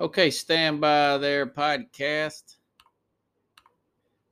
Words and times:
Okay, 0.00 0.30
stand 0.30 0.80
by 0.80 1.18
there, 1.18 1.44
podcast. 1.44 2.54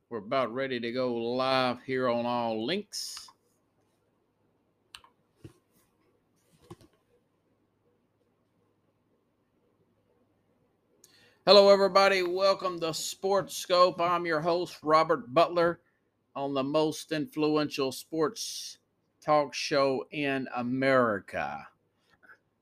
We're 0.08 0.19
about 0.19 0.54
ready 0.54 0.79
to 0.79 0.92
go 0.92 1.12
live 1.12 1.83
here 1.83 2.08
on 2.08 2.25
all 2.25 2.65
links. 2.65 3.28
Hello, 11.44 11.70
everybody. 11.70 12.22
Welcome 12.22 12.78
to 12.78 12.94
Sports 12.94 13.56
Scope. 13.56 14.00
I'm 14.00 14.24
your 14.24 14.42
host, 14.42 14.78
Robert 14.84 15.34
Butler, 15.34 15.80
on 16.36 16.54
the 16.54 16.62
most 16.62 17.10
influential 17.10 17.90
sports 17.90 18.78
talk 19.20 19.52
show 19.52 20.06
in 20.12 20.46
America 20.54 21.66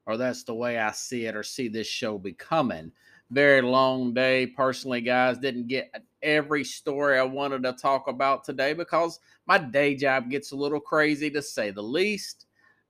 or 0.06 0.16
that's 0.16 0.44
the 0.44 0.54
way 0.54 0.78
I 0.78 0.92
see 0.92 1.26
it 1.26 1.36
or 1.36 1.42
see 1.42 1.68
this 1.68 1.86
show 1.86 2.18
becoming. 2.18 2.92
Very 3.30 3.62
long 3.62 4.12
day. 4.12 4.46
Personally, 4.46 5.00
guys, 5.00 5.38
didn't 5.38 5.68
get 5.68 5.90
every 6.22 6.62
story 6.62 7.18
I 7.18 7.22
wanted 7.22 7.62
to 7.62 7.72
talk 7.72 8.06
about 8.06 8.44
today 8.44 8.74
because 8.74 9.18
my 9.46 9.58
day 9.58 9.94
job 9.94 10.30
gets 10.30 10.52
a 10.52 10.56
little 10.56 10.80
crazy 10.80 11.30
to 11.30 11.42
say 11.42 11.70
the 11.70 11.82
least. 11.82 12.46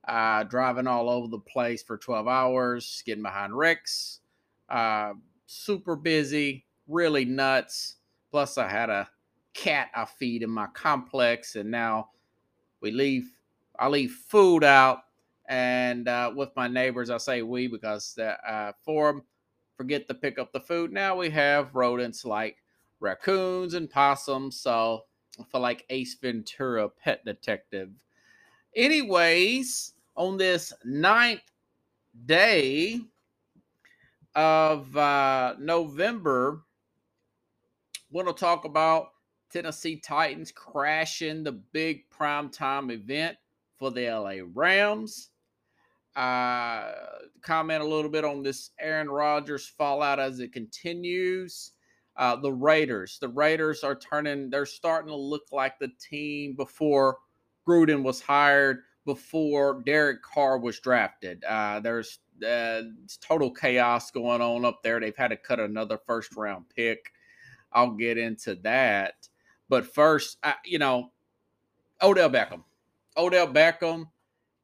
Uh, 0.07 0.43
driving 0.43 0.87
all 0.87 1.09
over 1.09 1.29
the 1.29 1.39
place 1.39 1.83
for 1.83 1.97
12 1.97 2.29
hours, 2.29 3.03
getting 3.07 3.23
behind 3.23 3.57
wrecks, 3.57 4.21
uh, 4.69 5.15
super 5.47 5.97
busy, 5.97 6.67
really 6.89 7.25
nuts. 7.25 7.97
Plus, 8.31 8.59
I 8.59 8.69
had 8.69 8.91
a 8.91 9.09
cat 9.55 9.89
I 9.95 10.05
feed 10.05 10.43
in 10.43 10.51
my 10.51 10.67
complex, 10.75 11.57
and 11.57 11.71
now 11.71 12.11
we 12.83 12.91
leave. 12.91 13.31
I 13.79 13.89
leave 13.89 14.13
food 14.13 14.63
out 14.63 15.05
and 15.49 16.09
uh, 16.09 16.33
with 16.35 16.51
my 16.57 16.69
neighbors, 16.69 17.11
I 17.11 17.19
say 17.19 17.43
we 17.43 17.67
because 17.67 18.17
uh, 18.19 18.73
for 18.83 19.13
them, 19.13 19.23
forget 19.77 20.09
to 20.09 20.15
pick 20.15 20.39
up 20.39 20.53
the 20.53 20.61
food. 20.61 20.93
Now 20.93 21.17
we 21.17 21.31
have 21.31 21.75
rodents 21.75 22.25
like 22.25 22.59
raccoons 23.01 23.75
and 23.75 23.91
possums. 23.91 24.61
So 24.61 25.05
feel 25.51 25.61
like 25.61 25.85
Ace 25.91 26.15
Ventura, 26.15 26.89
pet 26.89 27.25
detective. 27.25 27.91
Anyways, 28.77 29.93
on 30.17 30.37
this 30.37 30.73
ninth 30.85 31.43
day 32.27 33.01
of 34.35 34.97
uh, 34.97 35.55
November, 35.59 36.63
we're 38.11 38.25
going 38.25 38.35
to 38.35 38.41
talk 38.41 38.65
about 38.65 39.09
Tennessee 39.53 39.97
Titans 39.97 40.53
crashing 40.53 41.45
the 41.45 41.53
big 41.53 42.09
primetime 42.11 42.91
event 42.93 43.37
for 43.79 43.91
the 43.91 44.09
LA 44.09 44.45
Rams 44.55 45.31
uh, 46.17 46.93
comment 47.43 47.83
a 47.83 47.87
little 47.87 48.11
bit 48.11 48.25
on 48.25 48.43
this 48.43 48.71
Aaron 48.81 49.11
Rodgers 49.11 49.67
fallout 49.67 50.21
as 50.21 50.41
it 50.41 50.53
continues. 50.53 51.73
Uh, 52.17 52.37
the 52.37 52.53
Raiders, 52.53 53.19
the 53.21 53.29
Raiders 53.29 53.83
are 53.83 53.97
turning, 53.97 54.49
they're 54.49 54.67
starting 54.67 55.09
to 55.09 55.17
look 55.17 55.47
like 55.51 55.79
the 55.79 55.91
team 55.99 56.55
before 56.55 57.19
Gruden 57.67 58.05
was 58.05 58.21
hired, 58.21 58.83
before 59.05 59.83
Derek 59.85 60.23
Carr 60.23 60.59
was 60.59 60.79
drafted. 60.79 61.43
Uh, 61.45 61.81
there's 61.81 62.21
uh, 62.47 62.83
total 63.21 63.51
chaos 63.51 64.11
going 64.11 64.41
on 64.41 64.65
up 64.65 64.83
there. 64.83 65.01
They've 65.01 65.17
had 65.17 65.29
to 65.29 65.37
cut 65.37 65.61
another 65.61 65.99
first 66.07 66.37
round 66.37 66.67
pick. 66.75 67.13
I'll 67.73 67.91
get 67.91 68.17
into 68.17 68.55
that. 68.57 69.29
But 69.69 69.93
first, 69.93 70.39
I, 70.43 70.55
you 70.65 70.79
know, 70.79 71.11
Odell 72.03 72.31
Beckham. 72.31 72.63
Odell 73.17 73.49
Beckham 73.49 74.07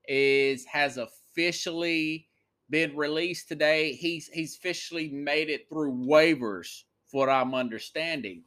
is 0.06 0.64
has 0.66 0.98
a 0.98 1.08
officially 1.40 2.28
been 2.68 2.96
released 2.96 3.48
today. 3.48 3.92
He's 3.92 4.28
he's 4.28 4.56
officially 4.56 5.08
made 5.08 5.50
it 5.50 5.68
through 5.68 5.92
waivers, 5.92 6.84
for 7.06 7.26
what 7.26 7.28
I'm 7.28 7.54
understanding. 7.54 8.42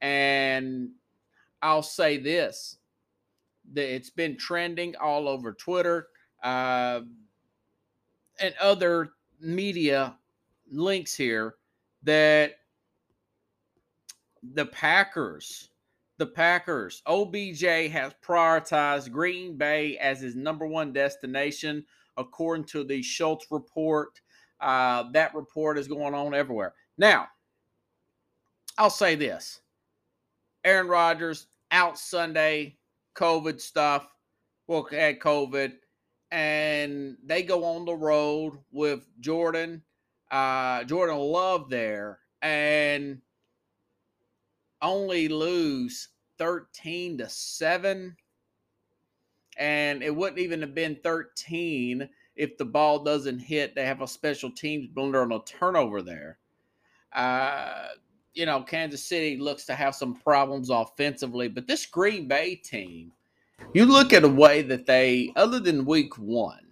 And 0.00 0.90
I'll 1.62 1.82
say 1.82 2.18
this: 2.18 2.76
that 3.72 3.94
it's 3.94 4.10
been 4.10 4.36
trending 4.36 4.94
all 4.96 5.28
over 5.28 5.52
Twitter 5.52 6.08
uh, 6.42 7.00
and 8.40 8.54
other 8.60 9.12
media 9.40 10.16
links 10.70 11.14
here 11.14 11.54
that 12.02 12.56
the 14.54 14.66
Packers, 14.66 15.70
the 16.18 16.26
Packers, 16.26 17.02
OBJ 17.06 17.62
has 17.92 18.12
prioritized 18.24 19.12
Green 19.12 19.56
Bay 19.56 19.96
as 19.98 20.20
his 20.20 20.34
number 20.34 20.66
one 20.66 20.92
destination 20.92 21.84
according 22.16 22.64
to 22.66 22.84
the 22.84 23.02
Schultz 23.02 23.46
report. 23.50 24.20
Uh, 24.60 25.10
that 25.12 25.34
report 25.34 25.78
is 25.78 25.88
going 25.88 26.14
on 26.14 26.34
everywhere. 26.34 26.74
Now, 26.98 27.28
I'll 28.78 28.90
say 28.90 29.14
this 29.14 29.60
Aaron 30.64 30.88
Rodgers 30.88 31.46
out 31.70 31.98
Sunday, 31.98 32.78
COVID 33.14 33.60
stuff. 33.60 34.06
Well, 34.68 34.84
had 34.84 35.18
COVID, 35.18 35.72
and 36.30 37.16
they 37.24 37.42
go 37.42 37.64
on 37.64 37.84
the 37.84 37.94
road 37.94 38.58
with 38.70 39.06
Jordan, 39.20 39.82
uh, 40.30 40.84
Jordan 40.84 41.18
Love 41.18 41.68
there, 41.68 42.20
and 42.40 43.20
only 44.80 45.28
lose 45.28 46.08
13 46.38 47.18
to 47.18 47.28
7 47.28 48.16
and 49.56 50.02
it 50.02 50.14
wouldn't 50.14 50.40
even 50.40 50.60
have 50.60 50.74
been 50.74 50.96
13 51.02 52.08
if 52.36 52.56
the 52.56 52.64
ball 52.64 53.02
doesn't 53.02 53.38
hit. 53.38 53.74
They 53.74 53.84
have 53.84 54.02
a 54.02 54.06
special 54.06 54.50
teams 54.50 54.86
blunder 54.86 55.22
on 55.22 55.32
a 55.32 55.42
turnover 55.44 56.02
there. 56.02 56.38
Uh, 57.12 57.88
you 58.34 58.46
know, 58.46 58.62
Kansas 58.62 59.04
City 59.04 59.36
looks 59.36 59.66
to 59.66 59.74
have 59.74 59.94
some 59.94 60.14
problems 60.14 60.70
offensively, 60.70 61.48
but 61.48 61.66
this 61.66 61.84
Green 61.84 62.26
Bay 62.26 62.54
team, 62.54 63.12
you 63.74 63.84
look 63.84 64.12
at 64.12 64.22
the 64.22 64.28
way 64.28 64.62
that 64.62 64.86
they, 64.86 65.32
other 65.36 65.60
than 65.60 65.84
week 65.84 66.16
one, 66.18 66.66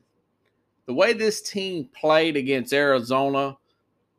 the 0.86 0.94
way 0.94 1.12
this 1.12 1.42
team 1.42 1.88
played 1.94 2.36
against 2.36 2.72
Arizona 2.72 3.56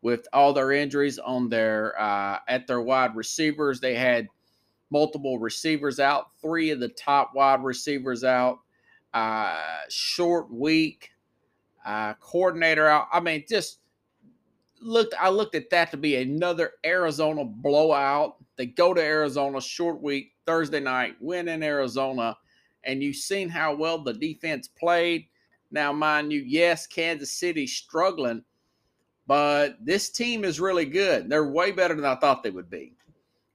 with 0.01 0.27
all 0.31 0.53
their 0.53 0.71
injuries 0.71 1.19
on 1.19 1.49
their 1.49 1.99
uh, 1.99 2.39
at 2.47 2.67
their 2.67 2.81
wide 2.81 3.15
receivers, 3.15 3.79
they 3.79 3.95
had 3.95 4.27
multiple 4.91 5.39
receivers 5.39 5.99
out, 5.99 6.27
three 6.41 6.69
of 6.69 6.79
the 6.79 6.89
top 6.89 7.31
wide 7.33 7.63
receivers 7.63 8.23
out, 8.23 8.59
uh, 9.13 9.57
short 9.89 10.51
week, 10.51 11.09
uh, 11.85 12.13
coordinator 12.15 12.87
out. 12.87 13.07
I 13.11 13.19
mean, 13.19 13.43
just 13.49 13.79
looked. 14.81 15.15
I 15.19 15.29
looked 15.29 15.55
at 15.55 15.69
that 15.71 15.91
to 15.91 15.97
be 15.97 16.17
another 16.17 16.73
Arizona 16.85 17.43
blowout. 17.45 18.35
They 18.57 18.67
go 18.67 18.93
to 18.93 19.01
Arizona 19.01 19.59
short 19.61 20.01
week 20.01 20.33
Thursday 20.45 20.79
night, 20.79 21.15
win 21.19 21.47
in 21.47 21.63
Arizona, 21.63 22.37
and 22.83 23.01
you've 23.01 23.15
seen 23.15 23.49
how 23.49 23.75
well 23.75 23.97
the 23.97 24.13
defense 24.13 24.67
played. 24.67 25.27
Now, 25.71 25.93
mind 25.93 26.33
you, 26.33 26.41
yes, 26.45 26.85
Kansas 26.85 27.31
City 27.31 27.65
struggling, 27.65 28.43
but 29.25 29.77
this 29.83 30.09
team 30.09 30.43
is 30.43 30.59
really 30.59 30.85
good. 30.85 31.29
They're 31.29 31.49
way 31.49 31.71
better 31.71 31.95
than 31.95 32.03
I 32.05 32.15
thought 32.15 32.43
they 32.43 32.49
would 32.49 32.69
be. 32.69 32.93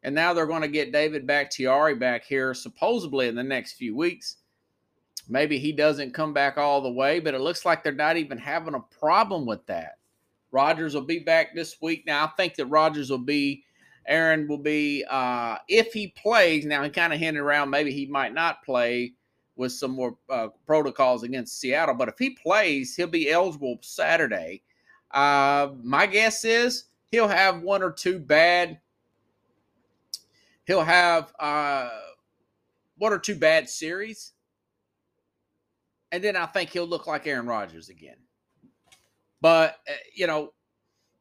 And 0.06 0.14
now 0.14 0.32
they're 0.32 0.46
going 0.46 0.62
to 0.62 0.68
get 0.68 0.92
David 0.92 1.26
Bakhtiari 1.26 1.96
back 1.96 2.24
here, 2.24 2.54
supposedly 2.54 3.26
in 3.26 3.34
the 3.34 3.42
next 3.42 3.72
few 3.72 3.96
weeks. 3.96 4.36
Maybe 5.28 5.58
he 5.58 5.72
doesn't 5.72 6.14
come 6.14 6.32
back 6.32 6.58
all 6.58 6.80
the 6.80 6.92
way, 6.92 7.18
but 7.18 7.34
it 7.34 7.40
looks 7.40 7.64
like 7.64 7.82
they're 7.82 7.92
not 7.92 8.16
even 8.16 8.38
having 8.38 8.74
a 8.74 8.96
problem 9.00 9.46
with 9.46 9.66
that. 9.66 9.98
Rodgers 10.52 10.94
will 10.94 11.02
be 11.02 11.18
back 11.18 11.56
this 11.56 11.78
week. 11.82 12.04
Now, 12.06 12.24
I 12.24 12.28
think 12.36 12.54
that 12.54 12.66
Rodgers 12.66 13.10
will 13.10 13.18
be, 13.18 13.64
Aaron 14.06 14.46
will 14.46 14.58
be, 14.58 15.04
uh, 15.10 15.56
if 15.68 15.92
he 15.92 16.14
plays. 16.16 16.64
Now, 16.64 16.84
he 16.84 16.90
kind 16.90 17.12
of 17.12 17.18
hinted 17.18 17.42
around 17.42 17.70
maybe 17.70 17.90
he 17.90 18.06
might 18.06 18.32
not 18.32 18.62
play 18.62 19.14
with 19.56 19.72
some 19.72 19.90
more 19.90 20.16
uh, 20.30 20.48
protocols 20.64 21.24
against 21.24 21.58
Seattle, 21.58 21.96
but 21.96 22.08
if 22.08 22.14
he 22.16 22.30
plays, 22.30 22.94
he'll 22.94 23.08
be 23.08 23.32
eligible 23.32 23.78
Saturday. 23.82 24.62
Uh, 25.10 25.70
my 25.82 26.06
guess 26.06 26.44
is 26.44 26.84
he'll 27.10 27.26
have 27.26 27.62
one 27.62 27.82
or 27.82 27.90
two 27.90 28.20
bad 28.20 28.78
he'll 30.66 30.84
have 30.84 31.32
uh, 31.38 31.88
one 32.98 33.12
or 33.12 33.18
two 33.18 33.36
bad 33.36 33.68
series, 33.68 34.32
and 36.12 36.22
then 36.22 36.36
I 36.36 36.46
think 36.46 36.70
he'll 36.70 36.86
look 36.86 37.06
like 37.06 37.26
Aaron 37.26 37.46
Rodgers 37.46 37.88
again. 37.88 38.16
But 39.40 39.76
uh, 39.88 39.94
you 40.14 40.26
know, 40.26 40.52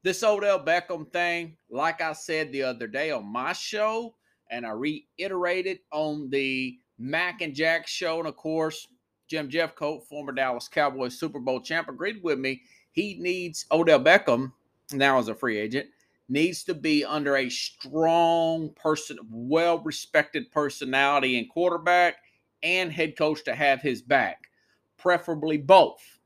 this 0.03 0.24
Odell 0.24 0.63
Beckham 0.63 1.12
thing, 1.12 1.57
like 1.69 2.01
I 2.01 2.13
said 2.13 2.51
the 2.51 2.63
other 2.63 2.88
day 2.88 3.12
on 3.12 3.25
my 3.25 3.53
show, 3.53 4.15
and 4.50 4.65
I 4.65 4.71
reiterated 4.71 5.80
on 5.92 6.30
the 6.30 6.77
Mac 6.97 7.42
and 7.42 7.53
Jack 7.53 7.88
show, 7.88 8.19
and 8.19 8.27
of 8.27 8.36
course, 8.36 8.88
Jim 9.27 9.50
Jeffcoat, 9.50 10.03
former 10.03 10.31
Dallas 10.31 10.68
Cowboys 10.68 11.18
Super 11.18 11.39
Bowl 11.39 11.59
champ, 11.59 11.89
agreed 11.89 12.21
with 12.24 12.39
me. 12.39 12.62
He 12.92 13.18
needs 13.19 13.65
Odell 13.71 14.00
Beckham 14.00 14.53
now 14.94 15.18
as 15.18 15.27
a 15.27 15.36
free 15.36 15.57
agent 15.57 15.88
needs 16.27 16.63
to 16.63 16.74
be 16.74 17.06
under 17.06 17.38
a 17.38 17.50
strong 17.50 18.72
person, 18.75 19.18
well 19.30 19.80
respected 19.80 20.51
personality 20.51 21.38
and 21.38 21.50
quarterback 21.50 22.16
and 22.63 22.92
head 22.92 23.18
coach 23.18 23.44
to 23.44 23.54
have 23.54 23.81
his 23.81 24.01
back, 24.01 24.50
preferably 24.98 25.57
both. 25.57 26.19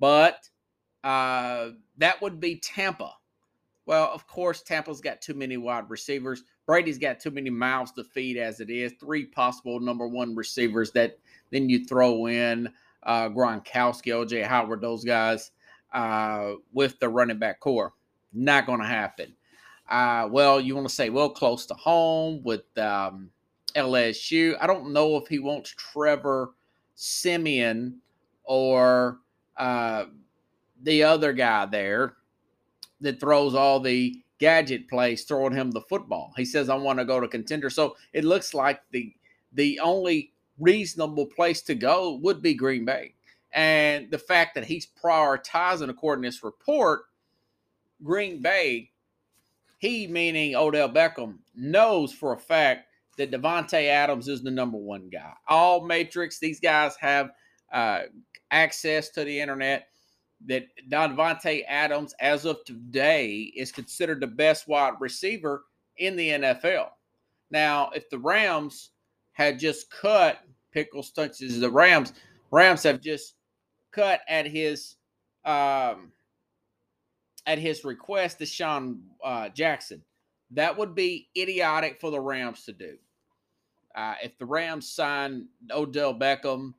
But 0.00 0.48
uh, 1.04 1.70
that 1.98 2.20
would 2.20 2.40
be 2.40 2.56
Tampa. 2.56 3.12
Well, 3.86 4.10
of 4.12 4.26
course, 4.26 4.62
Tampa's 4.62 5.00
got 5.00 5.22
too 5.22 5.34
many 5.34 5.56
wide 5.56 5.88
receivers. 5.88 6.42
Brady's 6.66 6.98
got 6.98 7.20
too 7.20 7.30
many 7.30 7.50
mouths 7.50 7.92
to 7.92 8.02
feed 8.02 8.36
as 8.36 8.58
it 8.58 8.68
is. 8.68 8.94
Three 8.98 9.24
possible 9.24 9.78
number 9.78 10.08
one 10.08 10.34
receivers 10.34 10.90
that 10.92 11.18
then 11.52 11.68
you 11.68 11.84
throw 11.84 12.26
in 12.26 12.68
uh, 13.04 13.28
Gronkowski, 13.28 14.12
OJ 14.12 14.44
Howard, 14.44 14.80
those 14.80 15.04
guys 15.04 15.52
uh, 15.94 16.54
with 16.72 16.98
the 16.98 17.08
running 17.08 17.38
back 17.38 17.60
core. 17.60 17.92
Not 18.36 18.66
going 18.66 18.80
to 18.80 18.86
happen. 18.86 19.34
Uh, 19.88 20.28
well, 20.30 20.60
you 20.60 20.74
want 20.74 20.88
to 20.88 20.94
say, 20.94 21.10
well, 21.10 21.30
close 21.30 21.66
to 21.66 21.74
home 21.74 22.42
with 22.42 22.76
um, 22.76 23.30
LSU. 23.74 24.56
I 24.60 24.66
don't 24.66 24.92
know 24.92 25.16
if 25.16 25.28
he 25.28 25.38
wants 25.38 25.70
Trevor 25.70 26.52
Siemian 26.94 27.98
or 28.44 29.18
uh, 29.56 30.06
the 30.82 31.02
other 31.04 31.32
guy 31.32 31.66
there 31.66 32.14
that 33.00 33.20
throws 33.20 33.54
all 33.54 33.80
the 33.80 34.22
gadget 34.38 34.88
plays 34.88 35.24
throwing 35.24 35.54
him 35.54 35.70
the 35.70 35.80
football. 35.82 36.32
He 36.36 36.44
says, 36.44 36.68
I 36.68 36.74
want 36.74 36.98
to 36.98 37.04
go 37.04 37.20
to 37.20 37.28
contender. 37.28 37.70
So 37.70 37.96
it 38.12 38.24
looks 38.24 38.54
like 38.54 38.80
the 38.90 39.12
the 39.52 39.80
only 39.80 40.32
reasonable 40.58 41.26
place 41.26 41.62
to 41.62 41.74
go 41.74 42.18
would 42.22 42.42
be 42.42 42.54
Green 42.54 42.84
Bay. 42.84 43.14
And 43.52 44.10
the 44.10 44.18
fact 44.18 44.54
that 44.54 44.66
he's 44.66 44.86
prioritizing, 44.86 45.88
according 45.88 46.22
to 46.22 46.28
this 46.28 46.44
report, 46.44 47.04
Green 48.02 48.42
Bay, 48.42 48.90
he 49.78 50.06
meaning 50.06 50.54
Odell 50.54 50.88
Beckham, 50.88 51.38
knows 51.54 52.12
for 52.12 52.34
a 52.34 52.38
fact 52.38 52.86
that 53.16 53.30
Davante 53.30 53.88
Adams 53.88 54.28
is 54.28 54.42
the 54.42 54.50
number 54.50 54.78
one 54.78 55.08
guy. 55.08 55.32
All 55.48 55.84
Matrix, 55.84 56.38
these 56.38 56.60
guys 56.60 56.96
have 56.96 57.30
uh, 57.72 58.02
access 58.50 59.10
to 59.10 59.24
the 59.24 59.40
internet. 59.40 59.88
That 60.46 60.66
Davante 60.90 61.62
Adams, 61.66 62.14
as 62.20 62.44
of 62.44 62.62
today, 62.64 63.52
is 63.56 63.72
considered 63.72 64.20
the 64.20 64.26
best 64.26 64.68
wide 64.68 64.94
receiver 65.00 65.64
in 65.96 66.14
the 66.14 66.28
NFL. 66.28 66.88
Now, 67.50 67.90
if 67.94 68.10
the 68.10 68.18
Rams 68.18 68.90
had 69.32 69.58
just 69.58 69.90
cut 69.90 70.40
Pickle 70.72 71.02
Stunts 71.02 71.40
is 71.40 71.58
the 71.58 71.70
Rams, 71.70 72.12
Rams 72.50 72.82
have 72.82 73.00
just 73.00 73.34
cut 73.92 74.20
at 74.28 74.46
his 74.46 74.96
um, 75.46 76.12
at 77.46 77.58
his 77.58 77.84
request 77.84 78.44
Sean 78.46 79.00
uh, 79.24 79.48
Jackson. 79.50 80.02
That 80.50 80.76
would 80.76 80.94
be 80.94 81.28
idiotic 81.36 82.00
for 82.00 82.10
the 82.10 82.20
Rams 82.20 82.64
to 82.64 82.72
do. 82.72 82.96
Uh, 83.94 84.14
if 84.22 84.36
the 84.38 84.44
Rams 84.44 84.88
sign 84.90 85.48
Odell 85.70 86.14
Beckham, 86.14 86.74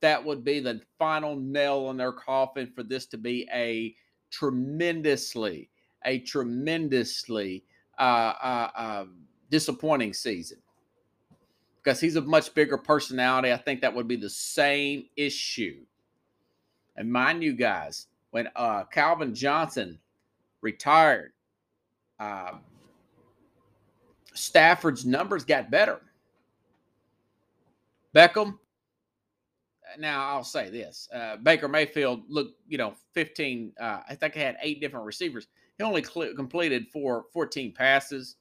that 0.00 0.24
would 0.24 0.44
be 0.44 0.60
the 0.60 0.80
final 0.98 1.36
nail 1.36 1.90
in 1.90 1.96
their 1.96 2.12
coffin 2.12 2.70
for 2.74 2.82
this 2.82 3.06
to 3.06 3.18
be 3.18 3.48
a 3.52 3.94
tremendously, 4.30 5.68
a 6.04 6.20
tremendously 6.20 7.64
uh, 7.98 8.34
uh, 8.42 8.70
uh, 8.74 9.04
disappointing 9.50 10.14
season. 10.14 10.58
Because 11.82 12.00
he's 12.00 12.16
a 12.16 12.22
much 12.22 12.54
bigger 12.54 12.78
personality. 12.78 13.52
I 13.52 13.56
think 13.56 13.80
that 13.80 13.94
would 13.94 14.08
be 14.08 14.16
the 14.16 14.30
same 14.30 15.06
issue. 15.16 15.80
And 16.96 17.10
mind 17.10 17.42
you, 17.42 17.54
guys, 17.54 18.06
when 18.30 18.48
uh, 18.54 18.84
Calvin 18.84 19.34
Johnson 19.34 19.98
retired, 20.62 21.32
uh, 22.18 22.52
Stafford's 24.34 25.04
numbers 25.04 25.44
got 25.44 25.70
better. 25.70 26.00
Beckham. 28.14 28.58
Now 29.98 30.28
I'll 30.28 30.44
say 30.44 30.70
this: 30.70 31.08
uh, 31.12 31.36
Baker 31.36 31.68
Mayfield 31.68 32.22
looked, 32.28 32.60
you 32.68 32.78
know, 32.78 32.94
15. 33.14 33.72
Uh, 33.80 34.00
I 34.08 34.14
think 34.14 34.34
he 34.34 34.40
had 34.40 34.56
eight 34.62 34.80
different 34.80 35.06
receivers. 35.06 35.48
He 35.78 35.84
only 35.84 36.04
cl- 36.04 36.34
completed 36.34 36.88
four, 36.92 37.24
14 37.32 37.72
passes. 37.72 38.36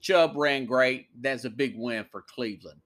Chubb 0.00 0.36
ran 0.36 0.66
great. 0.66 1.08
That's 1.20 1.44
a 1.44 1.50
big 1.50 1.74
win 1.76 2.04
for 2.10 2.22
Cleveland. 2.22 2.80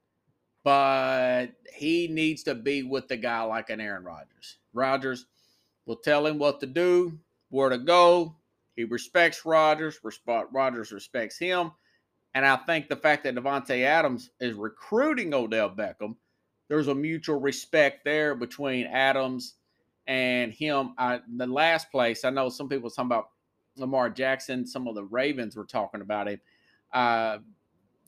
But 0.62 1.48
he 1.74 2.06
needs 2.08 2.42
to 2.44 2.54
be 2.54 2.82
with 2.82 3.08
the 3.08 3.16
guy 3.16 3.42
like 3.42 3.70
an 3.70 3.80
Aaron 3.80 4.04
Rodgers. 4.04 4.58
Rodgers 4.72 5.26
will 5.86 5.96
tell 5.96 6.26
him 6.26 6.38
what 6.38 6.60
to 6.60 6.66
do, 6.66 7.18
where 7.50 7.68
to 7.68 7.78
go. 7.78 8.36
He 8.76 8.84
respects 8.84 9.44
Rodgers. 9.44 10.00
Rodgers 10.26 10.92
respects 10.92 11.38
him. 11.38 11.72
And 12.34 12.46
I 12.46 12.56
think 12.56 12.88
the 12.88 12.96
fact 12.96 13.24
that 13.24 13.34
Davante 13.34 13.82
Adams 13.82 14.30
is 14.40 14.54
recruiting 14.54 15.34
Odell 15.34 15.70
Beckham, 15.70 16.16
there's 16.68 16.88
a 16.88 16.94
mutual 16.94 17.40
respect 17.40 18.04
there 18.04 18.34
between 18.34 18.86
Adams 18.86 19.56
and 20.06 20.52
him. 20.52 20.94
I, 20.96 21.20
the 21.36 21.46
last 21.46 21.90
place, 21.90 22.24
I 22.24 22.30
know 22.30 22.48
some 22.48 22.68
people 22.68 22.88
talking 22.88 23.06
about 23.06 23.30
Lamar 23.76 24.08
Jackson. 24.08 24.66
Some 24.66 24.86
of 24.86 24.94
the 24.94 25.04
Ravens 25.04 25.56
were 25.56 25.64
talking 25.64 26.00
about 26.00 26.28
him. 26.28 26.40
Uh, 26.92 27.38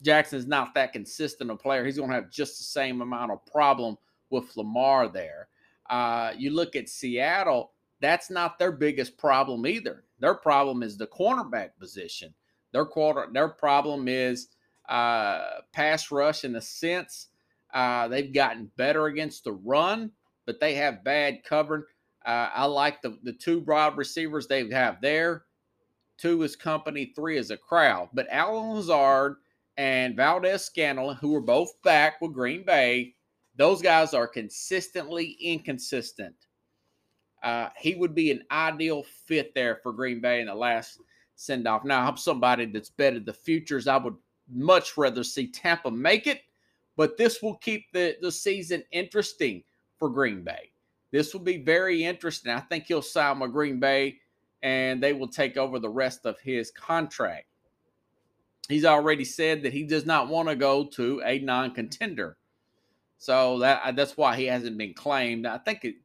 Jackson's 0.01 0.47
not 0.47 0.73
that 0.73 0.93
consistent 0.93 1.51
a 1.51 1.55
player. 1.55 1.85
He's 1.85 1.97
going 1.97 2.09
to 2.09 2.15
have 2.15 2.31
just 2.31 2.57
the 2.57 2.63
same 2.63 3.01
amount 3.01 3.31
of 3.31 3.45
problem 3.45 3.97
with 4.29 4.55
Lamar 4.55 5.07
there. 5.07 5.49
Uh, 5.89 6.31
you 6.37 6.51
look 6.51 6.75
at 6.75 6.89
Seattle, 6.89 7.72
that's 8.03 8.29
not 8.29 8.59
their 8.59 8.71
biggest 8.71 9.17
problem 9.17 9.65
either. 9.65 10.03
Their 10.19 10.35
problem 10.35 10.83
is 10.83 10.97
the 10.97 11.07
cornerback 11.07 11.69
position. 11.79 12.33
Their 12.71 12.85
quarter, 12.85 13.27
their 13.31 13.49
problem 13.49 14.07
is 14.07 14.49
uh, 14.89 15.61
pass 15.71 16.11
rush 16.11 16.43
in 16.43 16.53
the 16.53 16.61
sense 16.61 17.27
uh, 17.73 18.07
they've 18.07 18.33
gotten 18.33 18.71
better 18.77 19.07
against 19.07 19.43
the 19.43 19.53
run, 19.53 20.11
but 20.45 20.59
they 20.59 20.75
have 20.75 21.03
bad 21.03 21.43
covering. 21.43 21.83
Uh, 22.25 22.49
I 22.53 22.65
like 22.65 23.01
the 23.01 23.17
the 23.23 23.33
two 23.33 23.59
broad 23.59 23.97
receivers 23.97 24.47
they 24.47 24.69
have 24.69 25.01
there. 25.01 25.45
Two 26.17 26.43
is 26.43 26.55
company, 26.55 27.11
three 27.15 27.37
is 27.37 27.51
a 27.51 27.57
crowd. 27.57 28.09
But 28.13 28.27
Allen 28.29 28.75
Lazard 28.75 29.37
and 29.77 30.15
Valdes 30.15 30.63
Scantling, 30.63 31.17
who 31.17 31.35
are 31.35 31.41
both 31.41 31.81
back 31.81 32.21
with 32.21 32.33
Green 32.33 32.63
Bay, 32.63 33.15
those 33.55 33.81
guys 33.81 34.13
are 34.13 34.27
consistently 34.27 35.35
inconsistent. 35.41 36.35
Uh, 37.43 37.69
he 37.77 37.95
would 37.95 38.15
be 38.15 38.31
an 38.31 38.43
ideal 38.51 39.03
fit 39.03 39.53
there 39.53 39.79
for 39.83 39.91
Green 39.91 40.21
Bay 40.21 40.39
in 40.39 40.47
the 40.47 40.55
last 40.55 40.99
send 41.35 41.67
off. 41.67 41.83
Now, 41.83 42.07
I'm 42.07 42.17
somebody 42.17 42.65
that's 42.65 42.89
betted 42.89 43.25
the 43.25 43.33
futures. 43.33 43.87
I 43.87 43.97
would 43.97 44.15
much 44.49 44.97
rather 44.97 45.23
see 45.23 45.47
Tampa 45.47 45.91
make 45.91 46.25
it, 46.25 46.41
but 46.95 47.17
this 47.17 47.41
will 47.41 47.55
keep 47.55 47.91
the, 47.91 48.15
the 48.21 48.31
season 48.31 48.83
interesting 48.91 49.63
for 49.99 50.09
Green 50.09 50.41
Bay. 50.41 50.71
This 51.11 51.33
will 51.33 51.41
be 51.41 51.57
very 51.57 52.03
interesting. 52.03 52.51
I 52.51 52.61
think 52.61 52.85
he'll 52.87 53.01
sign 53.01 53.39
with 53.39 53.51
Green 53.51 53.79
Bay 53.79 54.19
and 54.63 55.03
they 55.03 55.13
will 55.13 55.27
take 55.27 55.57
over 55.57 55.77
the 55.77 55.89
rest 55.89 56.25
of 56.25 56.39
his 56.39 56.71
contract. 56.71 57.45
He's 58.69 58.85
already 58.85 59.25
said 59.25 59.61
that 59.63 59.73
he 59.73 59.83
does 59.83 60.05
not 60.05 60.29
want 60.29 60.47
to 60.47 60.55
go 60.55 60.85
to 60.85 61.21
a 61.25 61.39
non 61.39 61.71
contender. 61.71 62.37
So 63.17 63.59
that 63.59 63.95
that's 63.95 64.17
why 64.17 64.35
he 64.35 64.45
hasn't 64.45 64.77
been 64.77 64.93
claimed. 64.93 65.45
I 65.45 65.57
think 65.57 65.85
it, 65.85 65.95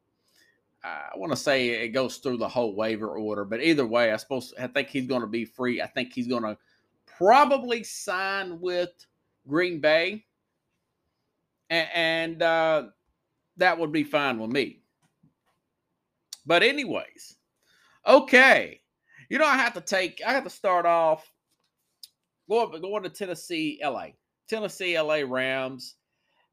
I 0.85 1.11
want 1.17 1.33
to 1.33 1.37
say 1.37 1.69
it 1.69 1.89
goes 1.89 2.19
through 2.19 2.37
the 2.37 2.49
whole 2.49 2.75
waiver 2.75 3.09
order, 3.09 3.45
but 3.45 3.63
either 3.63 3.87
way, 3.87 4.13
I 4.13 4.17
suppose 4.17 4.55
I 4.59 4.69
think 4.69 4.89
he's 4.89 5.07
going 5.07 5.23
to 5.23 5.27
be 5.27 5.45
free. 5.45 5.83
I 5.83 5.87
think 5.87 6.13
he's 6.13 6.29
going 6.29 6.45
to 6.45 6.57
probably 7.07 7.83
sign 7.83 8.61
with 8.61 8.91
Green 9.47 9.81
Bay, 9.81 10.25
and, 11.69 11.89
and 11.95 12.43
uh, 12.43 12.83
that 13.57 13.79
would 13.79 13.93
be 13.93 14.05
fine 14.05 14.39
with 14.39 14.51
me. 14.51 14.81
But 16.47 16.63
anyways, 16.63 17.37
okay, 18.07 18.81
you 19.29 19.39
know 19.39 19.47
I 19.47 19.57
have 19.57 19.75
to 19.75 19.81
take. 19.81 20.23
I 20.27 20.33
have 20.33 20.45
to 20.45 20.51
start 20.51 20.87
off 20.87 21.31
going 22.49 22.81
going 22.81 23.03
to 23.03 23.11
Tennessee, 23.11 23.81
LA, 23.83 24.09
Tennessee, 24.49 24.99
LA 24.99 25.23
Rams. 25.27 25.97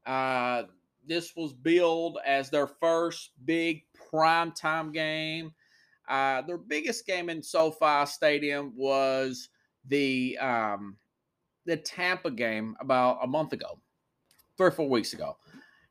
Uh, 0.04 0.64
this 1.06 1.34
was 1.36 1.52
billed 1.52 2.18
as 2.26 2.50
their 2.50 2.66
first 2.66 3.30
big 3.44 3.85
prime 4.10 4.52
time 4.52 4.92
game. 4.92 5.52
Uh, 6.08 6.42
their 6.42 6.58
biggest 6.58 7.06
game 7.06 7.28
in 7.28 7.42
SoFi 7.42 8.06
Stadium 8.06 8.72
was 8.76 9.48
the 9.88 10.38
um, 10.38 10.96
the 11.64 11.76
Tampa 11.76 12.30
game 12.30 12.76
about 12.80 13.18
a 13.22 13.26
month 13.26 13.52
ago, 13.52 13.80
three 14.56 14.68
or 14.68 14.72
four 14.72 14.88
weeks 14.88 15.12
ago, 15.12 15.36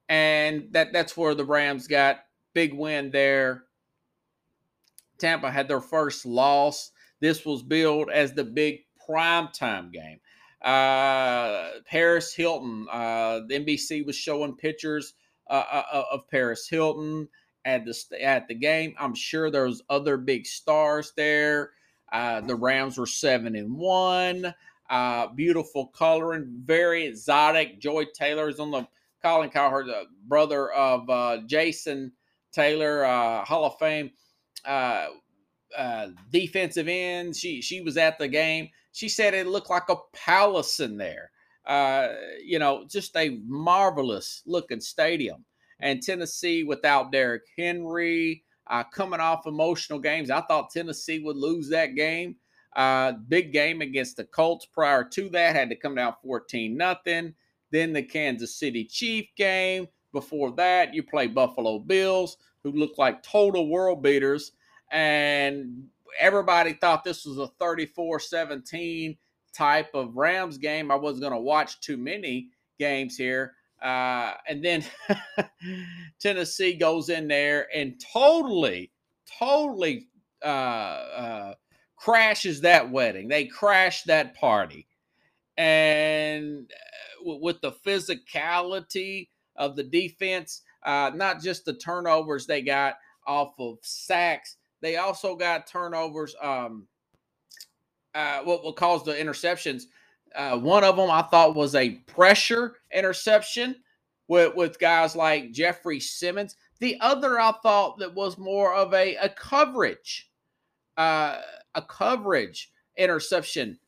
and 0.08 0.68
that 0.72 0.94
that's 0.94 1.18
where 1.18 1.36
the 1.36 1.46
Rams 1.46 1.88
got 1.88 2.20
big 2.54 2.74
win 2.74 3.12
there. 3.12 3.64
Tampa 5.18 5.52
had 5.52 5.68
their 5.68 5.82
first 5.82 6.26
loss. 6.26 6.92
This 7.20 7.46
was 7.46 7.64
billed 7.64 8.10
as 8.10 8.34
the 8.34 8.44
big 8.44 8.82
prime 9.06 9.50
time 9.54 9.92
game. 9.92 10.20
Uh, 10.62 11.80
Paris 11.86 12.34
Hilton, 12.34 12.88
uh, 12.92 13.42
NBC 13.52 14.06
was 14.06 14.16
showing 14.16 14.56
pictures 14.56 15.14
uh, 15.50 15.64
uh, 15.94 16.04
of 16.12 16.28
Paris 16.30 16.68
Hilton 16.68 17.28
at 17.66 17.86
the 17.86 18.24
at 18.24 18.48
the 18.48 18.56
game. 18.56 18.96
I'm 19.00 19.16
sure 19.16 19.52
there's 19.52 19.82
other 19.90 20.18
big 20.18 20.46
stars 20.46 21.12
there. 21.18 21.72
Uh, 22.12 22.42
the 22.42 22.56
Rams 22.56 22.98
were 22.98 23.08
seven 23.08 23.56
and 23.56 23.76
one. 23.76 24.54
Uh, 24.90 25.28
beautiful 25.28 25.88
coloring, 25.88 26.62
very 26.64 27.06
exotic. 27.06 27.80
Joy 27.80 28.06
Taylor 28.14 28.48
is 28.48 28.60
on 28.60 28.72
the 28.72 28.88
Colin 29.22 29.50
Cowherd, 29.50 29.88
the 29.88 30.04
brother 30.28 30.72
of 30.74 31.10
uh, 31.10 31.40
Jason 31.48 32.12
Taylor, 32.54 33.04
uh, 33.04 33.44
Hall 33.44 33.66
of 33.66 33.80
Fame 33.80 34.12
uh, 35.76 36.08
defensive 36.32 36.88
end. 36.88 37.36
She 37.36 37.62
she 37.62 37.82
was 37.82 37.98
at 37.98 38.18
the 38.18 38.28
game. 38.28 38.70
She 38.92 39.10
said 39.10 39.34
it 39.34 39.48
looked 39.48 39.70
like 39.70 39.90
a 39.90 39.98
palace 40.14 40.80
in 40.80 40.98
there. 40.98 41.32
Uh, 41.66 42.10
you 42.44 42.60
know, 42.60 42.86
just 42.88 43.16
a 43.18 43.40
marvelous 43.46 44.44
looking 44.46 44.80
stadium. 44.80 45.44
And 45.80 46.02
Tennessee 46.02 46.64
without 46.64 47.12
Derrick 47.12 47.44
Henry, 47.58 48.44
uh, 48.68 48.84
coming 48.84 49.20
off 49.20 49.46
emotional 49.46 50.00
games. 50.00 50.30
I 50.30 50.42
thought 50.42 50.72
Tennessee 50.72 51.20
would 51.20 51.38
lose 51.38 51.70
that 51.70 51.96
game. 51.96 52.36
Uh, 52.76 53.14
big 53.30 53.54
game 53.54 53.82
against 53.82 54.18
the 54.18 54.26
Colts 54.26 54.66
prior 54.66 55.04
to 55.04 55.30
that 55.30 55.56
had 55.56 55.70
to 55.70 55.76
come 55.76 55.96
down 55.96 56.14
14 56.22 56.76
nothing. 56.76 57.34
Then 57.72 57.94
the 57.94 58.04
Kansas 58.04 58.56
City 58.56 58.86
Chief 58.86 59.28
game. 59.36 59.88
Before 60.12 60.52
that, 60.52 60.94
you 60.94 61.04
play 61.04 61.28
Buffalo 61.28 61.78
Bills, 61.78 62.38
who 62.64 62.72
look 62.72 62.98
like 62.98 63.22
total 63.22 63.68
world 63.68 64.02
beaters. 64.02 64.54
And 64.92 65.88
everybody 66.18 66.74
thought 66.74 67.04
this 67.04 67.26
was 67.26 67.38
a 67.38 67.48
34 67.60 68.20
17 68.20 69.18
type 69.54 69.90
of 69.94 70.16
Rams 70.16 70.58
game. 70.58 70.92
I 70.92 70.96
wasn't 70.96 71.22
going 71.22 71.34
to 71.34 71.40
watch 71.40 71.82
too 71.82 71.98
many 71.98 72.50
games 72.80 73.18
here. 73.18 73.55
Uh, 73.82 74.34
and 74.48 74.64
then 74.64 74.84
Tennessee 76.20 76.76
goes 76.76 77.10
in 77.10 77.28
there 77.28 77.68
and 77.74 78.02
totally, 78.14 78.92
totally 79.40 80.08
uh, 80.44 80.48
uh, 80.48 81.54
crashes 81.96 82.62
that 82.62 82.90
wedding. 82.92 83.28
They 83.28 83.46
crash 83.46 84.04
that 84.04 84.36
party. 84.36 84.88
And 85.58 86.72
uh, 86.72 87.36
with 87.40 87.62
the 87.62 87.72
physicality 87.72 89.30
of 89.56 89.76
the 89.76 89.84
defense, 89.84 90.62
uh, 90.84 91.12
not 91.14 91.42
just 91.42 91.66
the 91.66 91.74
turnovers 91.74 92.46
they 92.46 92.62
got 92.62 92.96
off 93.28 93.54
of 93.60 93.78
sacks, 93.82 94.58
they 94.82 94.98
also 94.98 95.36
got 95.36 95.68
turnovers. 95.68 96.36
Um, 96.42 96.88
uh, 98.16 98.40
what 98.44 98.64
will 98.64 98.74
cause 98.74 99.04
the 99.04 99.12
interceptions. 99.14 99.84
Uh, 100.36 100.58
one 100.58 100.84
of 100.84 100.98
them 100.98 101.10
I 101.10 101.24
thought 101.24 101.56
was 101.56 101.76
a 101.76 101.92
pressure 102.08 102.76
interception 102.94 103.76
with, 104.28 104.56
with 104.56 104.80
guys 104.80 105.16
like 105.16 105.52
Jeffrey 105.52 106.00
Simmons. 106.00 106.56
The 106.80 106.98
other 107.00 107.40
I 107.40 107.54
thought 107.64 108.00
that 108.00 108.14
was 108.14 108.38
more 108.38 108.74
of 108.74 108.94
a, 108.94 109.16
a 109.16 109.30
coverage, 109.30 110.30
uh, 110.98 111.40
a 111.74 111.82
coverage 111.82 112.72
interception. 112.98 113.80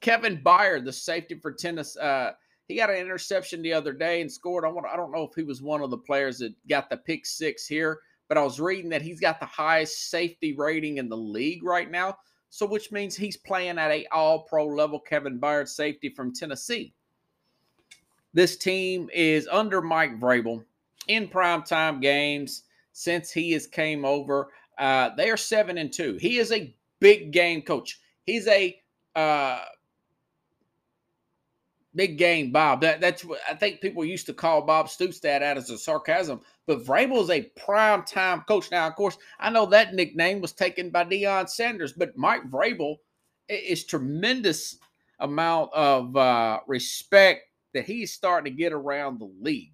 Kevin 0.00 0.38
Byard, 0.42 0.84
the 0.84 0.92
safety 0.92 1.36
for 1.36 1.52
tennis, 1.52 1.96
uh, 1.96 2.32
he 2.68 2.76
got 2.76 2.90
an 2.90 2.96
interception 2.96 3.62
the 3.62 3.72
other 3.72 3.92
day 3.92 4.20
and 4.20 4.30
scored. 4.30 4.64
I 4.64 4.68
want 4.68 4.86
I 4.86 4.96
don't 4.96 5.12
know 5.12 5.22
if 5.24 5.34
he 5.34 5.42
was 5.42 5.62
one 5.62 5.82
of 5.82 5.90
the 5.90 5.98
players 5.98 6.38
that 6.38 6.54
got 6.68 6.90
the 6.90 6.96
pick 6.96 7.24
six 7.24 7.66
here, 7.66 8.00
but 8.28 8.36
I 8.36 8.42
was 8.42 8.60
reading 8.60 8.90
that 8.90 9.02
he's 9.02 9.20
got 9.20 9.40
the 9.40 9.46
highest 9.46 10.10
safety 10.10 10.54
rating 10.54 10.98
in 10.98 11.08
the 11.08 11.16
league 11.16 11.62
right 11.62 11.90
now. 11.90 12.18
So 12.50 12.66
which 12.66 12.92
means 12.92 13.16
he's 13.16 13.36
playing 13.36 13.78
at 13.78 13.90
a 13.90 14.06
all 14.12 14.42
pro 14.42 14.66
level. 14.66 14.98
Kevin 14.98 15.38
Byard, 15.38 15.68
safety 15.68 16.08
from 16.08 16.32
Tennessee. 16.32 16.94
This 18.32 18.56
team 18.56 19.08
is 19.14 19.48
under 19.50 19.80
Mike 19.80 20.20
Vrabel 20.20 20.64
in 21.08 21.28
primetime 21.28 22.00
games 22.00 22.64
since 22.92 23.30
he 23.30 23.52
has 23.52 23.66
came 23.66 24.04
over. 24.04 24.48
Uh, 24.78 25.10
they 25.16 25.30
are 25.30 25.36
seven 25.36 25.78
and 25.78 25.92
two. 25.92 26.18
He 26.20 26.38
is 26.38 26.52
a 26.52 26.74
big 27.00 27.30
game 27.30 27.62
coach. 27.62 28.00
He's 28.24 28.46
a 28.46 28.78
uh, 29.14 29.60
big 31.96 32.18
game 32.18 32.52
Bob. 32.52 32.82
That 32.82 33.00
that's 33.00 33.24
what 33.24 33.40
I 33.48 33.54
think 33.54 33.80
people 33.80 34.04
used 34.04 34.26
to 34.26 34.34
call 34.34 34.62
Bob 34.62 34.88
Stoops 34.88 35.18
that 35.20 35.42
out 35.42 35.56
as 35.56 35.70
a 35.70 35.78
sarcasm. 35.78 36.40
But 36.66 36.84
Vrabel 36.84 37.22
is 37.22 37.30
a 37.30 37.50
prime 37.56 38.04
time 38.04 38.42
coach. 38.46 38.70
Now, 38.70 38.86
of 38.86 38.94
course, 38.94 39.16
I 39.40 39.50
know 39.50 39.66
that 39.66 39.94
nickname 39.94 40.40
was 40.40 40.52
taken 40.52 40.90
by 40.90 41.04
Deion 41.04 41.48
Sanders, 41.48 41.92
but 41.92 42.16
Mike 42.16 42.50
Vrabel 42.50 42.96
is 43.48 43.84
tremendous 43.84 44.76
amount 45.20 45.72
of 45.72 46.16
uh, 46.16 46.60
respect 46.66 47.42
that 47.74 47.84
he's 47.84 48.12
starting 48.12 48.52
to 48.52 48.56
get 48.56 48.72
around 48.72 49.18
the 49.18 49.30
league. 49.40 49.72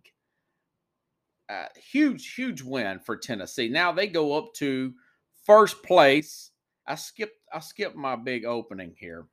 Uh, 1.49 1.67
huge, 1.91 2.35
huge 2.35 2.63
win 2.63 2.99
for 3.01 3.17
Tennessee. 3.17 3.69
Now 3.69 3.93
they 3.93 4.07
go 4.07 4.39
up 4.39 4.55
to 4.55 4.95
first 5.45 5.83
place. 5.83 6.51
I 6.87 6.95
skipped 6.95 7.37
I 7.53 7.61
skipped 7.61 7.97
my 7.97 8.17
big 8.17 8.45
opening 8.45 8.95
here. 8.99 9.27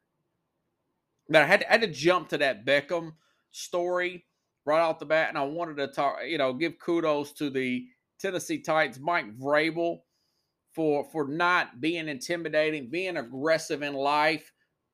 But 1.30 1.44
I 1.44 1.46
had, 1.46 1.60
to, 1.62 1.70
I 1.70 1.72
had 1.74 1.82
to 1.82 1.88
jump 1.88 2.30
to 2.30 2.38
that 2.40 2.66
Beckham 2.66 3.14
story 3.52 4.26
right 4.66 4.82
off 4.82 5.00
the 5.00 5.06
bat, 5.06 5.30
and 5.30 5.38
I 5.38 5.44
wanted 5.44 5.78
to 5.78 5.88
talk, 5.88 6.18
you 6.26 6.38
know, 6.38 6.54
give 6.54 6.80
kudos 6.80 7.34
to 7.34 7.50
the 7.50 7.86
Tennessee 8.20 8.60
Titans, 8.60 9.00
Mike 9.00 9.38
Vrabel, 9.38 10.00
for 10.74 11.06
for 11.12 11.28
not 11.28 11.82
being 11.82 12.08
intimidating, 12.08 12.90
being 12.90 13.18
aggressive 13.18 13.82
in 13.82 13.94
life, 13.94 14.52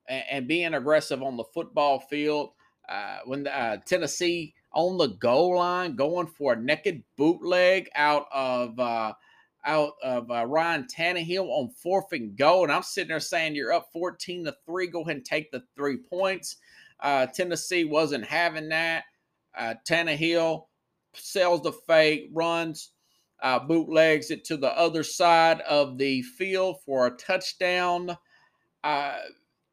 and, 0.07 0.23
and 0.29 0.47
being 0.47 0.73
aggressive 0.73 1.21
on 1.21 1.37
the 1.37 1.43
football 1.53 1.99
field. 1.99 2.51
Uh, 2.87 3.17
when 3.25 3.47
uh, 3.47 3.77
Tennessee 3.85 4.53
on 4.73 4.97
the 4.97 5.07
goal 5.07 5.57
line, 5.57 5.95
going 5.95 6.27
for 6.27 6.53
a 6.53 6.61
naked 6.61 7.03
bootleg 7.17 7.89
out 7.95 8.27
of 8.31 8.79
uh, 8.79 9.13
out 9.65 9.93
of 10.03 10.29
uh, 10.31 10.45
Ryan 10.45 10.85
Tannehill 10.85 11.47
on 11.47 11.69
fourth 11.69 12.11
and 12.11 12.37
goal. 12.37 12.63
And 12.63 12.71
I'm 12.71 12.83
sitting 12.83 13.09
there 13.09 13.19
saying, 13.19 13.55
You're 13.55 13.73
up 13.73 13.89
14 13.91 14.45
to 14.45 14.55
3. 14.65 14.87
Go 14.87 15.01
ahead 15.01 15.17
and 15.17 15.25
take 15.25 15.51
the 15.51 15.63
three 15.75 15.97
points. 15.97 16.57
Uh, 16.99 17.25
Tennessee 17.27 17.83
wasn't 17.83 18.25
having 18.25 18.69
that. 18.69 19.03
Uh, 19.57 19.73
Tannehill 19.87 20.65
sells 21.13 21.61
the 21.61 21.71
fake, 21.71 22.29
runs, 22.33 22.91
uh, 23.41 23.59
bootlegs 23.59 24.31
it 24.31 24.43
to 24.45 24.57
the 24.57 24.77
other 24.77 25.03
side 25.03 25.61
of 25.61 25.97
the 25.97 26.21
field 26.21 26.77
for 26.85 27.07
a 27.07 27.11
touchdown. 27.11 28.17
Uh, 28.83 29.15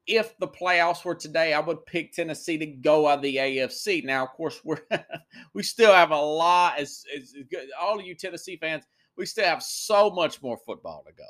if 0.06 0.36
the 0.38 0.48
playoffs 0.48 1.04
were 1.04 1.14
today, 1.14 1.54
I 1.54 1.60
would 1.60 1.86
pick 1.86 2.12
Tennessee 2.12 2.58
to 2.58 2.66
go 2.66 3.06
out 3.06 3.18
of 3.18 3.22
the 3.22 3.36
AFC. 3.36 4.04
Now, 4.04 4.24
of 4.24 4.30
course, 4.30 4.60
we're 4.64 4.80
we 5.54 5.62
still 5.62 5.92
have 5.92 6.10
a 6.10 6.20
lot. 6.20 6.78
As, 6.78 7.04
as 7.16 7.34
all 7.80 8.00
of 8.00 8.04
you 8.04 8.14
Tennessee 8.14 8.56
fans, 8.56 8.84
we 9.16 9.26
still 9.26 9.44
have 9.44 9.62
so 9.62 10.10
much 10.10 10.42
more 10.42 10.58
football 10.64 11.04
to 11.06 11.12
go. 11.12 11.28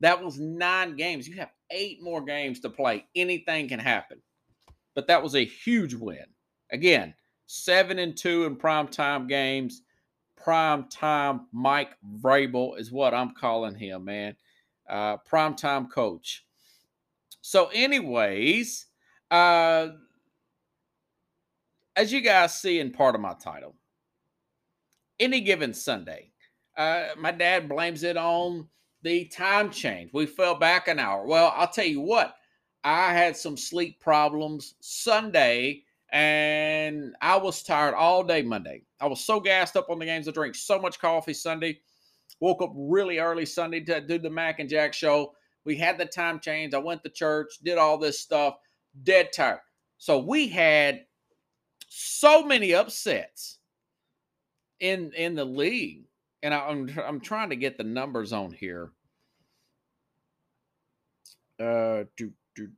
That 0.00 0.22
was 0.22 0.38
nine 0.38 0.96
games. 0.96 1.28
You 1.28 1.36
have 1.36 1.52
eight 1.70 2.02
more 2.02 2.22
games 2.22 2.60
to 2.60 2.70
play. 2.70 3.06
Anything 3.14 3.68
can 3.68 3.78
happen. 3.78 4.20
But 4.94 5.06
that 5.06 5.22
was 5.22 5.36
a 5.36 5.44
huge 5.44 5.94
win. 5.94 6.26
Again, 6.70 7.14
seven 7.46 7.98
and 7.98 8.16
two 8.16 8.44
in 8.44 8.56
primetime 8.56 9.28
games. 9.28 9.82
Prime 10.36 10.88
time 10.88 11.46
Mike 11.52 11.96
Vrabel 12.20 12.78
is 12.78 12.90
what 12.90 13.14
I'm 13.14 13.32
calling 13.34 13.76
him, 13.76 14.04
man. 14.04 14.34
Uh, 14.90 15.18
primetime 15.18 15.88
coach. 15.88 16.44
So, 17.40 17.70
anyways, 17.72 18.86
uh, 19.30 19.88
as 21.94 22.12
you 22.12 22.20
guys 22.20 22.58
see 22.58 22.80
in 22.80 22.90
part 22.90 23.14
of 23.14 23.20
my 23.20 23.34
title, 23.34 23.76
any 25.20 25.40
given 25.40 25.74
Sunday, 25.74 26.31
uh, 26.76 27.08
my 27.18 27.32
dad 27.32 27.68
blames 27.68 28.02
it 28.02 28.16
on 28.16 28.68
the 29.02 29.24
time 29.26 29.70
change. 29.70 30.10
We 30.12 30.26
fell 30.26 30.54
back 30.54 30.88
an 30.88 30.98
hour. 30.98 31.26
Well, 31.26 31.52
I'll 31.56 31.68
tell 31.68 31.86
you 31.86 32.00
what, 32.00 32.34
I 32.84 33.12
had 33.12 33.36
some 33.36 33.56
sleep 33.56 34.00
problems 34.00 34.74
Sunday 34.80 35.82
and 36.12 37.16
I 37.20 37.36
was 37.36 37.62
tired 37.62 37.94
all 37.94 38.22
day 38.22 38.42
Monday. 38.42 38.82
I 39.00 39.06
was 39.06 39.24
so 39.24 39.40
gassed 39.40 39.76
up 39.76 39.88
on 39.88 39.98
the 39.98 40.04
games. 40.04 40.28
I 40.28 40.32
drank 40.32 40.54
so 40.54 40.78
much 40.78 41.00
coffee 41.00 41.34
Sunday. 41.34 41.80
Woke 42.40 42.62
up 42.62 42.72
really 42.74 43.18
early 43.18 43.46
Sunday 43.46 43.80
to 43.80 44.00
do 44.00 44.18
the 44.18 44.30
Mac 44.30 44.58
and 44.58 44.68
Jack 44.68 44.92
show. 44.92 45.32
We 45.64 45.76
had 45.76 45.96
the 45.96 46.06
time 46.06 46.38
change. 46.40 46.74
I 46.74 46.78
went 46.78 47.02
to 47.04 47.10
church, 47.10 47.54
did 47.62 47.78
all 47.78 47.98
this 47.98 48.20
stuff, 48.20 48.56
dead 49.04 49.30
tired. 49.34 49.60
So 49.98 50.18
we 50.18 50.48
had 50.48 51.04
so 51.88 52.44
many 52.44 52.74
upsets 52.74 53.58
in 54.80 55.12
in 55.12 55.34
the 55.34 55.44
league 55.44 56.04
and 56.42 56.52
I, 56.52 56.70
am 56.70 56.90
I'm 57.04 57.20
trying 57.20 57.50
to 57.50 57.56
get 57.56 57.78
the 57.78 57.84
numbers 57.84 58.32
on 58.32 58.52
here. 58.52 58.90
Uh, 61.60 62.04
do 62.16 62.32
do 62.56 62.68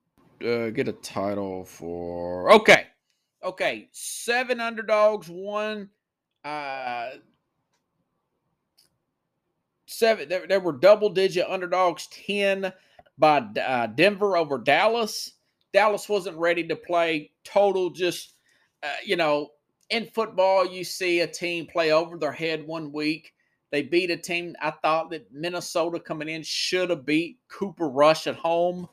uh, 0.47 0.71
get 0.71 0.89
a 0.89 0.93
title 0.93 1.65
for 1.65 2.53
okay, 2.53 2.87
okay. 3.43 3.89
Seven 3.93 4.61
underdogs, 4.61 5.29
one. 5.29 5.89
Uh, 6.45 7.11
seven. 9.87 10.29
There, 10.29 10.47
there 10.47 10.61
were 10.61 10.73
double 10.73 11.09
digit 11.09 11.47
underdogs. 11.49 12.09
Ten 12.09 12.73
by 13.17 13.39
uh, 13.39 13.87
Denver 13.87 14.37
over 14.37 14.59
Dallas. 14.59 15.33
Dallas 15.73 16.09
wasn't 16.09 16.37
ready 16.37 16.67
to 16.69 16.77
play. 16.77 17.31
Total, 17.45 17.91
just 17.91 18.35
uh, 18.83 18.89
you 19.05 19.17
know, 19.17 19.49
in 19.89 20.07
football, 20.07 20.67
you 20.67 20.85
see 20.85 21.21
a 21.21 21.27
team 21.27 21.67
play 21.67 21.91
over 21.91 22.19
their 22.19 22.33
head 22.33 22.67
one 22.67 22.93
week 22.93 23.34
they 23.71 23.83
beat 23.83 24.11
a 24.11 24.17
team 24.17 24.55
I 24.61 24.71
thought 24.71 25.11
that 25.11 25.33
Minnesota 25.33 25.99
coming 26.01 26.29
in 26.29 26.43
should 26.43 26.91
have 26.91 27.07
beat 27.07 27.39
Cooper 27.49 27.89
Rush 27.89 28.27
at 28.27 28.37
home. 28.37 28.89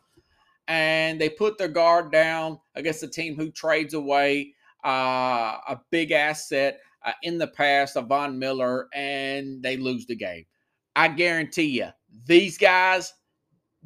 And 0.67 1.19
they 1.19 1.29
put 1.29 1.57
their 1.57 1.67
guard 1.67 2.11
down 2.11 2.59
against 2.75 3.03
a 3.03 3.07
team 3.07 3.35
who 3.35 3.51
trades 3.51 3.93
away 3.93 4.53
uh, 4.85 5.57
a 5.67 5.79
big 5.89 6.11
asset 6.11 6.79
uh, 7.03 7.11
in 7.23 7.37
the 7.37 7.47
past, 7.47 7.97
Von 8.07 8.39
Miller, 8.39 8.87
and 8.93 9.61
they 9.61 9.75
lose 9.75 10.05
the 10.05 10.15
game. 10.15 10.45
I 10.95 11.07
guarantee 11.09 11.79
you, 11.79 11.89
these 12.25 12.57
guys 12.57 13.13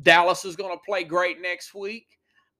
Dallas 0.01 0.46
is 0.46 0.56
going 0.56 0.75
to 0.75 0.84
play 0.86 1.04
great 1.04 1.42
next 1.42 1.74
week, 1.74 2.08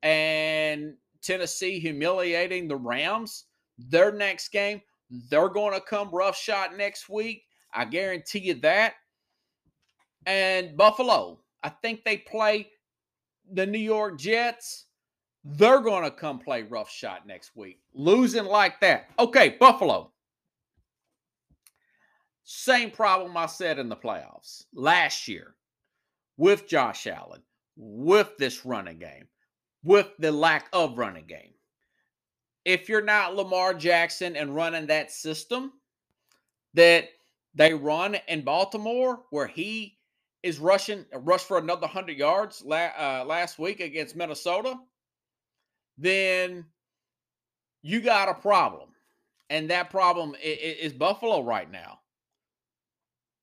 and 0.04 0.94
Tennessee 1.22 1.80
humiliating 1.80 2.68
the 2.68 2.78
Rams. 2.78 3.46
Their 3.78 4.12
next 4.12 4.50
game, 4.50 4.82
they're 5.30 5.50
going 5.50 5.74
to 5.74 5.82
come 5.82 6.10
rough 6.12 6.38
shot 6.38 6.78
next 6.78 7.10
week. 7.10 7.44
I 7.76 7.86
guarantee 7.86 8.40
you 8.40 8.54
that. 8.56 8.94
And 10.26 10.76
Buffalo, 10.76 11.40
I 11.62 11.70
think 11.70 12.04
they 12.04 12.18
play 12.18 12.70
the 13.52 13.66
New 13.66 13.80
York 13.80 14.18
Jets. 14.18 14.86
They're 15.44 15.82
going 15.82 16.04
to 16.04 16.12
come 16.12 16.40
play 16.40 16.64
rough 16.64 16.90
shot 16.90 17.28
next 17.28 17.56
week. 17.56 17.80
Losing 17.94 18.46
like 18.46 18.80
that. 18.80 19.10
Okay, 19.20 19.58
Buffalo. 19.60 20.12
Same 22.44 22.92
problem 22.92 23.36
I 23.38 23.48
said 23.48 23.80
in 23.80 23.90
the 23.90 23.96
playoffs 23.96 24.66
last 24.74 25.28
year 25.28 25.56
with 26.38 26.68
Josh 26.68 27.08
Allen, 27.08 27.42
with 27.76 28.38
this 28.38 28.66
running 28.66 29.00
game, 29.00 29.28
with 29.84 30.10
the 30.20 30.32
lack 30.32 30.68
of 30.74 30.98
running 30.98 31.26
game. 31.26 31.54
If 32.64 32.90
you're 32.90 33.02
not 33.04 33.36
Lamar 33.36 33.74
Jackson 33.74 34.36
and 34.36 34.56
running 34.56 34.88
that 34.88 35.12
system 35.12 35.74
that 36.74 37.10
they 37.56 37.74
run 37.74 38.18
in 38.28 38.44
Baltimore, 38.44 39.24
where 39.32 39.48
he 39.48 39.98
is 40.44 40.60
rushing 40.60 41.06
rush 41.14 41.44
for 41.44 41.58
another 41.58 41.88
100 41.88 42.18
yards 42.18 42.62
la- 42.64 42.92
uh, 42.98 43.24
last 43.26 43.58
week 43.58 43.80
against 43.80 44.16
Minnesota, 44.16 44.76
then 45.98 46.66
you 47.82 48.02
got 48.02 48.30
a 48.30 48.34
problem. 48.34 48.90
And 49.50 49.70
that 49.70 49.90
problem 49.90 50.36
is, 50.42 50.92
is 50.92 50.94
Buffalo 50.94 51.42
right 51.42 51.72
now. 51.72 52.00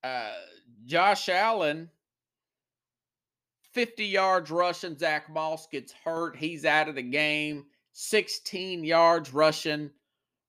Uh, 0.04 0.32
Josh 0.84 1.28
Allen 1.28 1.88
50 3.72 4.04
yards 4.04 4.50
rushing. 4.50 4.96
Zach 4.96 5.30
Moss 5.30 5.66
gets 5.66 5.92
hurt. 5.92 6.36
He's 6.36 6.64
out 6.64 6.88
of 6.88 6.94
the 6.94 7.02
game. 7.02 7.64
16 7.92 8.84
yards 8.84 9.32
rushing 9.32 9.90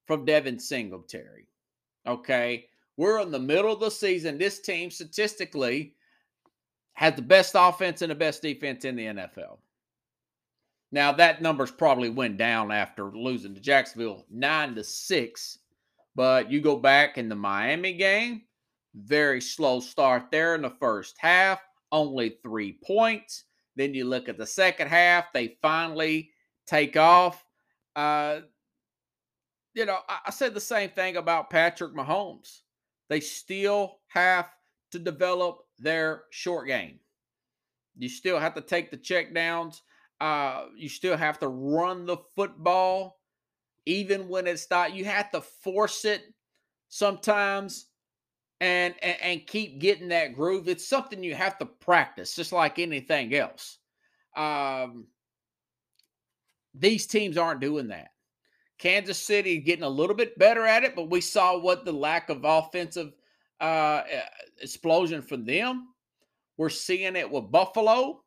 from 0.06 0.26
Devin 0.26 0.60
Singletary. 0.60 1.48
Okay. 2.06 2.68
We're 2.98 3.20
in 3.22 3.32
the 3.32 3.40
middle 3.40 3.74
of 3.74 3.80
the 3.80 3.90
season. 3.90 4.38
This 4.38 4.60
team 4.60 4.92
statistically 4.92 5.96
has 6.94 7.16
the 7.16 7.22
best 7.22 7.54
offense 7.56 8.02
and 8.02 8.12
the 8.12 8.16
best 8.16 8.42
defense 8.42 8.86
in 8.86 8.96
the 8.96 9.06
NFL. 9.06 9.58
Now 10.92 11.12
that 11.14 11.42
numbers 11.42 11.72
probably 11.72 12.10
went 12.10 12.38
down 12.38 12.72
after 12.72 13.06
losing 13.12 13.56
to 13.56 13.62
Jacksonville 13.62 14.26
9 14.30 14.76
to 14.76 14.84
6. 14.84 15.60
But 16.16 16.52
you 16.52 16.62
go 16.62 16.78
back 16.78 17.18
in 17.18 17.28
the 17.28 17.36
Miami 17.36 17.94
game, 17.94 18.44
very 18.94 19.42
slow 19.42 19.80
start 19.80 20.26
there 20.32 20.54
in 20.54 20.62
the 20.62 20.70
first 20.80 21.16
half 21.18 21.60
only 21.94 22.40
three 22.44 22.78
points. 22.86 23.46
Then 23.78 23.94
you 23.94 24.04
look 24.04 24.28
at 24.28 24.38
the 24.38 24.46
second 24.46 24.90
half, 24.90 25.32
they 25.32 25.58
finally 25.62 26.32
take 26.68 26.98
off. 26.98 27.46
Uh, 27.96 28.42
you 29.74 29.86
know, 29.86 30.00
I, 30.10 30.20
I 30.26 30.32
said 30.32 30.54
the 30.54 30.60
same 30.60 30.90
thing 30.90 31.16
about 31.16 31.50
Patrick 31.50 31.94
Mahomes. 31.96 32.62
They 33.10 33.20
still 33.20 34.00
have 34.08 34.50
to 34.92 35.00
develop 35.00 35.66
their 35.80 36.24
short 36.32 36.68
game. 36.68 37.00
You 37.98 38.10
still 38.10 38.40
have 38.40 38.56
to 38.56 38.62
take 38.62 38.92
the 38.92 38.98
check 38.98 39.34
downs. 39.34 39.82
Uh, 40.20 40.66
you 40.76 40.90
still 40.90 41.18
have 41.18 41.40
to 41.40 41.48
run 41.48 42.06
the 42.06 42.18
football, 42.36 43.20
even 43.86 44.28
when 44.28 44.48
it's 44.48 44.70
not. 44.70 44.94
You 44.94 45.06
have 45.06 45.32
to 45.32 45.42
force 45.42 46.06
it 46.06 46.24
sometimes 46.88 47.88
and, 48.62 48.96
and, 49.02 49.18
and 49.22 49.48
keep 49.48 49.80
getting 49.80 50.08
that 50.10 50.36
groove. 50.36 50.68
It's 50.70 50.88
something 50.88 51.24
you 51.24 51.36
have 51.36 51.58
to 51.60 51.66
practice, 51.66 52.36
just 52.36 52.54
like 52.54 52.80
anything 52.80 53.36
else. 53.36 53.80
Um, 54.36 55.08
these 56.74 57.06
teams 57.06 57.38
aren't 57.38 57.62
doing 57.62 57.90
that. 57.90 58.10
Kansas 58.84 59.18
City 59.18 59.60
getting 59.60 59.86
a 59.86 59.90
little 59.90 60.16
bit 60.16 60.38
better 60.38 60.66
at 60.66 60.84
it, 60.84 60.94
but 60.94 61.10
we 61.10 61.22
saw 61.22 61.58
what 61.58 61.86
the 61.86 61.92
lack 61.94 62.30
of 62.30 62.42
offensive 62.44 63.14
uh, 63.62 64.02
explosion 64.62 65.22
from 65.22 65.46
them. 65.46 65.88
We're 66.58 66.68
seeing 66.68 67.16
it 67.16 67.32
with 67.32 67.50
Buffalo. 67.50 68.24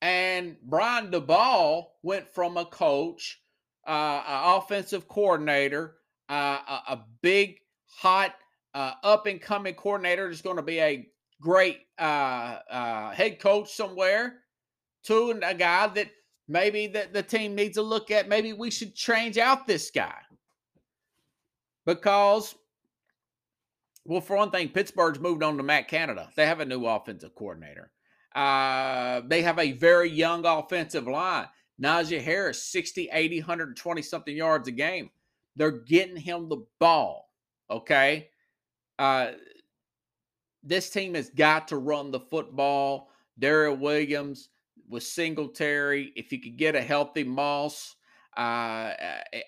And 0.00 0.56
Brian 0.62 1.10
Daboll 1.10 1.88
went 2.02 2.32
from 2.32 2.56
a 2.56 2.64
coach, 2.64 3.42
uh, 3.86 4.22
an 4.26 4.56
offensive 4.56 5.06
coordinator, 5.08 5.96
uh, 6.30 6.60
a, 6.66 6.92
a 6.92 7.04
big, 7.20 7.58
hot 7.84 8.34
uh, 8.72 8.92
up 9.02 9.26
and 9.26 9.42
coming 9.42 9.74
coordinator 9.74 10.30
is 10.30 10.40
going 10.40 10.56
to 10.56 10.62
be 10.62 10.80
a 10.80 11.06
great 11.38 11.80
uh, 11.98 12.60
uh, 12.70 13.10
head 13.10 13.40
coach 13.40 13.74
somewhere 13.74 14.38
to 15.04 15.38
a 15.44 15.54
guy 15.54 15.86
that 15.88 16.08
maybe 16.50 16.88
that 16.88 17.12
the 17.12 17.22
team 17.22 17.54
needs 17.54 17.76
to 17.76 17.82
look 17.82 18.10
at. 18.10 18.28
Maybe 18.28 18.52
we 18.52 18.70
should 18.70 18.94
change 18.94 19.38
out 19.38 19.66
this 19.66 19.90
guy 19.90 20.18
because, 21.86 22.54
well, 24.04 24.20
for 24.20 24.36
one 24.36 24.50
thing, 24.50 24.68
Pittsburgh's 24.68 25.20
moved 25.20 25.42
on 25.42 25.56
to 25.56 25.62
Matt 25.62 25.88
Canada. 25.88 26.28
They 26.36 26.46
have 26.46 26.60
a 26.60 26.66
new 26.66 26.84
offensive 26.86 27.34
coordinator. 27.36 27.92
Uh, 28.34 29.22
they 29.26 29.42
have 29.42 29.58
a 29.58 29.72
very 29.72 30.10
young 30.10 30.44
offensive 30.44 31.06
line. 31.06 31.46
Najee 31.80 32.20
Harris, 32.20 32.62
60, 32.64 33.08
80, 33.12 33.40
120 33.40 34.02
something 34.02 34.36
yards 34.36 34.68
a 34.68 34.72
game. 34.72 35.10
They're 35.56 35.70
getting 35.70 36.16
him 36.16 36.48
the 36.48 36.64
ball. 36.78 37.30
Okay. 37.70 38.28
Uh, 38.98 39.32
this 40.62 40.90
team 40.90 41.14
has 41.14 41.30
got 41.30 41.68
to 41.68 41.76
run 41.76 42.10
the 42.10 42.20
football. 42.20 43.08
Daryl 43.40 43.78
Williams 43.78 44.50
with 44.90 45.02
Singletary. 45.02 46.12
If 46.16 46.32
you 46.32 46.40
could 46.40 46.56
get 46.56 46.74
a 46.74 46.82
healthy 46.82 47.24
Moss, 47.24 47.94
uh, 48.36 48.92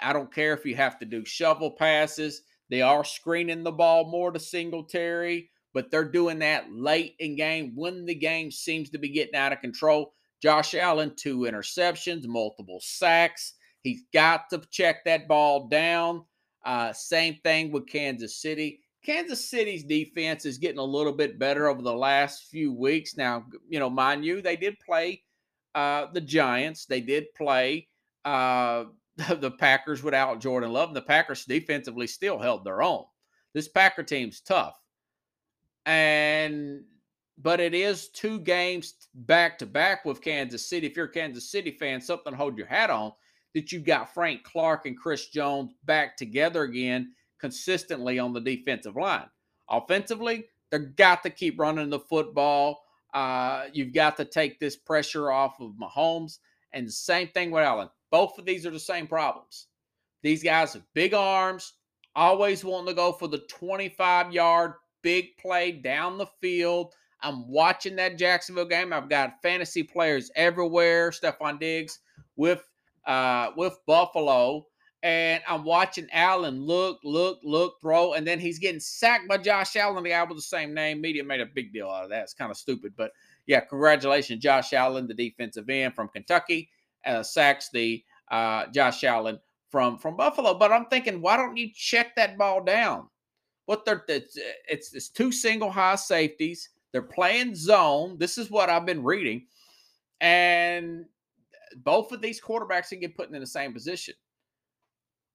I 0.00 0.12
don't 0.12 0.32
care 0.32 0.54
if 0.54 0.64
you 0.64 0.76
have 0.76 0.98
to 1.00 1.06
do 1.06 1.24
shovel 1.24 1.70
passes. 1.70 2.42
They 2.70 2.82
are 2.82 3.04
screening 3.04 3.62
the 3.62 3.72
ball 3.72 4.10
more 4.10 4.32
to 4.32 4.40
Singletary, 4.40 5.50
but 5.74 5.90
they're 5.90 6.10
doing 6.10 6.38
that 6.40 6.72
late 6.72 7.14
in 7.18 7.36
game 7.36 7.72
when 7.74 8.06
the 8.06 8.14
game 8.14 8.50
seems 8.50 8.90
to 8.90 8.98
be 8.98 9.10
getting 9.10 9.34
out 9.34 9.52
of 9.52 9.60
control. 9.60 10.14
Josh 10.40 10.74
Allen, 10.74 11.12
two 11.16 11.40
interceptions, 11.40 12.26
multiple 12.26 12.80
sacks. 12.80 13.54
He's 13.82 14.02
got 14.12 14.50
to 14.50 14.62
check 14.70 15.04
that 15.04 15.28
ball 15.28 15.68
down. 15.68 16.24
Uh, 16.64 16.92
same 16.92 17.38
thing 17.44 17.72
with 17.72 17.88
Kansas 17.88 18.40
City. 18.40 18.80
Kansas 19.04 19.48
City's 19.48 19.84
defense 19.84 20.44
is 20.44 20.58
getting 20.58 20.78
a 20.78 20.84
little 20.84 21.12
bit 21.12 21.38
better 21.38 21.68
over 21.68 21.82
the 21.82 21.92
last 21.92 22.44
few 22.44 22.72
weeks. 22.72 23.16
Now, 23.16 23.44
you 23.68 23.80
know, 23.80 23.90
mind 23.90 24.24
you, 24.24 24.40
they 24.40 24.56
did 24.56 24.78
play 24.78 25.22
uh, 25.74 26.06
the 26.12 26.20
Giants. 26.20 26.86
They 26.86 27.00
did 27.00 27.34
play 27.34 27.88
uh, 28.24 28.84
the 29.16 29.50
Packers 29.50 30.02
without 30.02 30.40
Jordan 30.40 30.72
Love. 30.72 30.90
And 30.90 30.96
the 30.96 31.02
Packers 31.02 31.44
defensively 31.44 32.06
still 32.06 32.38
held 32.38 32.64
their 32.64 32.82
own. 32.82 33.04
This 33.54 33.68
Packer 33.68 34.02
team's 34.02 34.40
tough. 34.40 34.78
And 35.84 36.84
but 37.38 37.60
it 37.60 37.74
is 37.74 38.08
two 38.08 38.38
games 38.38 38.94
back 39.14 39.58
to 39.58 39.66
back 39.66 40.04
with 40.04 40.22
Kansas 40.22 40.68
City. 40.68 40.86
If 40.86 40.96
you're 40.96 41.06
a 41.06 41.12
Kansas 41.12 41.50
City 41.50 41.72
fan, 41.72 42.00
something 42.00 42.32
to 42.32 42.36
hold 42.36 42.56
your 42.56 42.66
hat 42.66 42.90
on 42.90 43.12
that 43.54 43.72
you've 43.72 43.84
got 43.84 44.14
Frank 44.14 44.44
Clark 44.44 44.86
and 44.86 44.96
Chris 44.96 45.28
Jones 45.28 45.72
back 45.84 46.16
together 46.16 46.62
again 46.62 47.12
consistently 47.40 48.18
on 48.18 48.32
the 48.32 48.40
defensive 48.40 48.96
line. 48.96 49.26
Offensively, 49.68 50.44
they've 50.70 50.94
got 50.96 51.22
to 51.24 51.30
keep 51.30 51.58
running 51.58 51.90
the 51.90 51.98
football. 51.98 52.82
Uh, 53.12 53.64
you've 53.72 53.92
got 53.92 54.16
to 54.16 54.24
take 54.24 54.58
this 54.58 54.76
pressure 54.76 55.30
off 55.30 55.60
of 55.60 55.72
Mahomes. 55.72 56.38
And 56.72 56.90
same 56.90 57.28
thing 57.28 57.50
with 57.50 57.64
Allen. 57.64 57.88
Both 58.10 58.38
of 58.38 58.44
these 58.44 58.66
are 58.66 58.70
the 58.70 58.80
same 58.80 59.06
problems. 59.06 59.66
These 60.22 60.42
guys 60.42 60.74
have 60.74 60.84
big 60.94 61.14
arms, 61.14 61.74
always 62.14 62.64
wanting 62.64 62.88
to 62.88 62.94
go 62.94 63.12
for 63.12 63.28
the 63.28 63.42
25 63.48 64.32
yard 64.32 64.74
big 65.02 65.36
play 65.36 65.72
down 65.72 66.18
the 66.18 66.28
field. 66.40 66.94
I'm 67.20 67.48
watching 67.48 67.96
that 67.96 68.18
Jacksonville 68.18 68.66
game. 68.66 68.92
I've 68.92 69.08
got 69.08 69.42
fantasy 69.42 69.82
players 69.82 70.30
everywhere. 70.34 71.10
Stefon 71.10 71.60
Diggs 71.60 72.00
with 72.36 72.64
uh, 73.06 73.50
with 73.56 73.78
Buffalo 73.86 74.66
and 75.02 75.42
I'm 75.48 75.64
watching 75.64 76.06
Allen 76.12 76.62
look, 76.62 77.00
look, 77.02 77.40
look, 77.42 77.80
throw, 77.80 78.12
and 78.12 78.26
then 78.26 78.38
he's 78.38 78.60
getting 78.60 78.80
sacked 78.80 79.28
by 79.28 79.38
Josh 79.38 79.74
Allen, 79.74 80.02
the 80.02 80.10
guy 80.10 80.22
with 80.22 80.38
the 80.38 80.42
same 80.42 80.72
name. 80.72 81.00
Media 81.00 81.24
made 81.24 81.40
a 81.40 81.46
big 81.46 81.72
deal 81.72 81.88
out 81.88 82.04
of 82.04 82.10
that. 82.10 82.22
It's 82.22 82.34
kind 82.34 82.50
of 82.50 82.56
stupid, 82.56 82.92
but 82.96 83.12
yeah, 83.46 83.60
congratulations, 83.60 84.42
Josh 84.42 84.72
Allen, 84.72 85.08
the 85.08 85.14
defensive 85.14 85.68
end 85.68 85.94
from 85.94 86.08
Kentucky, 86.08 86.70
uh, 87.04 87.22
sacks 87.24 87.68
the 87.72 88.04
uh, 88.30 88.66
Josh 88.66 89.02
Allen 89.02 89.40
from 89.70 89.98
from 89.98 90.16
Buffalo. 90.16 90.54
But 90.54 90.70
I'm 90.70 90.86
thinking, 90.86 91.20
why 91.20 91.36
don't 91.36 91.56
you 91.56 91.70
check 91.74 92.14
that 92.14 92.38
ball 92.38 92.62
down? 92.62 93.08
What 93.66 93.84
they're 93.84 94.04
it's, 94.06 94.38
it's 94.68 94.94
it's 94.94 95.08
two 95.08 95.32
single 95.32 95.70
high 95.70 95.96
safeties. 95.96 96.68
They're 96.92 97.02
playing 97.02 97.56
zone. 97.56 98.18
This 98.18 98.38
is 98.38 98.50
what 98.50 98.70
I've 98.70 98.86
been 98.86 99.02
reading, 99.02 99.46
and 100.20 101.06
both 101.76 102.12
of 102.12 102.20
these 102.20 102.40
quarterbacks 102.40 102.90
can 102.90 103.00
get 103.00 103.16
put 103.16 103.30
in 103.30 103.40
the 103.40 103.46
same 103.46 103.72
position 103.72 104.14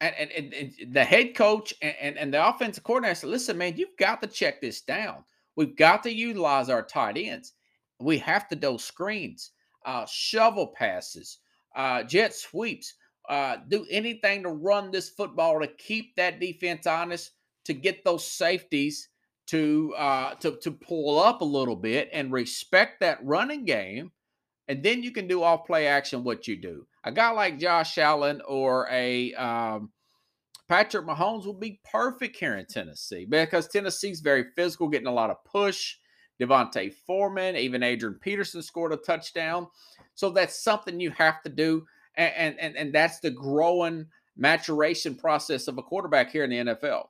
and, 0.01 0.15
and, 0.15 0.53
and, 0.53 0.93
the 0.93 1.03
head 1.03 1.35
coach 1.35 1.73
and, 1.81 1.95
and, 1.99 2.17
and 2.17 2.33
the 2.33 2.47
offensive 2.47 2.83
coordinator 2.83 3.15
said, 3.15 3.29
listen, 3.29 3.57
man, 3.57 3.77
you've 3.77 3.97
got 3.97 4.21
to 4.21 4.27
check 4.27 4.61
this 4.61 4.81
down. 4.81 5.23
We've 5.55 5.75
got 5.75 6.03
to 6.03 6.13
utilize 6.13 6.69
our 6.69 6.83
tight 6.83 7.17
ends. 7.17 7.53
We 7.99 8.19
have 8.19 8.47
to 8.49 8.55
do 8.55 8.77
screens, 8.77 9.51
uh, 9.85 10.05
shovel 10.05 10.67
passes, 10.67 11.39
uh, 11.75 12.03
jet 12.03 12.35
sweeps, 12.35 12.93
uh, 13.27 13.57
do 13.67 13.85
anything 13.89 14.43
to 14.43 14.49
run 14.49 14.91
this 14.91 15.09
football 15.09 15.59
to 15.59 15.67
keep 15.67 16.15
that 16.15 16.39
defense 16.39 16.85
honest, 16.85 17.31
to 17.65 17.73
get 17.73 18.05
those 18.05 18.25
safeties 18.25 19.09
to 19.47 19.93
uh, 19.97 20.35
to 20.35 20.57
to 20.57 20.71
pull 20.71 21.19
up 21.19 21.41
a 21.41 21.45
little 21.45 21.75
bit 21.75 22.09
and 22.13 22.31
respect 22.31 22.99
that 22.99 23.19
running 23.23 23.65
game, 23.65 24.11
and 24.67 24.83
then 24.83 25.01
you 25.01 25.11
can 25.11 25.27
do 25.27 25.41
off 25.41 25.65
play 25.65 25.87
action 25.87 26.23
what 26.23 26.47
you 26.47 26.55
do. 26.55 26.85
A 27.07 27.11
guy 27.11 27.29
like 27.29 27.57
Josh 27.57 27.97
Allen 27.97 28.41
or 28.45 28.85
a 28.91 29.33
um, 29.35 29.91
Patrick 30.67 31.05
Mahomes 31.05 31.45
will 31.45 31.53
be 31.53 31.79
perfect 31.89 32.35
here 32.35 32.57
in 32.57 32.65
Tennessee 32.65 33.23
because 33.23 33.69
Tennessee's 33.69 34.19
very 34.19 34.47
physical, 34.57 34.89
getting 34.89 35.07
a 35.07 35.13
lot 35.13 35.29
of 35.29 35.43
push. 35.45 35.95
D'Onta 36.37 36.93
Foreman, 36.93 37.55
even 37.55 37.81
Adrian 37.81 38.19
Peterson 38.19 38.61
scored 38.61 38.91
a 38.91 38.97
touchdown. 38.97 39.67
So 40.15 40.29
that's 40.29 40.61
something 40.61 40.99
you 40.99 41.11
have 41.11 41.41
to 41.43 41.49
do. 41.49 41.85
And, 42.15 42.59
and, 42.59 42.75
and 42.75 42.93
that's 42.93 43.19
the 43.19 43.31
growing 43.31 44.07
maturation 44.35 45.15
process 45.15 45.69
of 45.69 45.77
a 45.77 45.83
quarterback 45.83 46.29
here 46.29 46.43
in 46.43 46.49
the 46.49 46.73
NFL. 46.73 47.05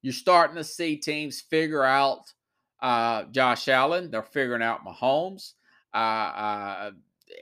You're 0.00 0.14
starting 0.14 0.56
to 0.56 0.64
see 0.64 0.96
teams 0.96 1.42
figure 1.42 1.84
out 1.84 2.32
uh, 2.80 3.24
Josh 3.24 3.68
Allen. 3.68 4.10
They're 4.10 4.22
figuring 4.22 4.62
out 4.62 4.86
Mahomes. 4.86 5.52
Uh, 5.92 5.96
uh, 5.96 6.90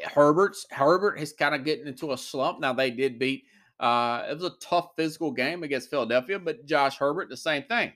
Herbert's 0.04 0.66
Herbert 0.70 1.18
is 1.18 1.32
kind 1.32 1.54
of 1.54 1.64
getting 1.64 1.86
into 1.86 2.12
a 2.12 2.18
slump. 2.18 2.60
Now 2.60 2.72
they 2.72 2.90
did 2.90 3.18
beat. 3.18 3.44
Uh, 3.80 4.24
it 4.28 4.34
was 4.34 4.44
a 4.44 4.56
tough 4.60 4.90
physical 4.96 5.30
game 5.30 5.62
against 5.62 5.90
Philadelphia, 5.90 6.38
but 6.38 6.66
Josh 6.66 6.96
Herbert, 6.96 7.28
the 7.28 7.36
same 7.36 7.62
thing. 7.64 7.92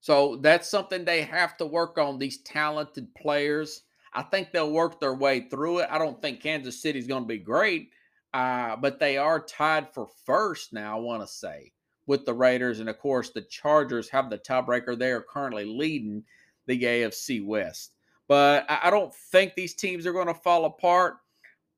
So 0.00 0.36
that's 0.36 0.68
something 0.68 1.04
they 1.04 1.22
have 1.22 1.56
to 1.58 1.66
work 1.66 1.98
on. 1.98 2.18
These 2.18 2.42
talented 2.42 3.14
players. 3.14 3.82
I 4.12 4.22
think 4.22 4.52
they'll 4.52 4.70
work 4.70 5.00
their 5.00 5.14
way 5.14 5.48
through 5.48 5.78
it. 5.78 5.88
I 5.90 5.98
don't 5.98 6.20
think 6.20 6.40
Kansas 6.40 6.80
City's 6.80 7.06
going 7.06 7.24
to 7.24 7.28
be 7.28 7.38
great, 7.38 7.90
uh, 8.32 8.76
but 8.76 8.98
they 9.00 9.16
are 9.16 9.40
tied 9.40 9.92
for 9.92 10.08
first 10.24 10.72
now. 10.72 10.96
I 10.96 11.00
want 11.00 11.22
to 11.22 11.26
say 11.26 11.72
with 12.06 12.24
the 12.26 12.34
Raiders. 12.34 12.80
And 12.80 12.88
of 12.88 12.98
course, 12.98 13.30
the 13.30 13.42
Chargers 13.42 14.08
have 14.10 14.30
the 14.30 14.38
tiebreaker. 14.38 14.98
They 14.98 15.10
are 15.10 15.22
currently 15.22 15.64
leading 15.64 16.24
the 16.66 16.80
AFC 16.80 17.44
West. 17.44 17.93
But 18.28 18.64
I 18.68 18.90
don't 18.90 19.14
think 19.14 19.54
these 19.54 19.74
teams 19.74 20.06
are 20.06 20.12
going 20.12 20.28
to 20.28 20.34
fall 20.34 20.64
apart. 20.64 21.16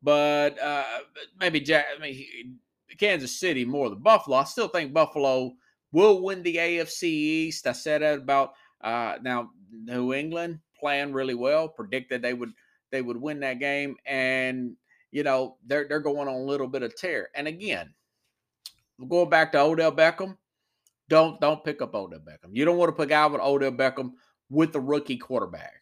But 0.02 0.60
uh, 0.60 0.84
maybe 1.40 1.60
Jack, 1.60 1.86
I 1.96 2.00
mean, 2.00 2.58
Kansas 2.98 3.38
City 3.38 3.64
more 3.64 3.90
than 3.90 3.98
Buffalo. 4.00 4.36
I 4.36 4.44
still 4.44 4.68
think 4.68 4.92
Buffalo 4.92 5.54
will 5.92 6.22
win 6.22 6.42
the 6.42 6.56
AFC 6.56 7.04
East. 7.04 7.66
I 7.66 7.72
said 7.72 8.02
that 8.02 8.18
about 8.18 8.52
uh, 8.82 9.16
now 9.22 9.50
New 9.72 10.14
England 10.14 10.60
playing 10.78 11.12
really 11.12 11.34
well. 11.34 11.68
Predicted 11.68 12.22
they 12.22 12.34
would 12.34 12.52
they 12.90 13.02
would 13.02 13.20
win 13.20 13.40
that 13.40 13.58
game, 13.58 13.96
and 14.06 14.76
you 15.10 15.22
know 15.22 15.56
they're 15.66 15.86
they're 15.88 16.00
going 16.00 16.28
on 16.28 16.34
a 16.34 16.38
little 16.38 16.68
bit 16.68 16.82
of 16.82 16.94
tear. 16.94 17.30
And 17.34 17.48
again, 17.48 17.92
going 19.08 19.30
back 19.30 19.52
to 19.52 19.60
Odell 19.60 19.92
Beckham, 19.92 20.36
don't 21.08 21.40
don't 21.40 21.64
pick 21.64 21.82
up 21.82 21.94
Odell 21.94 22.20
Beckham. 22.20 22.50
You 22.52 22.64
don't 22.64 22.78
want 22.78 22.96
to 22.96 23.02
pick 23.02 23.12
out 23.12 23.32
with 23.32 23.40
Odell 23.40 23.72
Beckham 23.72 24.12
with 24.50 24.72
the 24.72 24.80
rookie 24.80 25.16
quarterback. 25.16 25.80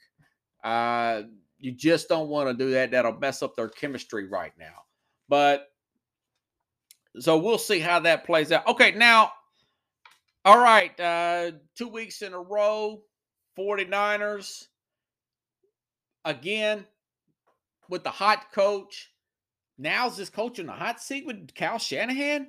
Uh, 0.64 1.22
you 1.60 1.72
just 1.72 2.08
don't 2.08 2.28
want 2.28 2.48
to 2.48 2.64
do 2.64 2.72
that. 2.72 2.90
That'll 2.90 3.18
mess 3.18 3.42
up 3.42 3.54
their 3.54 3.68
chemistry 3.68 4.26
right 4.26 4.52
now. 4.58 4.84
But 5.28 5.68
so 7.20 7.38
we'll 7.38 7.58
see 7.58 7.78
how 7.78 8.00
that 8.00 8.24
plays 8.24 8.50
out. 8.50 8.66
Okay, 8.66 8.92
now, 8.92 9.30
all 10.44 10.58
right, 10.58 10.98
uh, 10.98 11.52
two 11.76 11.88
weeks 11.88 12.22
in 12.22 12.32
a 12.32 12.40
row, 12.40 13.02
49ers 13.58 14.66
again 16.24 16.84
with 17.88 18.02
the 18.02 18.10
hot 18.10 18.52
coach. 18.52 19.10
Now's 19.78 20.16
this 20.16 20.30
coach 20.30 20.58
in 20.58 20.66
the 20.66 20.72
hot 20.72 21.00
seat 21.00 21.26
with 21.26 21.54
Kyle 21.54 21.78
Shanahan? 21.78 22.48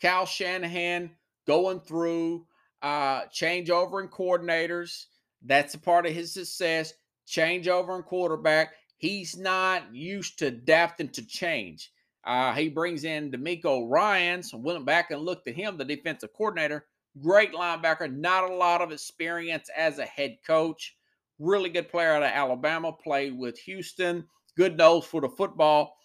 Kyle 0.00 0.26
Shanahan 0.26 1.10
going 1.46 1.80
through 1.80 2.46
uh, 2.82 3.22
changeover 3.26 4.02
in 4.02 4.08
coordinators. 4.08 5.06
That's 5.42 5.74
a 5.74 5.78
part 5.78 6.06
of 6.06 6.12
his 6.12 6.32
success. 6.32 6.94
Changeover 7.26 7.96
in 7.96 8.02
quarterback. 8.02 8.74
He's 8.98 9.36
not 9.36 9.94
used 9.94 10.38
to 10.40 10.46
adapting 10.46 11.08
to 11.10 11.26
change. 11.26 11.92
Uh, 12.24 12.52
he 12.52 12.68
brings 12.68 13.04
in 13.04 13.30
DeMeco 13.30 13.88
Ryans. 13.88 14.52
Went 14.52 14.84
back 14.84 15.10
and 15.10 15.22
looked 15.22 15.48
at 15.48 15.54
him, 15.54 15.78
the 15.78 15.84
defensive 15.84 16.32
coordinator. 16.34 16.86
Great 17.22 17.52
linebacker. 17.52 18.14
Not 18.14 18.50
a 18.50 18.54
lot 18.54 18.82
of 18.82 18.92
experience 18.92 19.68
as 19.76 19.98
a 19.98 20.04
head 20.04 20.36
coach. 20.46 20.96
Really 21.38 21.70
good 21.70 21.88
player 21.88 22.12
out 22.12 22.22
of 22.22 22.30
Alabama. 22.30 22.92
Played 22.92 23.38
with 23.38 23.58
Houston. 23.60 24.26
Good 24.56 24.76
nose 24.76 25.06
for 25.06 25.22
the 25.22 25.28
football. 25.28 25.96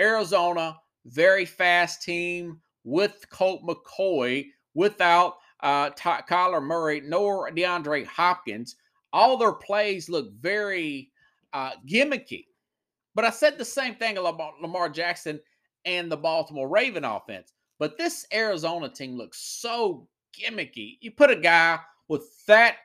Arizona, 0.00 0.76
very 1.06 1.44
fast 1.44 2.02
team 2.02 2.60
with 2.84 3.24
Colt 3.30 3.62
McCoy, 3.62 4.46
without 4.74 5.36
uh, 5.62 5.90
Kyler 5.90 6.62
Murray, 6.62 7.00
nor 7.00 7.50
DeAndre 7.50 8.06
Hopkins. 8.06 8.76
All 9.12 9.36
their 9.36 9.52
plays 9.52 10.08
look 10.08 10.32
very 10.40 11.10
uh, 11.52 11.72
gimmicky. 11.86 12.46
But 13.14 13.24
I 13.24 13.30
said 13.30 13.58
the 13.58 13.64
same 13.64 13.96
thing 13.96 14.18
about 14.18 14.60
Lamar 14.62 14.88
Jackson 14.88 15.40
and 15.84 16.10
the 16.10 16.16
Baltimore 16.16 16.68
Raven 16.68 17.04
offense. 17.04 17.52
But 17.78 17.98
this 17.98 18.26
Arizona 18.32 18.88
team 18.88 19.16
looks 19.16 19.38
so 19.38 20.06
gimmicky. 20.38 20.98
You 21.00 21.10
put 21.10 21.30
a 21.30 21.36
guy 21.36 21.80
with 22.08 22.44
that 22.46 22.76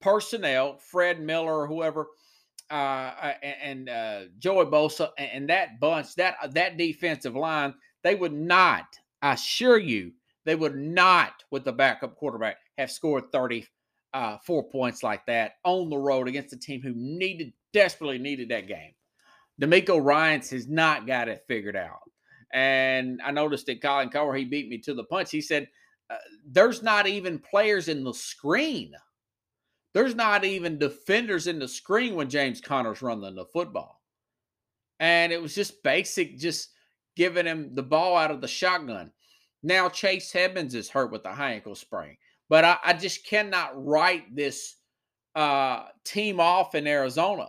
personnel, 0.00 0.78
Fred 0.78 1.20
Miller 1.20 1.62
or 1.62 1.66
whoever, 1.66 2.08
uh, 2.70 3.34
and 3.42 3.88
uh, 3.88 4.20
Joey 4.38 4.66
Bosa, 4.66 5.10
and 5.18 5.50
that 5.50 5.80
bunch, 5.80 6.14
that 6.14 6.36
that 6.54 6.76
defensive 6.76 7.34
line, 7.34 7.74
they 8.02 8.14
would 8.14 8.32
not 8.32 8.86
I 9.22 9.34
assure 9.34 9.78
you, 9.78 10.12
they 10.44 10.54
would 10.54 10.76
not, 10.76 11.32
with 11.50 11.64
the 11.64 11.72
backup 11.72 12.16
quarterback, 12.16 12.56
have 12.78 12.90
scored 12.90 13.30
34 13.32 13.68
uh, 14.14 14.62
points 14.72 15.02
like 15.02 15.26
that 15.26 15.52
on 15.64 15.90
the 15.90 15.98
road 15.98 16.28
against 16.28 16.52
a 16.52 16.58
team 16.58 16.80
who 16.82 16.92
needed, 16.94 17.52
desperately 17.72 18.18
needed 18.18 18.48
that 18.48 18.68
game. 18.68 18.92
DeMeco 19.60 20.02
Ryans 20.02 20.50
has 20.50 20.68
not 20.68 21.06
got 21.06 21.28
it 21.28 21.44
figured 21.46 21.76
out. 21.76 22.00
And 22.52 23.20
I 23.24 23.30
noticed 23.30 23.66
that 23.66 23.82
Colin 23.82 24.08
Cowherd, 24.08 24.38
he 24.38 24.44
beat 24.44 24.68
me 24.68 24.78
to 24.78 24.94
the 24.94 25.04
punch. 25.04 25.30
He 25.30 25.40
said, 25.40 25.68
uh, 26.08 26.16
There's 26.50 26.82
not 26.82 27.06
even 27.06 27.38
players 27.38 27.88
in 27.88 28.02
the 28.02 28.14
screen. 28.14 28.92
There's 29.92 30.14
not 30.14 30.44
even 30.44 30.78
defenders 30.78 31.46
in 31.46 31.58
the 31.58 31.68
screen 31.68 32.14
when 32.14 32.30
James 32.30 32.60
Conner's 32.60 33.02
running 33.02 33.34
the 33.34 33.44
football. 33.52 34.00
And 35.00 35.32
it 35.32 35.40
was 35.40 35.54
just 35.54 35.82
basic, 35.82 36.38
just 36.38 36.70
giving 37.16 37.46
him 37.46 37.74
the 37.74 37.82
ball 37.82 38.16
out 38.16 38.30
of 38.30 38.40
the 38.40 38.48
shotgun. 38.48 39.12
Now 39.62 39.88
Chase 39.88 40.34
Edmonds 40.34 40.74
is 40.74 40.88
hurt 40.88 41.12
with 41.12 41.24
a 41.26 41.34
high 41.34 41.52
ankle 41.52 41.74
sprain, 41.74 42.16
but 42.48 42.64
I, 42.64 42.78
I 42.84 42.92
just 42.94 43.26
cannot 43.26 43.84
write 43.84 44.34
this 44.34 44.76
uh, 45.34 45.84
team 46.04 46.40
off 46.40 46.74
in 46.74 46.86
Arizona. 46.86 47.48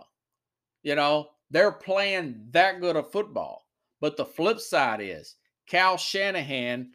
You 0.82 0.94
know, 0.94 1.28
they're 1.50 1.72
playing 1.72 2.46
that 2.50 2.80
good 2.80 2.96
of 2.96 3.10
football. 3.10 3.62
But 4.00 4.16
the 4.16 4.24
flip 4.24 4.58
side 4.58 5.00
is 5.00 5.36
Kyle 5.70 5.96
Shanahan 5.96 6.90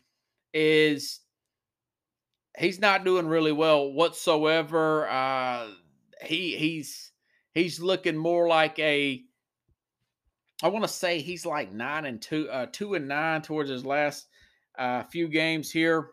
is 0.54 1.22
he's 2.58 2.80
not 2.82 3.06
doing 3.06 3.28
really 3.28 3.54
well 3.54 3.94
whatsoever. 3.94 5.08
Uh, 5.08 5.68
he 6.22 6.58
he's 6.58 7.14
he's 7.54 7.80
looking 7.80 8.18
more 8.18 8.48
like 8.48 8.78
a 8.80 9.24
I 10.62 10.68
want 10.68 10.84
to 10.84 10.90
say 10.90 11.20
he's 11.20 11.46
like 11.46 11.72
nine 11.72 12.06
and 12.06 12.22
two, 12.22 12.50
uh, 12.50 12.66
two 12.72 12.96
and 12.96 13.08
nine 13.08 13.42
towards 13.42 13.70
his 13.70 13.86
last 13.86 14.28
uh, 14.78 15.04
few 15.04 15.28
games 15.28 15.72
here. 15.72 16.12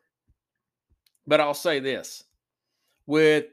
But 1.27 1.41
I'll 1.41 1.55
say 1.55 1.81
this: 1.81 2.25
with 3.07 3.47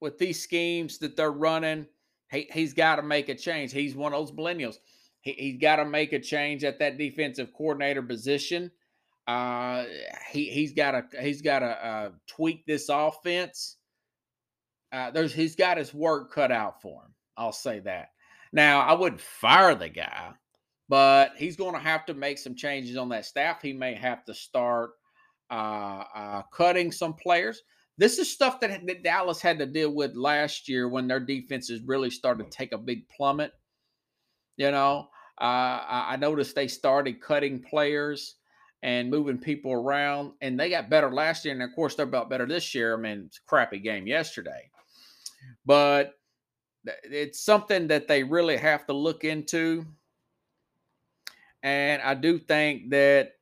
with 0.00 0.18
these 0.18 0.42
schemes 0.42 0.98
that 0.98 1.16
they're 1.16 1.32
running, 1.32 1.86
he 2.30 2.48
he's 2.52 2.74
got 2.74 2.96
to 2.96 3.02
make 3.02 3.28
a 3.28 3.34
change. 3.34 3.72
He's 3.72 3.94
one 3.94 4.12
of 4.12 4.20
those 4.20 4.36
millennials. 4.36 4.76
He 5.20 5.32
he's 5.32 5.60
got 5.60 5.76
to 5.76 5.84
make 5.84 6.12
a 6.12 6.18
change 6.18 6.64
at 6.64 6.78
that 6.80 6.98
defensive 6.98 7.52
coordinator 7.56 8.02
position. 8.02 8.70
Uh, 9.26 9.84
he 10.30 10.50
he's 10.50 10.72
got 10.72 10.90
to 10.90 11.22
he's 11.22 11.40
got 11.40 11.60
to 11.60 11.86
uh, 11.86 12.10
tweak 12.26 12.66
this 12.66 12.88
offense. 12.90 13.76
Uh, 14.92 15.10
there's 15.10 15.32
he's 15.32 15.56
got 15.56 15.78
his 15.78 15.94
work 15.94 16.32
cut 16.32 16.52
out 16.52 16.82
for 16.82 17.02
him. 17.02 17.14
I'll 17.36 17.52
say 17.52 17.80
that. 17.80 18.10
Now, 18.52 18.82
I 18.82 18.92
wouldn't 18.92 19.20
fire 19.20 19.74
the 19.74 19.88
guy, 19.88 20.30
but 20.88 21.32
he's 21.36 21.56
going 21.56 21.74
to 21.74 21.80
have 21.80 22.04
to 22.06 22.14
make 22.14 22.38
some 22.38 22.54
changes 22.54 22.96
on 22.96 23.08
that 23.10 23.24
staff. 23.24 23.62
He 23.62 23.72
may 23.72 23.94
have 23.94 24.24
to 24.26 24.34
start 24.34 24.90
uh, 25.50 26.04
uh, 26.14 26.42
cutting 26.52 26.92
some 26.92 27.14
players. 27.14 27.62
This 27.96 28.18
is 28.18 28.30
stuff 28.30 28.60
that, 28.60 28.86
that 28.86 29.04
Dallas 29.04 29.40
had 29.40 29.58
to 29.60 29.66
deal 29.66 29.94
with 29.94 30.16
last 30.16 30.68
year 30.68 30.88
when 30.88 31.06
their 31.06 31.20
defenses 31.20 31.80
really 31.86 32.10
started 32.10 32.50
to 32.50 32.56
take 32.56 32.72
a 32.72 32.78
big 32.78 33.08
plummet. 33.08 33.52
You 34.56 34.70
know, 34.70 35.08
uh, 35.40 35.80
I 35.88 36.16
noticed 36.18 36.54
they 36.54 36.68
started 36.68 37.20
cutting 37.20 37.62
players, 37.62 38.36
and 38.84 39.08
moving 39.10 39.38
people 39.38 39.72
around. 39.72 40.32
And 40.42 40.60
they 40.60 40.68
got 40.68 40.90
better 40.90 41.10
last 41.10 41.44
year. 41.44 41.54
And 41.54 41.62
of 41.62 41.74
course, 41.74 41.94
they're 41.94 42.04
about 42.04 42.28
better 42.28 42.46
this 42.46 42.74
year. 42.74 42.94
I 42.94 43.00
mean, 43.00 43.24
it's 43.26 43.38
a 43.38 43.48
crappy 43.48 43.78
game 43.78 44.06
yesterday. 44.06 44.70
But 45.64 46.12
it's 47.02 47.42
something 47.42 47.88
that 47.88 48.08
they 48.08 48.22
really 48.22 48.58
have 48.58 48.86
to 48.86 48.92
look 48.92 49.24
into. 49.24 49.86
And 51.64 52.02
I 52.02 52.14
do 52.14 52.38
think 52.38 52.90
that, 52.90 53.32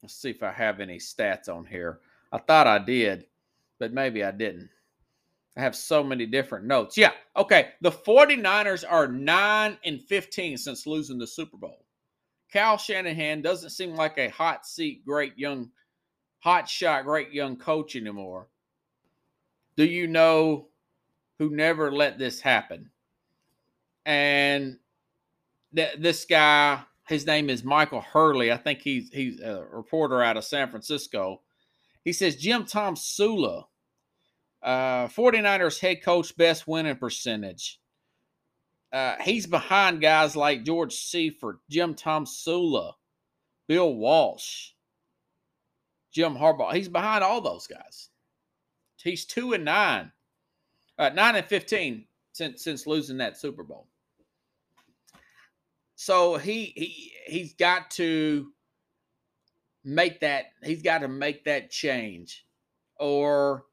let's 0.00 0.14
see 0.14 0.30
if 0.30 0.44
I 0.44 0.52
have 0.52 0.78
any 0.78 0.98
stats 0.98 1.48
on 1.48 1.66
here. 1.66 1.98
I 2.32 2.38
thought 2.38 2.68
I 2.68 2.78
did, 2.78 3.26
but 3.80 3.92
maybe 3.92 4.22
I 4.22 4.30
didn't. 4.30 4.70
I 5.56 5.60
have 5.60 5.74
so 5.74 6.04
many 6.04 6.24
different 6.24 6.66
notes. 6.66 6.96
Yeah. 6.96 7.10
Okay. 7.36 7.70
The 7.80 7.90
49ers 7.90 8.84
are 8.88 9.08
9 9.08 9.78
and 9.84 10.00
15 10.00 10.56
since 10.56 10.86
losing 10.86 11.18
the 11.18 11.26
Super 11.26 11.56
Bowl. 11.56 11.84
Kyle 12.52 12.78
Shanahan 12.78 13.42
doesn't 13.42 13.70
seem 13.70 13.96
like 13.96 14.16
a 14.16 14.28
hot 14.28 14.64
seat, 14.64 15.04
great 15.04 15.36
young, 15.36 15.70
hot 16.38 16.68
shot, 16.68 17.04
great 17.04 17.32
young 17.32 17.56
coach 17.56 17.96
anymore. 17.96 18.46
Do 19.76 19.84
you 19.84 20.06
know 20.06 20.68
who 21.40 21.50
never 21.50 21.90
let 21.90 22.18
this 22.20 22.40
happen? 22.40 22.88
And 24.06 24.78
th- 25.74 25.98
this 25.98 26.24
guy, 26.24 26.82
his 27.08 27.26
name 27.26 27.50
is 27.50 27.64
Michael 27.64 28.00
Hurley. 28.00 28.52
I 28.52 28.56
think 28.56 28.80
he's 28.80 29.10
he's 29.10 29.40
a 29.40 29.64
reporter 29.72 30.22
out 30.22 30.36
of 30.36 30.44
San 30.44 30.70
Francisco. 30.70 31.42
He 32.04 32.12
says 32.12 32.36
Jim 32.36 32.64
Tomsula, 32.64 33.64
uh, 34.62 35.08
49ers 35.08 35.80
head 35.80 36.02
coach, 36.02 36.36
best 36.36 36.66
winning 36.66 36.96
percentage 36.96 37.80
uh, 38.92 39.16
he's 39.20 39.46
behind 39.46 40.00
guys 40.00 40.34
like 40.34 40.64
George 40.64 40.94
Seifert, 40.94 41.58
Jim 41.68 41.94
Tomsula, 41.94 42.94
Bill 43.66 43.94
Walsh, 43.94 44.70
Jim 46.12 46.34
Harbaugh. 46.34 46.72
He's 46.72 46.88
behind 46.88 47.22
all 47.22 47.40
those 47.40 47.66
guys. 47.66 48.08
He's 49.02 49.26
two 49.26 49.52
and 49.52 49.64
nine, 49.64 50.10
uh, 50.98 51.10
nine 51.10 51.36
and 51.36 51.46
fifteen 51.46 52.06
since 52.32 52.64
since 52.64 52.86
losing 52.86 53.18
that 53.18 53.38
Super 53.38 53.62
Bowl. 53.62 53.88
So 56.00 56.36
he 56.36 56.72
he 56.76 57.12
he's 57.26 57.54
got 57.54 57.90
to 57.92 58.52
make 59.82 60.20
that 60.20 60.52
he's 60.62 60.80
got 60.80 60.98
to 60.98 61.08
make 61.08 61.42
that 61.46 61.72
change, 61.72 62.46
or 63.00 63.64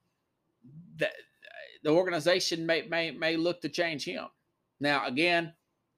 the 0.98 1.08
the 1.84 1.92
organization 1.92 2.66
may 2.66 2.82
may 2.82 3.12
may 3.12 3.38
look 3.38 3.62
to 3.62 3.70
change 3.70 4.06
him. 4.06 4.26
Now, 4.80 5.06
again, 5.06 5.54